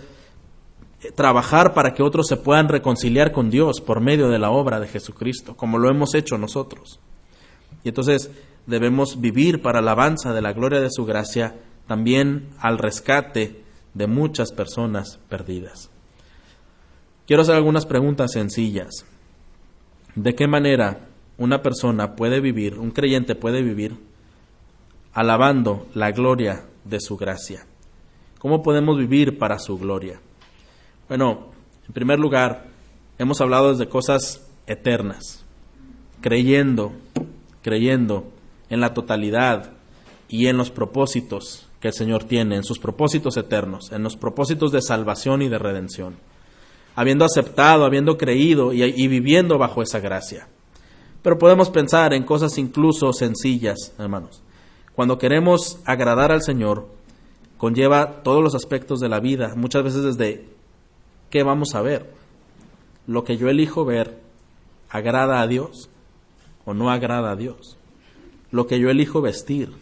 eh, 1.02 1.10
trabajar 1.10 1.74
para 1.74 1.92
que 1.92 2.04
otros 2.04 2.28
se 2.28 2.36
puedan 2.36 2.68
reconciliar 2.68 3.32
con 3.32 3.50
Dios 3.50 3.80
por 3.80 4.00
medio 4.00 4.28
de 4.28 4.38
la 4.38 4.50
obra 4.50 4.78
de 4.78 4.86
Jesucristo, 4.86 5.56
como 5.56 5.78
lo 5.78 5.90
hemos 5.90 6.14
hecho 6.14 6.38
nosotros. 6.38 7.00
Y 7.82 7.88
entonces 7.88 8.30
debemos 8.66 9.20
vivir 9.20 9.60
para 9.60 9.80
la 9.80 9.90
alabanza 9.90 10.32
de 10.32 10.42
la 10.42 10.52
gloria 10.52 10.80
de 10.80 10.90
su 10.92 11.04
gracia, 11.04 11.56
también 11.88 12.50
al 12.60 12.78
rescate 12.78 13.61
de 13.94 14.06
muchas 14.06 14.52
personas 14.52 15.18
perdidas. 15.28 15.90
Quiero 17.26 17.42
hacer 17.42 17.54
algunas 17.54 17.86
preguntas 17.86 18.32
sencillas. 18.32 19.06
¿De 20.14 20.34
qué 20.34 20.46
manera 20.46 21.08
una 21.38 21.62
persona 21.62 22.14
puede 22.14 22.40
vivir, 22.40 22.78
un 22.78 22.90
creyente 22.90 23.34
puede 23.34 23.62
vivir 23.62 23.96
alabando 25.12 25.86
la 25.94 26.10
gloria 26.10 26.64
de 26.84 27.00
su 27.00 27.16
gracia? 27.16 27.66
¿Cómo 28.38 28.62
podemos 28.62 28.98
vivir 28.98 29.38
para 29.38 29.58
su 29.58 29.78
gloria? 29.78 30.20
Bueno, 31.08 31.50
en 31.86 31.92
primer 31.92 32.18
lugar, 32.18 32.66
hemos 33.18 33.40
hablado 33.40 33.74
de 33.74 33.88
cosas 33.88 34.46
eternas, 34.66 35.44
creyendo, 36.20 36.92
creyendo 37.62 38.32
en 38.68 38.80
la 38.80 38.94
totalidad 38.94 39.72
y 40.28 40.46
en 40.46 40.56
los 40.56 40.70
propósitos 40.70 41.68
que 41.82 41.88
el 41.88 41.94
Señor 41.94 42.24
tiene, 42.24 42.56
en 42.56 42.64
sus 42.64 42.78
propósitos 42.78 43.36
eternos, 43.36 43.92
en 43.92 44.02
los 44.02 44.16
propósitos 44.16 44.72
de 44.72 44.80
salvación 44.80 45.42
y 45.42 45.48
de 45.48 45.58
redención 45.58 46.16
habiendo 46.94 47.24
aceptado, 47.24 47.84
habiendo 47.84 48.18
creído 48.18 48.72
y, 48.72 49.08
viviendo 49.08 49.58
bajo 49.58 49.82
esa 49.82 50.00
gracia. 50.00 50.48
Pero 51.22 51.38
podemos 51.38 51.70
pensar 51.70 52.12
en 52.12 52.24
cosas 52.24 52.58
incluso 52.58 53.12
sencillas, 53.12 53.94
hermanos, 53.98 54.42
Cuando 54.94 55.18
queremos 55.18 55.78
agradar 55.86 56.32
al 56.32 56.42
Señor, 56.42 56.86
conlleva 57.56 58.22
todos 58.22 58.42
los 58.42 58.54
aspectos 58.54 59.00
de 59.00 59.08
la 59.08 59.20
vida, 59.20 59.54
muchas 59.56 59.84
veces 59.84 60.02
desde 60.02 60.48
qué 61.30 61.42
vamos 61.42 61.74
a 61.74 61.80
ver. 61.80 62.12
Lo 63.06 63.24
que 63.24 63.36
yo 63.36 63.48
elijo 63.48 63.84
ver 63.84 64.20
agrada 64.90 65.40
a 65.40 65.46
Dios 65.46 65.88
o 66.66 66.74
no 66.74 66.90
agrada 66.90 67.30
a 67.30 67.36
Dios. 67.36 67.78
Lo 68.50 68.66
que 68.66 68.78
yo 68.78 68.90
elijo 68.90 69.22
vestir, 69.22 69.72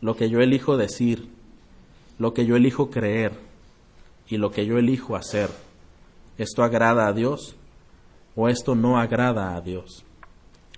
lo 0.00 0.16
que 0.16 0.30
yo 0.30 0.40
elijo 0.40 0.76
decir, 0.76 1.28
lo 2.18 2.34
que 2.34 2.46
yo 2.46 2.56
elijo 2.56 2.90
creer 2.90 3.32
y 4.28 4.36
lo 4.36 4.50
que 4.50 4.66
yo 4.66 4.78
elijo 4.78 5.16
hacer. 5.16 5.50
¿Esto 6.36 6.62
agrada 6.62 7.08
a 7.08 7.12
Dios 7.12 7.56
o 8.36 8.48
esto 8.48 8.74
no 8.74 8.98
agrada 8.98 9.56
a 9.56 9.60
Dios? 9.60 10.04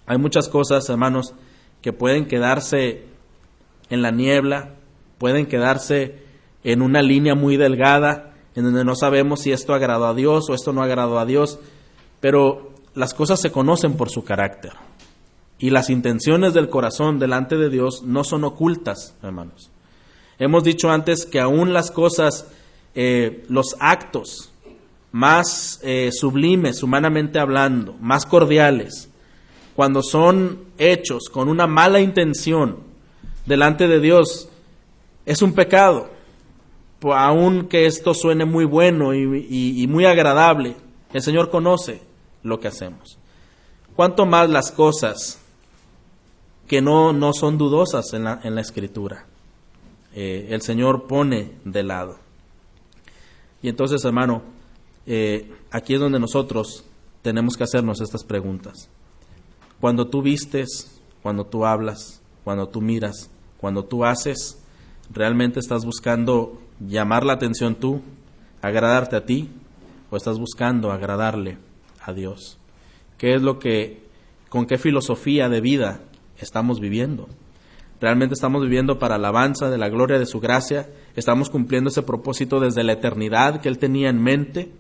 Hay 0.07 0.19
muchas 0.19 0.49
cosas, 0.49 0.89
hermanos, 0.89 1.35
que 1.83 1.93
pueden 1.93 2.27
quedarse 2.27 3.05
en 3.91 4.03
la 4.03 4.11
niebla, 4.11 4.75
pueden 5.19 5.47
quedarse 5.47 6.23
en 6.65 6.83
una 6.83 7.03
línea 7.03 7.35
muy 7.35 7.57
delgada, 7.57 8.35
en 8.55 8.65
donde 8.65 8.85
no 8.85 8.95
sabemos 8.95 9.41
si 9.41 9.53
esto 9.53 9.75
agradó 9.75 10.07
a 10.07 10.15
Dios 10.15 10.49
o 10.51 10.55
esto 10.55 10.73
no 10.73 10.83
agradó 10.83 11.19
a 11.19 11.27
Dios, 11.27 11.59
pero 12.21 12.71
las 12.95 13.15
cosas 13.15 13.41
se 13.41 13.53
conocen 13.53 13.97
por 13.97 14.11
su 14.11 14.25
carácter. 14.25 14.73
Y 15.63 15.69
las 15.69 15.91
intenciones 15.91 16.55
del 16.55 16.71
corazón 16.71 17.19
delante 17.19 17.59
de 17.59 17.69
Dios 17.69 18.03
no 18.03 18.25
son 18.25 18.45
ocultas, 18.45 19.15
hermanos. 19.23 19.71
Hemos 20.39 20.65
dicho 20.65 20.91
antes 20.91 21.27
que 21.27 21.39
aún 21.39 21.75
las 21.75 21.91
cosas, 21.91 22.49
eh, 22.95 23.45
los 23.51 23.77
actos 23.79 24.51
más 25.13 25.79
eh, 25.83 26.13
sublimes, 26.13 26.83
humanamente 26.83 27.39
hablando, 27.39 27.95
más 28.01 28.25
cordiales, 28.25 29.11
cuando 29.77 30.03
son 30.03 30.61
hechos 30.79 31.29
con 31.31 31.47
una 31.51 31.67
mala 31.67 32.01
intención 32.01 32.79
delante 33.45 33.87
de 33.87 34.01
Dios, 34.01 34.49
es 35.27 35.43
un 35.43 35.53
pecado. 35.53 36.09
Aun 37.03 37.69
que 37.69 37.85
esto 37.85 38.15
suene 38.15 38.47
muy 38.47 38.65
bueno 38.65 39.15
y 39.15 39.87
muy 39.89 40.07
agradable, 40.07 40.77
el 41.13 41.21
Señor 41.23 41.51
conoce 41.51 42.01
lo 42.43 42.61
que 42.61 42.69
hacemos. 42.69 43.19
Cuanto 43.95 44.25
más 44.25 44.49
las 44.49 44.71
cosas 44.71 45.40
que 46.71 46.81
no, 46.81 47.13
no 47.13 47.33
son 47.33 47.59
dudosas 47.59 48.13
en 48.13 48.23
la, 48.23 48.39
en 48.45 48.55
la 48.55 48.61
escritura. 48.61 49.27
Eh, 50.15 50.47
el 50.51 50.63
Señor 50.63 51.09
pone 51.09 51.57
de 51.65 51.83
lado. 51.83 52.21
Y 53.61 53.69
entonces, 53.69 54.05
hermano, 54.05 54.45
eh, 55.05 55.53
aquí 55.73 55.95
es 55.95 56.01
donde 56.01 56.21
nosotros 56.21 56.85
tenemos 57.23 57.57
que 57.57 57.65
hacernos 57.65 58.01
estas 58.01 58.23
preguntas. 58.23 58.89
Cuando 59.81 60.07
tú 60.07 60.23
vistes, 60.23 61.01
cuando 61.25 61.45
tú 61.45 61.67
hablas, 61.67 62.23
cuando 62.45 62.69
tú 62.69 62.81
miras, 62.81 63.33
cuando 63.57 63.85
tú 63.85 64.05
haces, 64.05 64.63
¿realmente 65.13 65.59
estás 65.59 65.85
buscando 65.85 66.63
llamar 66.79 67.25
la 67.25 67.33
atención 67.33 67.75
tú, 67.75 68.01
agradarte 68.63 69.17
a 69.17 69.27
ti, 69.27 69.51
o 70.09 70.17
estás 70.17 70.39
buscando 70.39 70.93
agradarle 70.93 71.59
a 72.01 72.13
Dios? 72.13 72.59
¿Qué 73.19 73.35
es 73.35 73.43
lo 73.43 73.59
que, 73.59 74.05
con 74.49 74.67
qué 74.67 74.79
filosofía 74.79 75.49
de 75.49 75.61
vida 75.61 76.03
estamos 76.45 76.81
viviendo? 76.81 77.29
¿Realmente 78.01 78.35
estamos 78.35 78.63
viviendo 78.63 78.99
para 78.99 79.17
alabanza 79.17 79.69
de 79.69 79.77
la 79.77 79.91
gloria 79.91 80.19
de 80.19 80.27
su 80.27 80.41
gracia? 80.41 80.89
¿Estamos 81.17 81.51
cumpliendo 81.51 81.91
ese 81.91 82.03
propósito 82.03 82.59
desde 82.59 82.83
la 82.83 82.93
eternidad 82.93 83.61
que 83.61 83.69
Él 83.69 83.79
tenía 83.79 84.09
en 84.09 84.23
mente? 84.23 84.73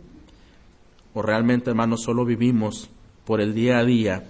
¿O 1.13 1.21
realmente, 1.21 1.71
hermanos, 1.71 2.03
solo 2.03 2.25
vivimos 2.25 2.89
por 3.27 3.41
el 3.43 3.53
día 3.53 3.79
a 3.79 3.85
día 3.85 4.25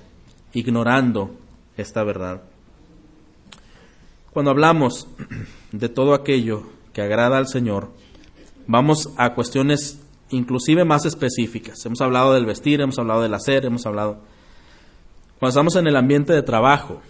ignorando 0.53 1.37
esta 1.77 2.03
verdad? 2.03 2.43
Cuando 4.33 4.51
hablamos 4.51 5.07
de 5.71 5.89
todo 5.89 6.15
aquello 6.15 6.65
que 6.93 7.03
agrada 7.03 7.39
al 7.39 7.47
Señor, 7.47 7.91
vamos 8.67 9.11
a 9.17 9.35
cuestiones 9.35 10.01
inclusive 10.31 10.85
más 10.85 11.05
específicas. 11.05 11.85
Hemos 11.85 12.01
hablado 12.01 12.35
del 12.35 12.47
vestir, 12.47 12.81
hemos 12.81 12.99
hablado 12.99 13.23
del 13.23 13.35
hacer, 13.35 13.67
hemos 13.67 13.87
hablado... 13.87 14.19
Cuando 15.39 15.51
estamos 15.51 15.77
en 15.77 15.87
el 15.87 15.97
ambiente 15.97 16.33
de 16.33 16.43
trabajo, 16.43 17.01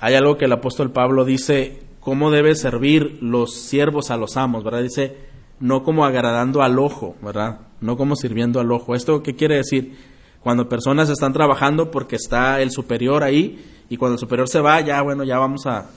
hay 0.00 0.14
algo 0.14 0.36
que 0.36 0.44
el 0.44 0.52
apóstol 0.52 0.92
Pablo 0.92 1.24
dice, 1.24 1.80
cómo 2.00 2.30
debe 2.30 2.54
servir 2.54 3.18
los 3.20 3.54
siervos 3.54 4.10
a 4.10 4.16
los 4.16 4.36
amos, 4.36 4.64
¿verdad? 4.64 4.82
Dice, 4.82 5.16
no 5.60 5.82
como 5.82 6.04
agradando 6.04 6.62
al 6.62 6.78
ojo, 6.78 7.16
¿verdad? 7.20 7.60
No 7.80 7.96
como 7.96 8.16
sirviendo 8.16 8.60
al 8.60 8.72
ojo. 8.72 8.94
¿Esto 8.94 9.22
qué 9.22 9.34
quiere 9.34 9.56
decir? 9.56 9.96
Cuando 10.40 10.68
personas 10.68 11.10
están 11.10 11.32
trabajando 11.32 11.90
porque 11.90 12.16
está 12.16 12.60
el 12.60 12.70
superior 12.70 13.22
ahí 13.22 13.62
y 13.88 13.96
cuando 13.96 14.14
el 14.14 14.18
superior 14.20 14.48
se 14.48 14.60
va, 14.60 14.80
ya 14.80 15.02
bueno, 15.02 15.24
ya 15.24 15.38
vamos 15.38 15.66
a, 15.66 15.90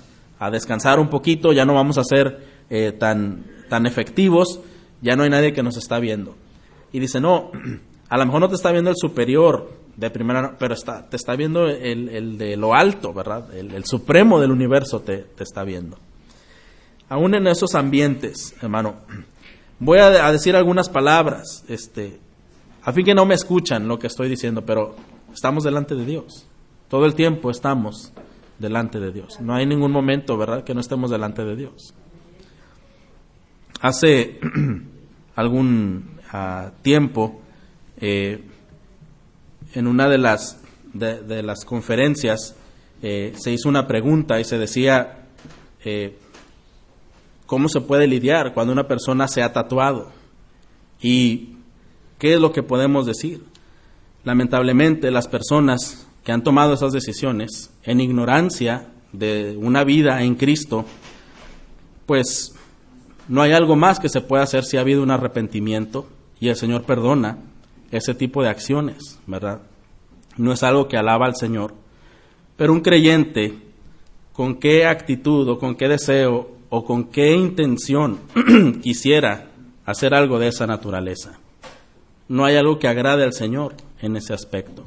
descansar 0.51 0.99
un 0.99 1.07
poquito, 1.07 1.53
ya 1.53 1.65
no 1.65 1.75
vamos 1.75 1.99
a 1.99 2.03
ser 2.03 2.47
eh, 2.69 2.91
tan, 2.93 3.45
tan 3.69 3.85
efectivos, 3.85 4.59
ya 4.99 5.15
no 5.15 5.21
hay 5.21 5.29
nadie 5.29 5.53
que 5.53 5.61
nos 5.61 5.77
está 5.77 5.99
viendo. 5.99 6.35
Y 6.91 6.99
dice, 6.99 7.21
no, 7.21 7.51
a 8.09 8.17
lo 8.17 8.25
mejor 8.25 8.41
no 8.41 8.49
te 8.49 8.55
está 8.55 8.71
viendo 8.71 8.89
el 8.89 8.97
superior, 8.97 9.69
de 9.95 10.09
primera, 10.09 10.55
pero 10.57 10.73
está, 10.73 11.07
te 11.09 11.15
está 11.15 11.35
viendo 11.35 11.67
el, 11.67 12.37
de 12.37 12.55
lo 12.57 12.73
alto, 12.73 13.13
¿verdad? 13.13 13.53
El, 13.53 13.85
supremo 13.85 14.39
del 14.39 14.51
universo 14.51 15.01
te, 15.01 15.25
está 15.39 15.63
viendo. 15.63 15.97
Aún 17.09 17.35
en 17.35 17.47
esos 17.47 17.75
ambientes, 17.75 18.55
hermano, 18.61 18.95
voy 19.79 19.99
a, 19.99 20.31
decir 20.31 20.55
algunas 20.55 20.89
palabras, 20.89 21.65
este, 21.67 22.19
a 22.83 22.93
fin 22.93 23.05
que 23.05 23.13
no 23.13 23.25
me 23.25 23.35
escuchan 23.35 23.87
lo 23.87 23.99
que 23.99 24.07
estoy 24.07 24.29
diciendo, 24.29 24.63
pero 24.65 24.95
estamos 25.33 25.63
delante 25.63 25.95
de 25.95 26.05
Dios. 26.05 26.47
Todo 26.87 27.05
el 27.05 27.15
tiempo 27.15 27.51
estamos 27.51 28.11
delante 28.59 28.99
de 28.99 29.11
Dios. 29.11 29.39
No 29.41 29.55
hay 29.55 29.65
ningún 29.65 29.91
momento, 29.91 30.37
¿verdad?, 30.37 30.63
que 30.63 30.73
no 30.73 30.81
estemos 30.81 31.11
delante 31.11 31.43
de 31.43 31.55
Dios. 31.55 31.93
Hace 33.81 34.39
algún 35.35 36.19
ah, 36.31 36.71
tiempo, 36.81 37.41
eh, 37.97 38.43
en 39.73 39.87
una 39.87 40.09
de 40.09 40.17
las, 40.17 40.59
de, 40.93 41.43
las 41.43 41.65
conferencias 41.65 42.55
eh, 43.01 43.33
se 43.37 43.51
hizo 43.51 43.69
una 43.69 43.87
pregunta 43.87 44.39
y 44.39 44.43
se 44.43 44.57
decía, 44.57 45.25
eh, 45.83 46.17
¿cómo 47.45 47.69
se 47.69 47.81
puede 47.81 48.07
lidiar 48.07 48.53
cuando 48.53 48.73
una 48.73 48.87
persona 48.87 49.27
se 49.27 49.41
ha 49.41 49.53
tatuado? 49.53 50.11
¿Y 51.01 51.55
qué 52.19 52.35
es 52.35 52.39
lo 52.39 52.51
que 52.51 52.63
podemos 52.63 53.05
decir? 53.05 53.43
Lamentablemente 54.23 55.09
las 55.09 55.27
personas 55.27 56.07
que 56.23 56.31
han 56.31 56.43
tomado 56.43 56.73
esas 56.73 56.93
decisiones 56.93 57.71
en 57.83 57.99
ignorancia 57.99 58.89
de 59.11 59.57
una 59.57 59.83
vida 59.83 60.21
en 60.21 60.35
Cristo, 60.35 60.85
pues 62.05 62.53
no 63.27 63.41
hay 63.41 63.53
algo 63.53 63.75
más 63.75 63.99
que 63.99 64.09
se 64.09 64.21
pueda 64.21 64.43
hacer 64.43 64.63
si 64.63 64.77
ha 64.77 64.81
habido 64.81 65.01
un 65.01 65.11
arrepentimiento 65.11 66.07
y 66.39 66.49
el 66.49 66.55
Señor 66.55 66.83
perdona 66.83 67.37
ese 67.91 68.13
tipo 68.13 68.41
de 68.41 68.49
acciones, 68.49 69.19
¿verdad? 69.27 69.61
No 70.37 70.53
es 70.53 70.63
algo 70.63 70.87
que 70.87 70.97
alaba 70.97 71.25
al 71.25 71.35
Señor. 71.35 71.73
Pero 72.57 72.73
un 72.73 72.81
creyente, 72.81 73.57
con 74.33 74.55
qué 74.55 74.85
actitud 74.85 75.47
o 75.49 75.59
con 75.59 75.75
qué 75.75 75.87
deseo 75.87 76.51
o 76.69 76.85
con 76.85 77.05
qué 77.05 77.33
intención 77.33 78.19
quisiera 78.81 79.49
hacer 79.85 80.13
algo 80.13 80.39
de 80.39 80.47
esa 80.47 80.67
naturaleza. 80.67 81.39
No 82.27 82.45
hay 82.45 82.55
algo 82.55 82.79
que 82.79 82.87
agrade 82.87 83.23
al 83.23 83.33
Señor 83.33 83.75
en 84.01 84.15
ese 84.15 84.33
aspecto. 84.33 84.85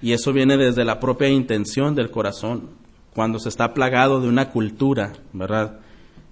Y 0.00 0.12
eso 0.12 0.32
viene 0.32 0.56
desde 0.56 0.84
la 0.84 1.00
propia 1.00 1.28
intención 1.28 1.94
del 1.94 2.10
corazón, 2.10 2.70
cuando 3.12 3.38
se 3.38 3.48
está 3.48 3.74
plagado 3.74 4.20
de 4.20 4.28
una 4.28 4.50
cultura, 4.50 5.12
¿verdad? 5.32 5.80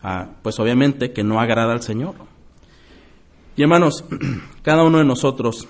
Ah, 0.03 0.29
pues 0.43 0.59
obviamente 0.61 1.13
que 1.13 1.25
no 1.25 1.41
agrada 1.41 1.73
al 1.73 1.83
Señor. 1.83 2.15
Y 3.57 3.63
hermanos, 3.63 4.05
cada 4.63 4.85
uno 4.85 4.99
de 4.99 5.05
nosotros 5.05 5.67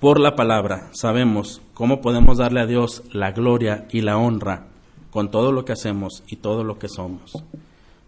por 0.00 0.18
la 0.18 0.34
palabra 0.34 0.88
sabemos 0.92 1.60
cómo 1.74 2.00
podemos 2.00 2.38
darle 2.38 2.60
a 2.60 2.66
Dios 2.66 3.02
la 3.12 3.32
gloria 3.32 3.86
y 3.90 4.00
la 4.00 4.16
honra 4.16 4.66
con 5.10 5.30
todo 5.30 5.52
lo 5.52 5.66
que 5.66 5.72
hacemos 5.72 6.22
y 6.26 6.36
todo 6.36 6.64
lo 6.64 6.78
que 6.78 6.88
somos. 6.88 7.32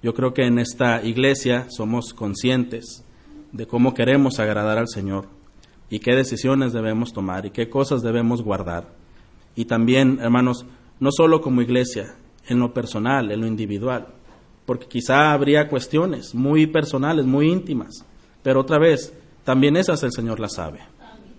Yo 0.03 0.15
creo 0.15 0.33
que 0.33 0.47
en 0.47 0.59
esta 0.59 1.03
iglesia 1.05 1.67
somos 1.69 2.15
conscientes 2.15 3.05
de 3.53 3.67
cómo 3.67 3.93
queremos 3.93 4.41
agradar 4.41 4.79
al 4.79 4.89
Señor 4.89 5.27
y 5.91 5.99
qué 5.99 6.17
decisiones 6.17 6.73
debemos 6.73 7.13
tomar 7.13 7.45
y 7.45 7.51
qué 7.51 7.69
cosas 7.69 8.01
debemos 8.01 8.41
guardar. 8.41 8.89
Y 9.55 9.67
también, 9.67 10.19
hermanos, 10.23 10.65
no 10.99 11.11
solo 11.13 11.43
como 11.43 11.61
iglesia, 11.61 12.15
en 12.49 12.59
lo 12.59 12.73
personal, 12.73 13.31
en 13.31 13.43
lo 13.43 13.47
individual, 13.47 14.07
porque 14.65 14.87
quizá 14.87 15.33
habría 15.33 15.69
cuestiones 15.69 16.35
muy 16.35 16.67
personales, 16.67 17.27
muy 17.27 17.51
íntimas, 17.53 18.05
pero 18.43 18.61
otra 18.61 18.79
vez, 18.79 19.13
también 19.45 19.77
esas 19.77 20.03
el 20.03 20.13
Señor 20.13 20.41
las 20.41 20.55
sabe. 20.55 20.81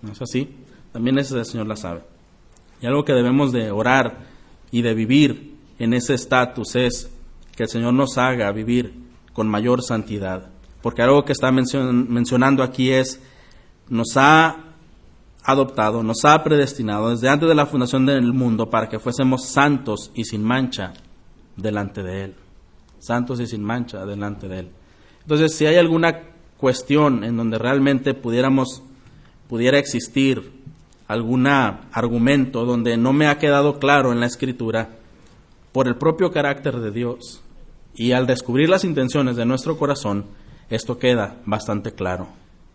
¿No 0.04 0.12
es 0.12 0.22
así? 0.22 0.48
También 0.92 1.18
ese 1.18 1.38
el 1.38 1.46
Señor 1.46 1.66
la 1.66 1.76
sabe. 1.76 2.02
Y 2.80 2.86
algo 2.86 3.04
que 3.04 3.12
debemos 3.12 3.52
de 3.52 3.70
orar 3.70 4.18
y 4.70 4.82
de 4.82 4.94
vivir 4.94 5.56
en 5.78 5.94
ese 5.94 6.14
estatus 6.14 6.76
es 6.76 7.10
que 7.56 7.64
el 7.64 7.68
Señor 7.68 7.94
nos 7.94 8.18
haga 8.18 8.52
vivir 8.52 8.94
con 9.32 9.48
mayor 9.48 9.82
santidad. 9.82 10.50
Porque 10.82 11.02
algo 11.02 11.24
que 11.24 11.32
está 11.32 11.50
mencionando 11.50 12.62
aquí 12.62 12.90
es, 12.90 13.20
nos 13.88 14.16
ha 14.16 14.74
adoptado, 15.42 16.02
nos 16.02 16.24
ha 16.24 16.42
predestinado 16.42 17.10
desde 17.10 17.28
antes 17.28 17.48
de 17.48 17.54
la 17.54 17.66
fundación 17.66 18.06
del 18.06 18.32
mundo 18.32 18.70
para 18.70 18.88
que 18.88 18.98
fuésemos 18.98 19.46
santos 19.46 20.10
y 20.14 20.24
sin 20.24 20.42
mancha 20.42 20.92
delante 21.56 22.02
de 22.02 22.24
Él. 22.24 22.34
santos 22.98 23.38
y 23.40 23.46
sin 23.46 23.62
mancha 23.62 24.06
delante 24.06 24.48
de 24.48 24.60
Él. 24.60 24.70
Entonces, 25.22 25.54
si 25.54 25.66
hay 25.66 25.76
alguna 25.76 26.20
cuestión 26.56 27.24
en 27.24 27.36
donde 27.36 27.58
realmente 27.58 28.14
pudiéramos, 28.14 28.82
pudiera 29.48 29.78
existir 29.78 30.52
algún 31.06 31.46
argumento 31.46 32.64
donde 32.64 32.96
no 32.96 33.12
me 33.12 33.26
ha 33.26 33.38
quedado 33.38 33.78
claro 33.78 34.12
en 34.12 34.20
la 34.20 34.26
escritura, 34.26 34.90
por 35.72 35.88
el 35.88 35.96
propio 35.96 36.30
carácter 36.30 36.78
de 36.78 36.90
Dios 36.92 37.42
y 37.94 38.12
al 38.12 38.26
descubrir 38.26 38.68
las 38.68 38.84
intenciones 38.84 39.36
de 39.36 39.44
nuestro 39.44 39.76
corazón, 39.76 40.24
esto 40.70 40.98
queda 40.98 41.36
bastante 41.44 41.92
claro. 41.92 42.28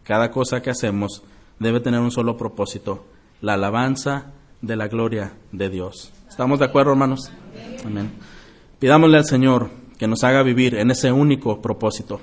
Cada 0.04 0.32
cosa 0.32 0.62
que 0.62 0.70
hacemos 0.70 1.24
debe 1.60 1.80
tener 1.80 2.00
un 2.00 2.12
solo 2.12 2.38
propósito, 2.38 3.06
la 3.42 3.54
alabanza 3.54 4.34
de 4.62 4.76
la 4.76 4.88
gloria 4.88 5.34
de 5.52 5.70
Dios. 5.70 6.12
¿Estamos 6.28 6.60
de 6.60 6.66
acuerdo, 6.66 6.92
hermanos? 6.92 7.32
Amén. 7.86 8.12
Pidámosle 8.80 9.18
al 9.18 9.26
Señor 9.26 9.70
que 9.98 10.08
nos 10.08 10.24
haga 10.24 10.44
vivir 10.44 10.76
en 10.76 10.92
ese 10.92 11.12
único 11.12 11.62
propósito. 11.62 12.22